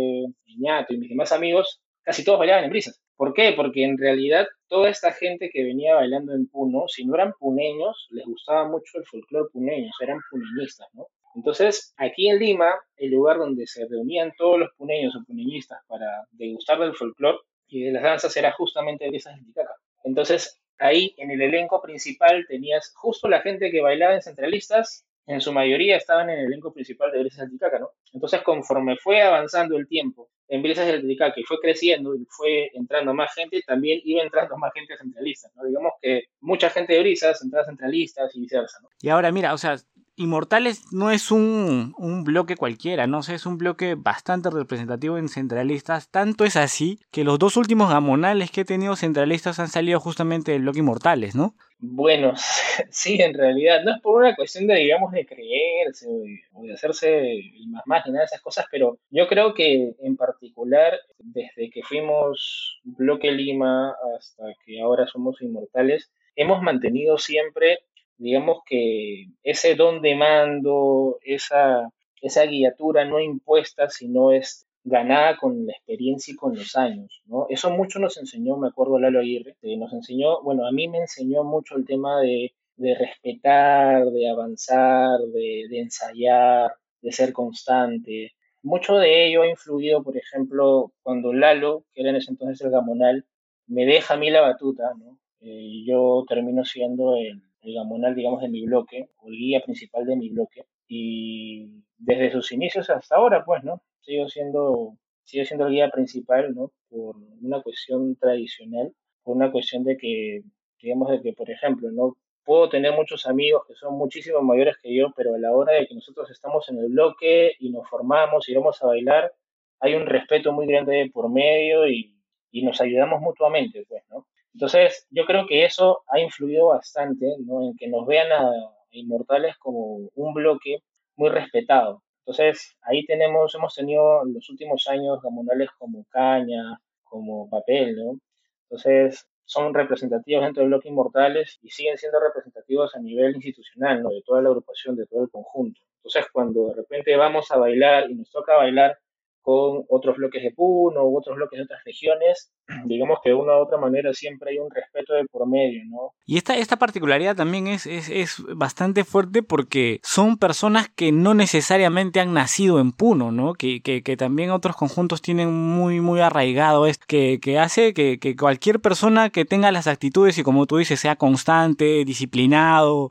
Iñato 0.46 0.94
y 0.94 0.98
mis 0.98 1.08
demás 1.08 1.32
amigos, 1.32 1.80
casi 2.02 2.24
todos 2.24 2.38
bailaban 2.38 2.62
en 2.62 2.70
Brisas. 2.70 3.02
¿Por 3.16 3.34
qué? 3.34 3.54
Porque 3.56 3.82
en 3.82 3.98
realidad 3.98 4.46
toda 4.68 4.88
esta 4.88 5.10
gente 5.12 5.50
que 5.52 5.64
venía 5.64 5.96
bailando 5.96 6.32
en 6.32 6.46
Puno, 6.46 6.84
si 6.86 7.04
no 7.04 7.16
eran 7.16 7.32
puneños, 7.40 8.06
les 8.10 8.24
gustaba 8.24 8.68
mucho 8.68 8.98
el 8.98 9.04
folclore 9.04 9.50
puneño, 9.52 9.90
eran 10.00 10.20
puneñistas, 10.30 10.86
¿no? 10.94 11.08
Entonces, 11.34 11.92
aquí 11.96 12.28
en 12.28 12.38
Lima, 12.38 12.72
el 12.96 13.10
lugar 13.10 13.38
donde 13.38 13.66
se 13.66 13.84
reunían 13.88 14.32
todos 14.38 14.60
los 14.60 14.70
puneños 14.76 15.16
o 15.16 15.24
puneñistas 15.24 15.80
para 15.88 16.06
degustar 16.30 16.78
del 16.78 16.94
folclore, 16.94 17.38
y 17.72 17.84
de 17.84 17.92
las 17.92 18.02
danzas 18.02 18.36
era 18.36 18.52
justamente 18.52 19.08
Brisas 19.08 19.34
del 19.34 19.44
Titicaca. 19.44 19.74
Entonces, 20.04 20.60
ahí 20.78 21.14
en 21.16 21.30
el 21.30 21.40
elenco 21.40 21.80
principal 21.80 22.44
tenías 22.46 22.92
justo 22.94 23.28
la 23.28 23.40
gente 23.40 23.70
que 23.70 23.80
bailaba 23.80 24.14
en 24.14 24.22
centralistas, 24.22 25.06
en 25.26 25.40
su 25.40 25.52
mayoría 25.52 25.96
estaban 25.96 26.28
en 26.30 26.40
el 26.40 26.46
elenco 26.46 26.72
principal 26.72 27.10
de 27.12 27.20
Brisas 27.20 27.40
del 27.40 27.50
Titicaca, 27.50 27.78
¿no? 27.78 27.90
Entonces, 28.12 28.42
conforme 28.42 28.96
fue 28.96 29.22
avanzando 29.22 29.76
el 29.78 29.88
tiempo 29.88 30.28
en 30.48 30.62
Brisas 30.62 30.86
del 30.86 31.00
Titicaca 31.00 31.40
y 31.40 31.44
fue 31.44 31.58
creciendo 31.60 32.14
y 32.14 32.26
fue 32.28 32.70
entrando 32.74 33.14
más 33.14 33.32
gente, 33.34 33.62
también 33.66 34.00
iba 34.04 34.22
entrando 34.22 34.58
más 34.58 34.72
gente 34.74 34.92
a 34.92 34.98
centralistas, 34.98 35.50
¿no? 35.56 35.64
Digamos 35.64 35.92
que 36.02 36.24
mucha 36.40 36.68
gente 36.68 36.92
de 36.92 37.00
Brisas 37.00 37.42
entraba 37.42 37.64
centralistas 37.64 38.34
y 38.36 38.40
viceversa, 38.40 38.80
¿no? 38.82 38.88
Y 39.00 39.08
ahora, 39.08 39.32
mira, 39.32 39.54
o 39.54 39.58
sea, 39.58 39.76
Inmortales 40.16 40.92
no 40.92 41.10
es 41.10 41.30
un, 41.30 41.94
un, 41.96 42.24
bloque 42.24 42.56
cualquiera, 42.56 43.06
no 43.06 43.22
sé, 43.22 43.34
es 43.34 43.46
un 43.46 43.56
bloque 43.56 43.94
bastante 43.94 44.50
representativo 44.50 45.16
en 45.16 45.28
centralistas. 45.28 46.10
Tanto 46.10 46.44
es 46.44 46.56
así 46.56 47.00
que 47.10 47.24
los 47.24 47.38
dos 47.38 47.56
últimos 47.56 47.90
gamonales 47.90 48.50
que 48.50 48.60
he 48.60 48.64
tenido 48.66 48.94
centralistas 48.94 49.58
han 49.58 49.68
salido 49.68 50.00
justamente 50.00 50.52
del 50.52 50.62
bloque 50.62 50.80
Inmortales, 50.80 51.34
¿no? 51.34 51.54
Bueno, 51.78 52.34
sí, 52.90 53.20
en 53.20 53.34
realidad, 53.34 53.82
no 53.84 53.94
es 53.94 54.00
por 54.02 54.22
una 54.22 54.36
cuestión 54.36 54.66
de, 54.66 54.76
digamos, 54.76 55.12
de 55.12 55.26
creerse 55.26 56.06
o 56.52 56.62
de 56.62 56.74
hacerse 56.74 57.40
más 57.68 57.82
más 57.86 58.06
ni 58.06 58.12
nada 58.12 58.22
de 58.22 58.26
esas 58.26 58.40
cosas, 58.40 58.66
pero 58.70 58.98
yo 59.10 59.26
creo 59.26 59.54
que 59.54 59.94
en 59.98 60.16
particular, 60.16 60.92
desde 61.18 61.70
que 61.70 61.82
fuimos 61.82 62.80
Bloque 62.84 63.32
Lima 63.32 63.96
hasta 64.16 64.44
que 64.64 64.80
ahora 64.80 65.06
somos 65.06 65.42
Inmortales, 65.42 66.12
hemos 66.36 66.62
mantenido 66.62 67.18
siempre 67.18 67.80
digamos 68.18 68.62
que 68.66 69.26
ese 69.42 69.74
don 69.74 70.00
de 70.02 70.14
mando, 70.14 71.18
esa, 71.22 71.88
esa 72.20 72.44
guiatura 72.46 73.04
no 73.04 73.20
impuesta, 73.20 73.88
sino 73.88 74.32
es 74.32 74.66
ganada 74.84 75.36
con 75.36 75.66
la 75.66 75.72
experiencia 75.72 76.32
y 76.32 76.36
con 76.36 76.54
los 76.54 76.76
años. 76.76 77.22
Eso 77.48 77.70
mucho 77.70 77.98
nos 77.98 78.16
enseñó, 78.18 78.56
me 78.56 78.68
acuerdo 78.68 78.98
Lalo 78.98 79.20
Aguirre, 79.20 79.56
nos 79.76 79.92
enseñó, 79.92 80.42
bueno, 80.42 80.66
a 80.66 80.72
mí 80.72 80.88
me 80.88 80.98
enseñó 80.98 81.44
mucho 81.44 81.76
el 81.76 81.84
tema 81.84 82.20
de, 82.20 82.52
de 82.76 82.94
respetar, 82.94 84.06
de 84.06 84.28
avanzar, 84.28 85.20
de, 85.20 85.66
de, 85.68 85.80
ensayar, 85.80 86.72
de 87.00 87.12
ser 87.12 87.32
constante. 87.32 88.32
Mucho 88.62 88.96
de 88.96 89.26
ello 89.26 89.42
ha 89.42 89.48
influido, 89.48 90.02
por 90.02 90.16
ejemplo, 90.16 90.92
cuando 91.02 91.32
Lalo, 91.32 91.84
que 91.92 92.02
era 92.02 92.10
en 92.10 92.16
ese 92.16 92.30
entonces 92.32 92.60
el 92.60 92.70
gamonal, 92.70 93.24
me 93.66 93.86
deja 93.86 94.14
a 94.14 94.16
mí 94.16 94.30
la 94.30 94.40
batuta, 94.40 94.92
¿no? 94.98 95.18
Eh, 95.40 95.82
yo 95.84 96.24
termino 96.28 96.64
siendo 96.64 97.16
el, 97.16 97.42
el 97.62 97.74
gamonal, 97.74 98.14
digamos, 98.14 98.42
de 98.42 98.48
mi 98.48 98.64
bloque, 98.64 99.08
o 99.18 99.28
el 99.28 99.36
guía 99.36 99.60
principal 99.62 100.06
de 100.06 100.16
mi 100.16 100.30
bloque. 100.30 100.66
Y 100.88 101.82
desde 101.98 102.32
sus 102.32 102.52
inicios 102.52 102.90
hasta 102.90 103.16
ahora, 103.16 103.44
pues, 103.44 103.64
¿no? 103.64 103.82
Sigo 104.00 104.28
siendo, 104.28 104.96
sigo 105.24 105.44
siendo 105.44 105.66
el 105.66 105.72
guía 105.72 105.90
principal, 105.90 106.54
¿no? 106.54 106.72
Por 106.88 107.16
una 107.40 107.62
cuestión 107.62 108.16
tradicional, 108.16 108.92
por 109.22 109.36
una 109.36 109.52
cuestión 109.52 109.84
de 109.84 109.96
que, 109.96 110.42
digamos, 110.80 111.10
de 111.10 111.22
que, 111.22 111.32
por 111.32 111.50
ejemplo, 111.50 111.90
¿no? 111.90 112.16
puedo 112.44 112.68
tener 112.68 112.92
muchos 112.92 113.26
amigos 113.26 113.64
que 113.66 113.74
son 113.74 113.94
muchísimo 113.94 114.42
mayores 114.42 114.76
que 114.82 114.94
yo, 114.94 115.12
pero 115.16 115.34
a 115.34 115.38
la 115.38 115.52
hora 115.52 115.74
de 115.74 115.86
que 115.86 115.94
nosotros 115.94 116.30
estamos 116.30 116.68
en 116.68 116.78
el 116.78 116.88
bloque 116.88 117.52
y 117.58 117.70
nos 117.70 117.88
formamos 117.88 118.48
y 118.48 118.54
vamos 118.54 118.82
a 118.82 118.86
bailar, 118.86 119.32
hay 119.80 119.94
un 119.94 120.06
respeto 120.06 120.52
muy 120.52 120.66
grande 120.66 121.10
por 121.12 121.30
medio 121.30 121.88
y, 121.88 122.16
y 122.50 122.62
nos 122.64 122.80
ayudamos 122.80 123.20
mutuamente, 123.20 123.84
pues, 123.88 124.02
¿no? 124.10 124.26
Entonces, 124.54 125.06
yo 125.10 125.24
creo 125.24 125.46
que 125.46 125.64
eso 125.64 126.02
ha 126.08 126.20
influido 126.20 126.68
bastante, 126.68 127.26
¿no? 127.40 127.62
En 127.62 127.76
que 127.76 127.88
nos 127.88 128.06
vean 128.06 128.30
a, 128.32 128.50
Inmortales 128.94 129.56
como 129.56 130.10
un 130.14 130.34
bloque 130.34 130.82
muy 131.16 131.30
respetado. 131.30 132.02
Entonces, 132.20 132.76
ahí 132.82 133.06
tenemos, 133.06 133.54
hemos 133.54 133.74
tenido 133.74 134.22
en 134.26 134.34
los 134.34 134.50
últimos 134.50 134.86
años 134.86 135.20
gamonales 135.22 135.70
como 135.78 136.04
Caña, 136.10 136.78
como 137.02 137.48
Papel, 137.48 137.96
¿no? 137.96 138.18
Entonces, 138.64 139.26
son 139.44 139.72
representativos 139.74 140.44
dentro 140.44 140.62
del 140.62 140.68
bloque 140.68 140.88
Inmortales 140.88 141.58
y 141.62 141.70
siguen 141.70 141.96
siendo 141.96 142.20
representativos 142.20 142.94
a 142.94 143.00
nivel 143.00 143.34
institucional, 143.36 144.02
¿no? 144.02 144.10
De 144.10 144.22
toda 144.22 144.42
la 144.42 144.50
agrupación, 144.50 144.94
de 144.96 145.06
todo 145.06 145.22
el 145.24 145.30
conjunto. 145.30 145.80
Entonces, 145.96 146.26
cuando 146.32 146.68
de 146.68 146.74
repente 146.74 147.16
vamos 147.16 147.50
a 147.50 147.56
bailar 147.56 148.10
y 148.10 148.14
nos 148.14 148.30
toca 148.30 148.56
bailar 148.56 148.98
con 149.42 149.84
otros 149.88 150.16
bloques 150.16 150.42
de 150.42 150.52
Puno 150.52 151.04
u 151.04 151.18
otros 151.18 151.36
bloques 151.36 151.58
de 151.58 151.64
otras 151.64 151.82
regiones, 151.84 152.52
digamos 152.86 153.18
que 153.22 153.30
de 153.30 153.34
una 153.34 153.58
u 153.58 153.62
otra 153.62 153.76
manera 153.78 154.12
siempre 154.12 154.50
hay 154.50 154.58
un 154.58 154.70
respeto 154.70 155.14
de 155.14 155.24
por 155.26 155.48
medio, 155.48 155.82
¿no? 155.86 156.14
Y 156.24 156.36
esta, 156.36 156.56
esta 156.56 156.76
particularidad 156.78 157.36
también 157.36 157.66
es, 157.66 157.86
es, 157.86 158.08
es, 158.08 158.42
bastante 158.54 159.04
fuerte 159.04 159.42
porque 159.42 160.00
son 160.02 160.38
personas 160.38 160.88
que 160.88 161.12
no 161.12 161.34
necesariamente 161.34 162.20
han 162.20 162.32
nacido 162.32 162.80
en 162.80 162.92
Puno, 162.92 163.32
¿no? 163.32 163.54
Que, 163.54 163.82
que, 163.82 164.02
que 164.02 164.16
también 164.16 164.50
otros 164.50 164.76
conjuntos 164.76 165.20
tienen 165.20 165.52
muy, 165.52 166.00
muy 166.00 166.20
arraigado 166.20 166.86
esto, 166.86 167.04
que, 167.08 167.40
que 167.40 167.58
hace 167.58 167.92
que, 167.92 168.18
que 168.18 168.36
cualquier 168.36 168.80
persona 168.80 169.30
que 169.30 169.44
tenga 169.44 169.72
las 169.72 169.88
actitudes 169.88 170.38
y 170.38 170.42
como 170.42 170.66
tú 170.66 170.76
dices, 170.76 171.00
sea 171.00 171.16
constante, 171.16 172.04
disciplinado, 172.04 173.10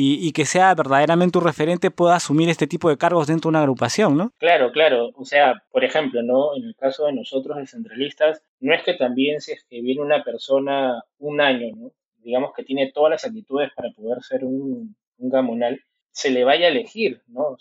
y, 0.00 0.32
que 0.32 0.44
sea 0.44 0.74
verdaderamente 0.74 1.38
un 1.38 1.44
referente 1.44 1.90
pueda 1.90 2.16
asumir 2.16 2.48
este 2.48 2.66
tipo 2.66 2.88
de 2.88 2.96
cargos 2.96 3.26
dentro 3.26 3.48
de 3.48 3.50
una 3.50 3.60
agrupación, 3.60 4.16
¿no? 4.16 4.32
Claro, 4.38 4.70
claro. 4.70 5.10
O 5.16 5.24
sea, 5.24 5.62
por 5.70 5.84
ejemplo, 5.84 6.22
¿no? 6.22 6.56
En 6.56 6.64
el 6.64 6.76
caso 6.76 7.06
de 7.06 7.12
nosotros, 7.12 7.56
descentralistas, 7.56 8.42
no 8.60 8.74
es 8.74 8.82
que 8.84 8.94
también 8.94 9.40
si 9.40 9.52
es 9.52 9.64
que 9.64 9.80
viene 9.80 10.00
una 10.00 10.22
persona 10.22 11.02
un 11.18 11.40
año, 11.40 11.74
¿no? 11.76 11.92
Digamos 12.18 12.52
que 12.54 12.62
tiene 12.62 12.92
todas 12.92 13.10
las 13.10 13.24
actitudes 13.24 13.70
para 13.74 13.90
poder 13.90 14.22
ser 14.22 14.44
un 14.44 14.94
gamonal, 15.18 15.80
se 16.10 16.30
le 16.30 16.44
vaya 16.44 16.66
a 16.66 16.70
elegir, 16.70 17.22
¿no? 17.28 17.56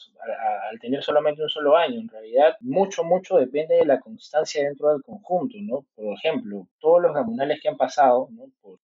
Al 0.70 0.80
tener 0.80 1.04
solamente 1.04 1.44
un 1.44 1.50
solo 1.50 1.78
año. 1.78 2.00
En 2.00 2.10
realidad, 2.10 2.56
mucho, 2.62 3.04
mucho 3.04 3.38
depende 3.38 3.76
de 3.76 3.86
la 3.86 4.00
constancia 4.00 4.64
dentro 4.64 4.90
del 4.90 5.04
conjunto, 5.04 5.58
¿no? 5.62 5.86
Por 5.96 6.18
ejemplo, 6.18 6.68
todos 6.80 7.02
los 7.02 7.14
gamonales 7.14 7.60
que 7.62 7.70
han 7.70 7.78
pasado, 7.78 8.30
¿no? 8.32 8.46
Por, 8.62 8.78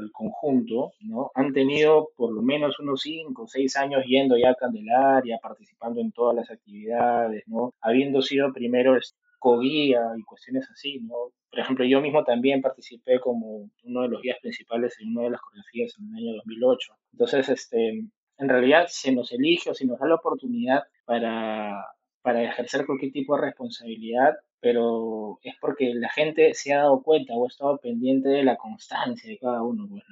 el 0.00 0.10
conjunto, 0.10 0.92
¿no? 1.00 1.30
Han 1.34 1.52
tenido 1.52 2.08
por 2.16 2.32
lo 2.32 2.42
menos 2.42 2.80
unos 2.80 3.02
5 3.02 3.42
o 3.42 3.46
6 3.46 3.76
años 3.76 4.02
yendo 4.04 4.36
ya 4.36 4.50
a 4.50 4.54
Candelaria, 4.56 5.38
participando 5.40 6.00
en 6.00 6.10
todas 6.10 6.34
las 6.34 6.50
actividades, 6.50 7.44
¿no? 7.46 7.72
Habiendo 7.80 8.20
sido 8.20 8.52
primero 8.52 8.98
co-guía 9.38 10.00
y 10.18 10.22
cuestiones 10.22 10.68
así, 10.72 11.00
¿no? 11.00 11.14
Por 11.50 11.60
ejemplo, 11.60 11.84
yo 11.84 12.00
mismo 12.00 12.24
también 12.24 12.62
participé 12.62 13.20
como 13.20 13.70
uno 13.84 14.02
de 14.02 14.08
los 14.08 14.22
guías 14.22 14.38
principales 14.40 14.96
en 14.98 15.10
una 15.10 15.22
de 15.22 15.30
las 15.30 15.40
coreografías 15.40 15.94
en 15.98 16.08
el 16.08 16.16
año 16.16 16.36
2008. 16.38 16.92
Entonces, 17.12 17.48
este, 17.48 18.02
en 18.38 18.48
realidad 18.48 18.86
se 18.88 19.12
nos 19.12 19.32
elige 19.32 19.70
o 19.70 19.74
se 19.74 19.86
nos 19.86 19.98
da 19.98 20.06
la 20.06 20.16
oportunidad 20.16 20.82
para, 21.04 21.86
para 22.22 22.42
ejercer 22.42 22.86
cualquier 22.86 23.12
tipo 23.12 23.36
de 23.36 23.42
responsabilidad, 23.42 24.34
pero 24.60 25.38
es 25.42 25.54
porque 25.60 25.92
la 25.94 26.08
gente 26.08 26.54
se 26.54 26.72
ha 26.72 26.78
dado 26.78 27.02
cuenta 27.02 27.34
o 27.34 27.44
ha 27.44 27.48
estado 27.48 27.78
pendiente 27.78 28.28
de 28.28 28.44
la 28.44 28.56
constancia 28.56 29.28
de 29.28 29.38
cada 29.38 29.62
uno. 29.62 29.86
Pues, 29.88 30.02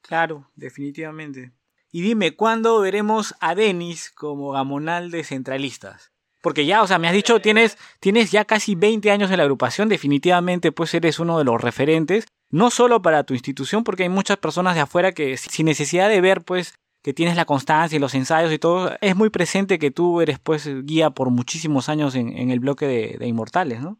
Claro, 0.00 0.48
definitivamente. 0.54 1.52
Y 1.90 2.02
dime, 2.02 2.36
¿cuándo 2.36 2.80
veremos 2.80 3.34
a 3.40 3.54
Denis 3.54 4.10
como 4.10 4.52
gamonal 4.52 5.10
de 5.10 5.24
centralistas? 5.24 6.12
Porque 6.40 6.66
ya, 6.66 6.82
o 6.82 6.86
sea, 6.86 6.98
me 6.98 7.08
has 7.08 7.14
dicho, 7.14 7.40
tienes, 7.40 7.76
tienes 8.00 8.30
ya 8.30 8.44
casi 8.44 8.74
20 8.74 9.10
años 9.10 9.30
en 9.30 9.38
la 9.38 9.42
agrupación, 9.42 9.88
definitivamente 9.88 10.70
pues 10.70 10.94
eres 10.94 11.18
uno 11.18 11.38
de 11.38 11.44
los 11.44 11.60
referentes, 11.60 12.26
no 12.50 12.70
solo 12.70 13.02
para 13.02 13.24
tu 13.24 13.34
institución, 13.34 13.84
porque 13.84 14.04
hay 14.04 14.08
muchas 14.08 14.36
personas 14.38 14.74
de 14.74 14.82
afuera 14.82 15.12
que 15.12 15.36
sin 15.36 15.66
necesidad 15.66 16.08
de 16.08 16.20
ver 16.20 16.42
pues 16.42 16.74
que 17.02 17.14
tienes 17.14 17.36
la 17.36 17.44
constancia 17.44 17.96
y 17.96 18.00
los 18.00 18.14
ensayos 18.14 18.52
y 18.52 18.58
todo, 18.58 18.90
es 19.00 19.16
muy 19.16 19.30
presente 19.30 19.78
que 19.78 19.90
tú 19.90 20.20
eres 20.20 20.38
pues 20.38 20.68
guía 20.84 21.10
por 21.10 21.30
muchísimos 21.30 21.88
años 21.88 22.14
en, 22.14 22.50
el 22.50 22.60
bloque 22.60 22.86
de, 22.86 23.26
Inmortales, 23.26 23.80
¿no? 23.80 23.98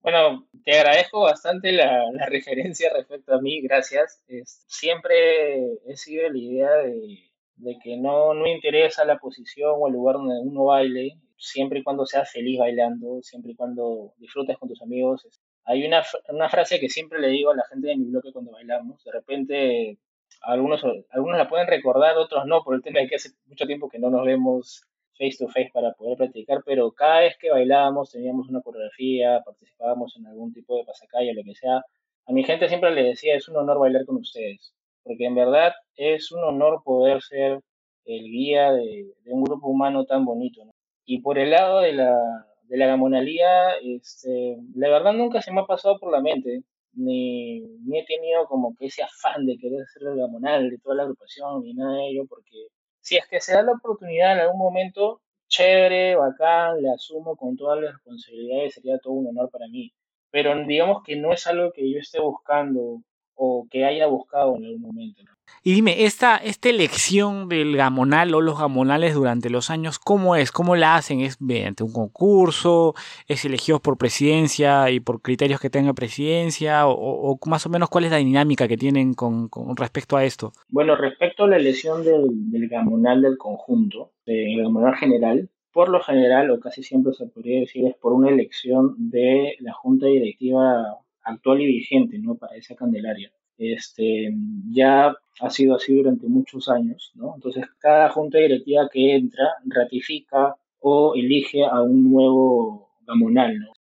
Bueno, 0.00 0.48
te 0.64 0.78
agradezco 0.78 1.22
bastante 1.22 1.72
la, 1.72 2.04
referencia 2.28 2.90
respecto 2.94 3.34
a 3.34 3.40
mí, 3.40 3.60
gracias. 3.60 4.24
siempre 4.66 5.60
he 5.86 5.96
sido 5.96 6.28
la 6.28 6.38
idea 6.38 6.70
de, 6.76 7.78
que 7.82 7.96
no, 7.96 8.34
no 8.34 8.46
interesa 8.46 9.04
la 9.04 9.18
posición 9.18 9.72
o 9.76 9.86
el 9.86 9.94
lugar 9.94 10.16
donde 10.16 10.38
uno 10.40 10.64
baile, 10.64 11.18
siempre 11.36 11.80
y 11.80 11.82
cuando 11.82 12.06
seas 12.06 12.30
feliz 12.30 12.58
bailando, 12.58 13.20
siempre 13.22 13.52
y 13.52 13.54
cuando 13.54 14.12
disfrutes 14.18 14.56
con 14.58 14.68
tus 14.68 14.82
amigos. 14.82 15.26
Hay 15.64 15.86
una, 15.86 16.02
una 16.28 16.48
frase 16.48 16.80
que 16.80 16.88
siempre 16.88 17.20
le 17.20 17.28
digo 17.28 17.50
a 17.50 17.56
la 17.56 17.64
gente 17.68 17.88
de 17.88 17.96
mi 17.96 18.06
bloque 18.06 18.32
cuando 18.32 18.52
bailamos, 18.52 19.04
de 19.04 19.12
repente 19.12 19.98
algunos, 20.40 20.82
algunos 21.10 21.38
la 21.38 21.48
pueden 21.48 21.66
recordar, 21.66 22.16
otros 22.16 22.46
no, 22.46 22.62
por 22.62 22.74
el 22.74 22.82
tema 22.82 23.00
de 23.00 23.08
que 23.08 23.16
hace 23.16 23.30
mucho 23.46 23.66
tiempo 23.66 23.88
que 23.88 23.98
no 23.98 24.10
nos 24.10 24.24
vemos 24.24 24.84
face 25.18 25.36
to 25.38 25.48
face 25.48 25.70
para 25.72 25.92
poder 25.92 26.16
practicar, 26.16 26.62
pero 26.64 26.92
cada 26.92 27.20
vez 27.20 27.36
que 27.38 27.50
bailábamos, 27.50 28.10
teníamos 28.10 28.48
una 28.48 28.62
coreografía, 28.62 29.42
participábamos 29.44 30.16
en 30.16 30.26
algún 30.26 30.52
tipo 30.52 30.76
de 30.76 30.84
pasacalle 30.84 31.34
lo 31.34 31.42
que 31.42 31.54
sea, 31.54 31.82
a 32.26 32.32
mi 32.32 32.44
gente 32.44 32.68
siempre 32.68 32.90
le 32.92 33.02
decía, 33.02 33.34
es 33.36 33.48
un 33.48 33.56
honor 33.56 33.78
bailar 33.80 34.04
con 34.06 34.16
ustedes, 34.16 34.74
porque 35.02 35.24
en 35.24 35.34
verdad 35.34 35.72
es 35.96 36.30
un 36.30 36.44
honor 36.44 36.82
poder 36.84 37.22
ser 37.22 37.60
el 38.04 38.22
guía 38.24 38.72
de, 38.72 39.12
un 39.26 39.44
grupo 39.44 39.68
humano 39.68 40.04
tan 40.04 40.24
bonito. 40.24 40.62
Y 41.04 41.20
por 41.20 41.38
el 41.38 41.50
lado 41.50 41.80
de 41.80 41.92
la, 41.94 42.16
de 42.64 42.76
la 42.76 42.86
gamonalía, 42.86 43.72
este, 43.82 44.58
la 44.74 44.88
verdad 44.88 45.14
nunca 45.14 45.42
se 45.42 45.52
me 45.52 45.62
ha 45.62 45.64
pasado 45.64 45.98
por 45.98 46.12
la 46.12 46.20
mente 46.20 46.62
ni, 46.98 47.58
he 47.98 48.04
tenido 48.06 48.46
como 48.46 48.74
que 48.76 48.86
ese 48.86 49.02
afán 49.02 49.46
de 49.46 49.56
querer 49.58 49.86
ser 49.86 50.08
el 50.08 50.16
gamonal 50.16 50.70
de 50.70 50.78
toda 50.78 50.96
la 50.96 51.02
agrupación, 51.04 51.62
ni 51.62 51.74
nada 51.74 51.96
de 51.96 52.08
ello, 52.08 52.26
porque 52.28 52.68
si 53.00 53.16
es 53.16 53.26
que 53.28 53.40
se 53.40 53.54
da 53.54 53.62
la 53.62 53.72
oportunidad 53.72 54.34
en 54.34 54.40
algún 54.40 54.58
momento, 54.58 55.20
chévere, 55.48 56.16
bacán, 56.16 56.82
le 56.82 56.90
asumo 56.90 57.36
con 57.36 57.56
todas 57.56 57.80
las 57.80 57.94
responsabilidades, 57.94 58.74
sería 58.74 58.98
todo 58.98 59.14
un 59.14 59.28
honor 59.28 59.50
para 59.50 59.68
mí. 59.68 59.92
Pero 60.30 60.54
digamos 60.66 61.02
que 61.04 61.16
no 61.16 61.32
es 61.32 61.46
algo 61.46 61.72
que 61.72 61.90
yo 61.90 61.98
esté 62.00 62.20
buscando 62.20 63.02
o 63.34 63.66
que 63.70 63.84
haya 63.84 64.06
buscado 64.06 64.56
en 64.56 64.66
algún 64.66 64.82
momento. 64.82 65.22
Y 65.62 65.72
dime, 65.72 66.04
esta, 66.04 66.36
esta 66.36 66.70
elección 66.70 67.48
del 67.48 67.76
gamonal 67.76 68.34
o 68.34 68.40
los 68.40 68.58
gamonales 68.58 69.14
durante 69.14 69.50
los 69.50 69.70
años, 69.70 69.98
¿cómo 69.98 70.36
es? 70.36 70.52
¿Cómo 70.52 70.76
la 70.76 70.96
hacen? 70.96 71.20
¿Es 71.20 71.40
mediante 71.40 71.82
un 71.82 71.92
concurso? 71.92 72.94
¿Es 73.26 73.44
elegido 73.44 73.80
por 73.80 73.98
presidencia 73.98 74.90
y 74.90 75.00
por 75.00 75.20
criterios 75.20 75.60
que 75.60 75.70
tenga 75.70 75.92
presidencia? 75.94 76.86
¿O, 76.86 77.38
más 77.46 77.66
o 77.66 77.70
menos 77.70 77.88
cuál 77.88 78.04
es 78.04 78.10
la 78.10 78.18
dinámica 78.18 78.68
que 78.68 78.76
tienen 78.76 79.14
con, 79.14 79.50
respecto 79.76 80.16
a 80.16 80.24
esto? 80.24 80.52
Bueno, 80.68 80.96
respecto 80.96 81.44
a 81.44 81.48
la 81.48 81.56
elección 81.56 82.04
del, 82.04 82.68
gamonal 82.68 83.22
del 83.22 83.36
conjunto, 83.36 84.12
del 84.24 84.62
gamonal 84.62 84.94
general, 84.96 85.50
por 85.72 85.88
lo 85.88 86.00
general, 86.00 86.50
o 86.50 86.60
casi 86.60 86.82
siempre 86.82 87.12
se 87.12 87.26
podría 87.26 87.60
decir, 87.60 87.86
es 87.86 87.94
por 87.96 88.12
una 88.12 88.30
elección 88.30 88.94
de 89.10 89.56
la 89.60 89.72
junta 89.72 90.06
directiva 90.06 90.98
actual 91.22 91.60
y 91.60 91.66
vigente, 91.66 92.18
¿no? 92.18 92.36
Para 92.36 92.56
esa 92.56 92.74
Candelaria. 92.74 93.30
Este, 93.58 94.32
ya 94.70 95.14
ha 95.40 95.50
sido 95.50 95.76
así 95.76 95.94
durante 95.94 96.26
muchos 96.28 96.68
años, 96.68 97.10
¿no? 97.14 97.34
Entonces, 97.34 97.64
cada 97.78 98.08
junta 98.10 98.38
directiva 98.38 98.88
que 98.90 99.16
entra 99.16 99.44
ratifica 99.66 100.54
o 100.80 101.14
elige 101.14 101.64
a 101.64 101.82
un 101.82 102.10
nuevo 102.10 102.90
gamonal, 103.06 103.58
¿no? 103.58 103.72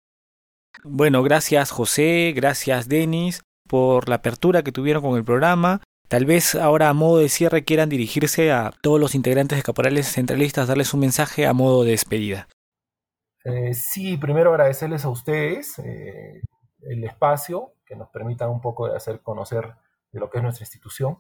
Bueno, 0.84 1.22
gracias 1.22 1.70
José, 1.70 2.32
gracias 2.36 2.88
Denis 2.88 3.42
por 3.66 4.08
la 4.08 4.16
apertura 4.16 4.62
que 4.62 4.72
tuvieron 4.72 5.02
con 5.02 5.16
el 5.16 5.24
programa. 5.24 5.82
Tal 6.08 6.24
vez 6.24 6.54
ahora 6.54 6.88
a 6.88 6.94
modo 6.94 7.18
de 7.18 7.28
cierre 7.28 7.64
quieran 7.64 7.88
dirigirse 7.88 8.52
a 8.52 8.72
todos 8.80 9.00
los 9.00 9.14
integrantes 9.16 9.58
de 9.58 9.64
Caporales 9.64 10.06
Centralistas, 10.06 10.68
darles 10.68 10.94
un 10.94 11.00
mensaje 11.00 11.46
a 11.46 11.52
modo 11.52 11.82
de 11.82 11.90
despedida. 11.90 12.46
Eh, 13.44 13.74
sí, 13.74 14.16
primero 14.16 14.50
agradecerles 14.50 15.04
a 15.04 15.08
ustedes. 15.08 15.78
Eh, 15.80 16.40
el 16.88 17.04
espacio, 17.04 17.72
que 17.84 17.96
nos 17.96 18.08
permita 18.10 18.48
un 18.48 18.60
poco 18.60 18.88
de 18.88 18.96
hacer 18.96 19.20
conocer 19.20 19.74
de 20.12 20.20
lo 20.20 20.30
que 20.30 20.38
es 20.38 20.42
nuestra 20.42 20.64
institución. 20.64 21.18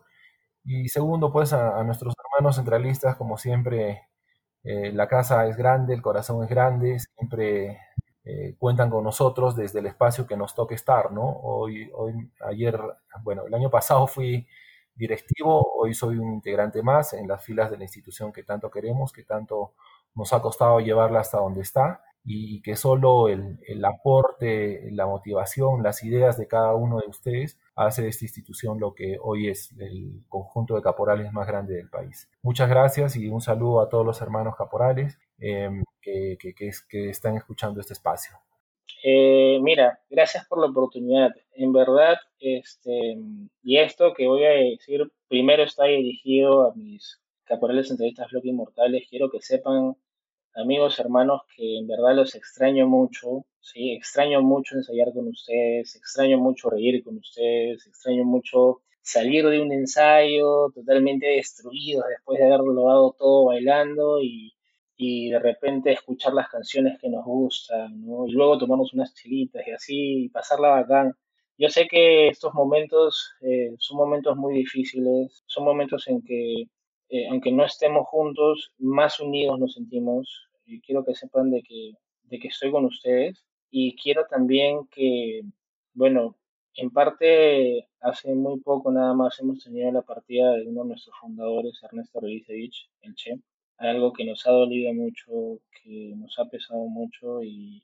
Y 0.64 0.88
segundo, 0.88 1.32
pues 1.32 1.52
a, 1.52 1.82
nuestros 1.84 2.14
hermanos 2.18 2.56
centralistas, 2.56 3.16
como 3.16 3.38
siempre, 3.38 4.08
eh, 4.64 4.92
la 4.92 5.08
casa 5.08 5.46
es 5.46 5.56
grande, 5.56 5.94
el 5.94 6.02
corazón 6.02 6.42
es 6.44 6.50
grande, 6.50 6.98
siempre 6.98 7.80
eh, 8.24 8.56
cuentan 8.58 8.90
con 8.90 9.04
nosotros 9.04 9.54
desde 9.54 9.78
el 9.80 9.86
espacio 9.86 10.26
que 10.26 10.36
nos 10.36 10.54
toque 10.54 10.74
estar, 10.74 11.12
¿no? 11.12 11.22
Hoy, 11.24 11.90
hoy, 11.94 12.14
ayer, 12.40 12.80
bueno, 13.22 13.46
el 13.46 13.54
año 13.54 13.70
pasado 13.70 14.06
fui 14.06 14.46
directivo, 14.94 15.74
hoy 15.76 15.94
soy 15.94 16.18
un 16.18 16.32
integrante 16.34 16.82
más 16.82 17.12
en 17.12 17.28
las 17.28 17.44
filas 17.44 17.70
de 17.70 17.76
la 17.76 17.84
institución 17.84 18.32
que 18.32 18.42
tanto 18.42 18.70
queremos, 18.70 19.12
que 19.12 19.24
tanto 19.24 19.74
nos 20.14 20.32
ha 20.32 20.42
costado 20.42 20.80
llevarla 20.80 21.20
hasta 21.20 21.38
donde 21.38 21.60
está 21.60 22.02
y 22.28 22.60
que 22.60 22.74
solo 22.74 23.28
el, 23.28 23.58
el, 23.68 23.84
aporte, 23.84 24.90
la 24.90 25.06
motivación, 25.06 25.84
las 25.84 26.02
ideas 26.02 26.36
de 26.36 26.48
cada 26.48 26.74
uno 26.74 26.98
de 26.98 27.06
ustedes 27.06 27.56
hace 27.76 28.02
de 28.02 28.08
esta 28.08 28.24
institución 28.24 28.80
lo 28.80 28.94
que 28.94 29.16
hoy 29.22 29.48
es 29.48 29.72
el 29.78 30.24
conjunto 30.28 30.74
de 30.74 30.82
caporales 30.82 31.32
más 31.32 31.46
grande 31.46 31.74
del 31.74 31.88
país. 31.88 32.28
Muchas 32.42 32.68
gracias 32.68 33.14
y 33.14 33.28
un 33.28 33.40
saludo 33.40 33.80
a 33.80 33.88
todos 33.88 34.04
los 34.04 34.20
hermanos 34.20 34.56
caporales 34.56 35.20
em, 35.38 35.84
que, 36.02 36.36
que, 36.38 37.10
están 37.10 37.36
escuchando 37.36 37.80
este 37.80 37.92
espacio. 37.92 38.36
Eh, 39.04 39.60
mira, 39.62 40.00
gracias 40.10 40.46
por 40.48 40.60
la 40.60 40.66
oportunidad. 40.66 41.30
En 41.54 41.72
verdad, 41.72 42.16
este, 42.40 43.18
y 43.62 43.78
esto 43.78 44.14
que 44.14 44.26
voy 44.26 44.44
a 44.44 44.50
decir, 44.50 45.12
primero 45.28 45.62
está 45.62 45.84
dirigido 45.84 46.70
a 46.70 46.74
mis 46.74 47.20
caporales 47.44 47.88
entrevistas 47.90 48.30
Bloque 48.32 48.48
Inmortales. 48.48 49.06
Quiero 49.08 49.30
que 49.30 49.40
sepan 49.40 49.94
amigos, 50.56 50.98
hermanos, 50.98 51.42
que 51.54 51.78
en 51.78 51.86
verdad 51.86 52.14
los 52.16 52.34
extraño 52.34 52.86
mucho, 52.88 53.46
¿sí? 53.60 53.92
Extraño 53.92 54.42
mucho 54.42 54.76
ensayar 54.76 55.12
con 55.12 55.28
ustedes, 55.28 55.96
extraño 55.96 56.38
mucho 56.38 56.70
reír 56.70 57.02
con 57.04 57.18
ustedes, 57.18 57.86
extraño 57.86 58.24
mucho 58.24 58.82
salir 59.02 59.48
de 59.48 59.60
un 59.60 59.72
ensayo 59.72 60.70
totalmente 60.74 61.26
destruido 61.26 62.04
después 62.08 62.38
de 62.40 62.46
haberlo 62.46 62.86
dado 62.86 63.14
todo 63.18 63.46
bailando 63.46 64.20
y, 64.20 64.52
y 64.96 65.30
de 65.30 65.38
repente 65.38 65.92
escuchar 65.92 66.32
las 66.34 66.48
canciones 66.48 66.98
que 67.00 67.08
nos 67.08 67.24
gustan, 67.24 68.04
¿no? 68.04 68.26
Y 68.26 68.32
luego 68.32 68.58
tomarnos 68.58 68.94
unas 68.94 69.14
chilitas 69.14 69.66
y 69.66 69.70
así, 69.72 70.24
y 70.24 70.28
pasarla 70.30 70.70
bacán. 70.70 71.12
Yo 71.58 71.68
sé 71.68 71.86
que 71.88 72.28
estos 72.28 72.52
momentos 72.54 73.32
eh, 73.40 73.74
son 73.78 73.96
momentos 73.98 74.36
muy 74.36 74.54
difíciles, 74.54 75.42
son 75.46 75.64
momentos 75.64 76.06
en 76.08 76.22
que, 76.22 76.62
eh, 77.08 77.28
aunque 77.30 77.52
no 77.52 77.64
estemos 77.64 78.06
juntos, 78.08 78.72
más 78.78 79.20
unidos 79.20 79.58
nos 79.58 79.74
sentimos, 79.74 80.45
quiero 80.84 81.04
que 81.04 81.14
sepan 81.14 81.50
de 81.50 81.62
que, 81.62 81.94
de 82.24 82.38
que 82.38 82.48
estoy 82.48 82.70
con 82.70 82.84
ustedes 82.84 83.44
y 83.70 83.96
quiero 83.96 84.26
también 84.26 84.86
que, 84.88 85.42
bueno, 85.94 86.36
en 86.74 86.90
parte 86.90 87.88
hace 88.00 88.34
muy 88.34 88.60
poco 88.60 88.92
nada 88.92 89.14
más 89.14 89.38
hemos 89.40 89.64
tenido 89.64 89.90
la 89.92 90.02
partida 90.02 90.52
de 90.52 90.66
uno 90.66 90.82
de 90.82 90.88
nuestros 90.90 91.16
fundadores, 91.20 91.82
Ernesto 91.82 92.20
Revisevich, 92.20 92.88
el 93.02 93.14
Che, 93.14 93.40
algo 93.78 94.12
que 94.12 94.24
nos 94.24 94.46
ha 94.46 94.50
dolido 94.52 94.92
mucho, 94.92 95.60
que 95.82 96.14
nos 96.16 96.38
ha 96.38 96.46
pesado 96.46 96.86
mucho 96.86 97.42
y, 97.42 97.82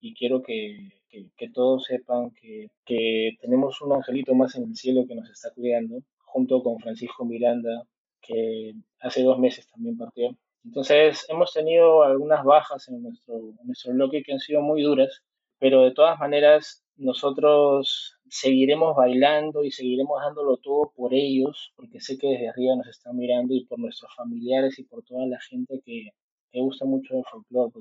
y 0.00 0.14
quiero 0.14 0.42
que, 0.42 0.90
que, 1.08 1.30
que, 1.36 1.50
todos 1.50 1.84
sepan 1.84 2.30
que, 2.32 2.68
que 2.84 3.36
tenemos 3.40 3.80
un 3.82 3.92
angelito 3.94 4.34
más 4.34 4.54
en 4.56 4.64
el 4.64 4.76
cielo 4.76 5.06
que 5.06 5.14
nos 5.14 5.30
está 5.30 5.50
cuidando, 5.52 6.00
junto 6.18 6.62
con 6.62 6.78
Francisco 6.80 7.24
Miranda, 7.24 7.84
que 8.20 8.74
hace 9.00 9.22
dos 9.22 9.38
meses 9.38 9.66
también 9.68 9.96
partió. 9.96 10.36
Entonces, 10.64 11.26
hemos 11.28 11.52
tenido 11.52 12.02
algunas 12.02 12.42
bajas 12.44 12.88
en 12.88 13.02
nuestro, 13.02 13.36
en 13.36 13.66
nuestro 13.66 13.92
bloque 13.92 14.22
que 14.22 14.32
han 14.32 14.40
sido 14.40 14.62
muy 14.62 14.82
duras, 14.82 15.22
pero 15.58 15.82
de 15.82 15.92
todas 15.92 16.18
maneras 16.18 16.84
nosotros 16.96 18.16
seguiremos 18.28 18.96
bailando 18.96 19.62
y 19.64 19.70
seguiremos 19.70 20.20
dándolo 20.22 20.56
todo 20.56 20.92
por 20.96 21.12
ellos, 21.12 21.72
porque 21.76 22.00
sé 22.00 22.18
que 22.18 22.28
desde 22.28 22.48
arriba 22.48 22.76
nos 22.76 22.88
están 22.88 23.16
mirando 23.16 23.54
y 23.54 23.64
por 23.66 23.78
nuestros 23.78 24.14
familiares 24.16 24.78
y 24.78 24.84
por 24.84 25.04
toda 25.04 25.26
la 25.26 25.40
gente 25.40 25.80
que, 25.84 26.10
que 26.50 26.60
gusta 26.60 26.84
mucho 26.84 27.14
del 27.14 27.24
folclore. 27.24 27.80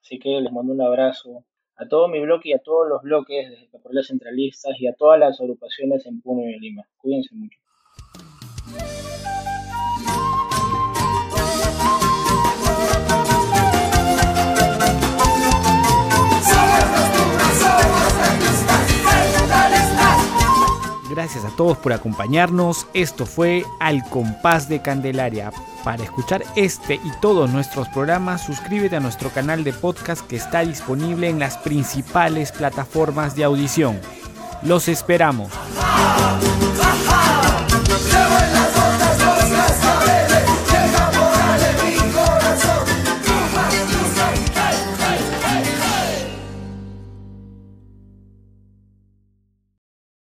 Así 0.00 0.18
que 0.18 0.40
les 0.40 0.52
mando 0.52 0.72
un 0.72 0.82
abrazo 0.82 1.44
a 1.76 1.86
todo 1.88 2.08
mi 2.08 2.20
bloque 2.20 2.50
y 2.50 2.52
a 2.54 2.58
todos 2.58 2.88
los 2.88 3.02
bloques 3.02 3.50
desde 3.50 3.68
Caporales 3.68 4.08
Centralistas 4.08 4.74
y 4.78 4.86
a 4.86 4.94
todas 4.94 5.20
las 5.20 5.40
agrupaciones 5.40 6.06
en 6.06 6.20
Puno 6.20 6.48
y 6.48 6.58
Lima. 6.58 6.82
Cuídense 6.96 7.34
mucho. 7.34 7.58
Gracias 21.16 21.46
a 21.46 21.56
todos 21.56 21.78
por 21.78 21.94
acompañarnos. 21.94 22.86
Esto 22.92 23.24
fue 23.24 23.64
Al 23.80 24.06
Compás 24.10 24.68
de 24.68 24.82
Candelaria. 24.82 25.50
Para 25.82 26.04
escuchar 26.04 26.44
este 26.56 26.96
y 26.96 27.10
todos 27.22 27.48
nuestros 27.48 27.88
programas, 27.88 28.44
suscríbete 28.44 28.96
a 28.96 29.00
nuestro 29.00 29.30
canal 29.30 29.64
de 29.64 29.72
podcast 29.72 30.26
que 30.26 30.36
está 30.36 30.60
disponible 30.60 31.30
en 31.30 31.38
las 31.38 31.56
principales 31.56 32.52
plataformas 32.52 33.34
de 33.34 33.44
audición. 33.44 33.98
Los 34.62 34.88
esperamos. 34.88 35.50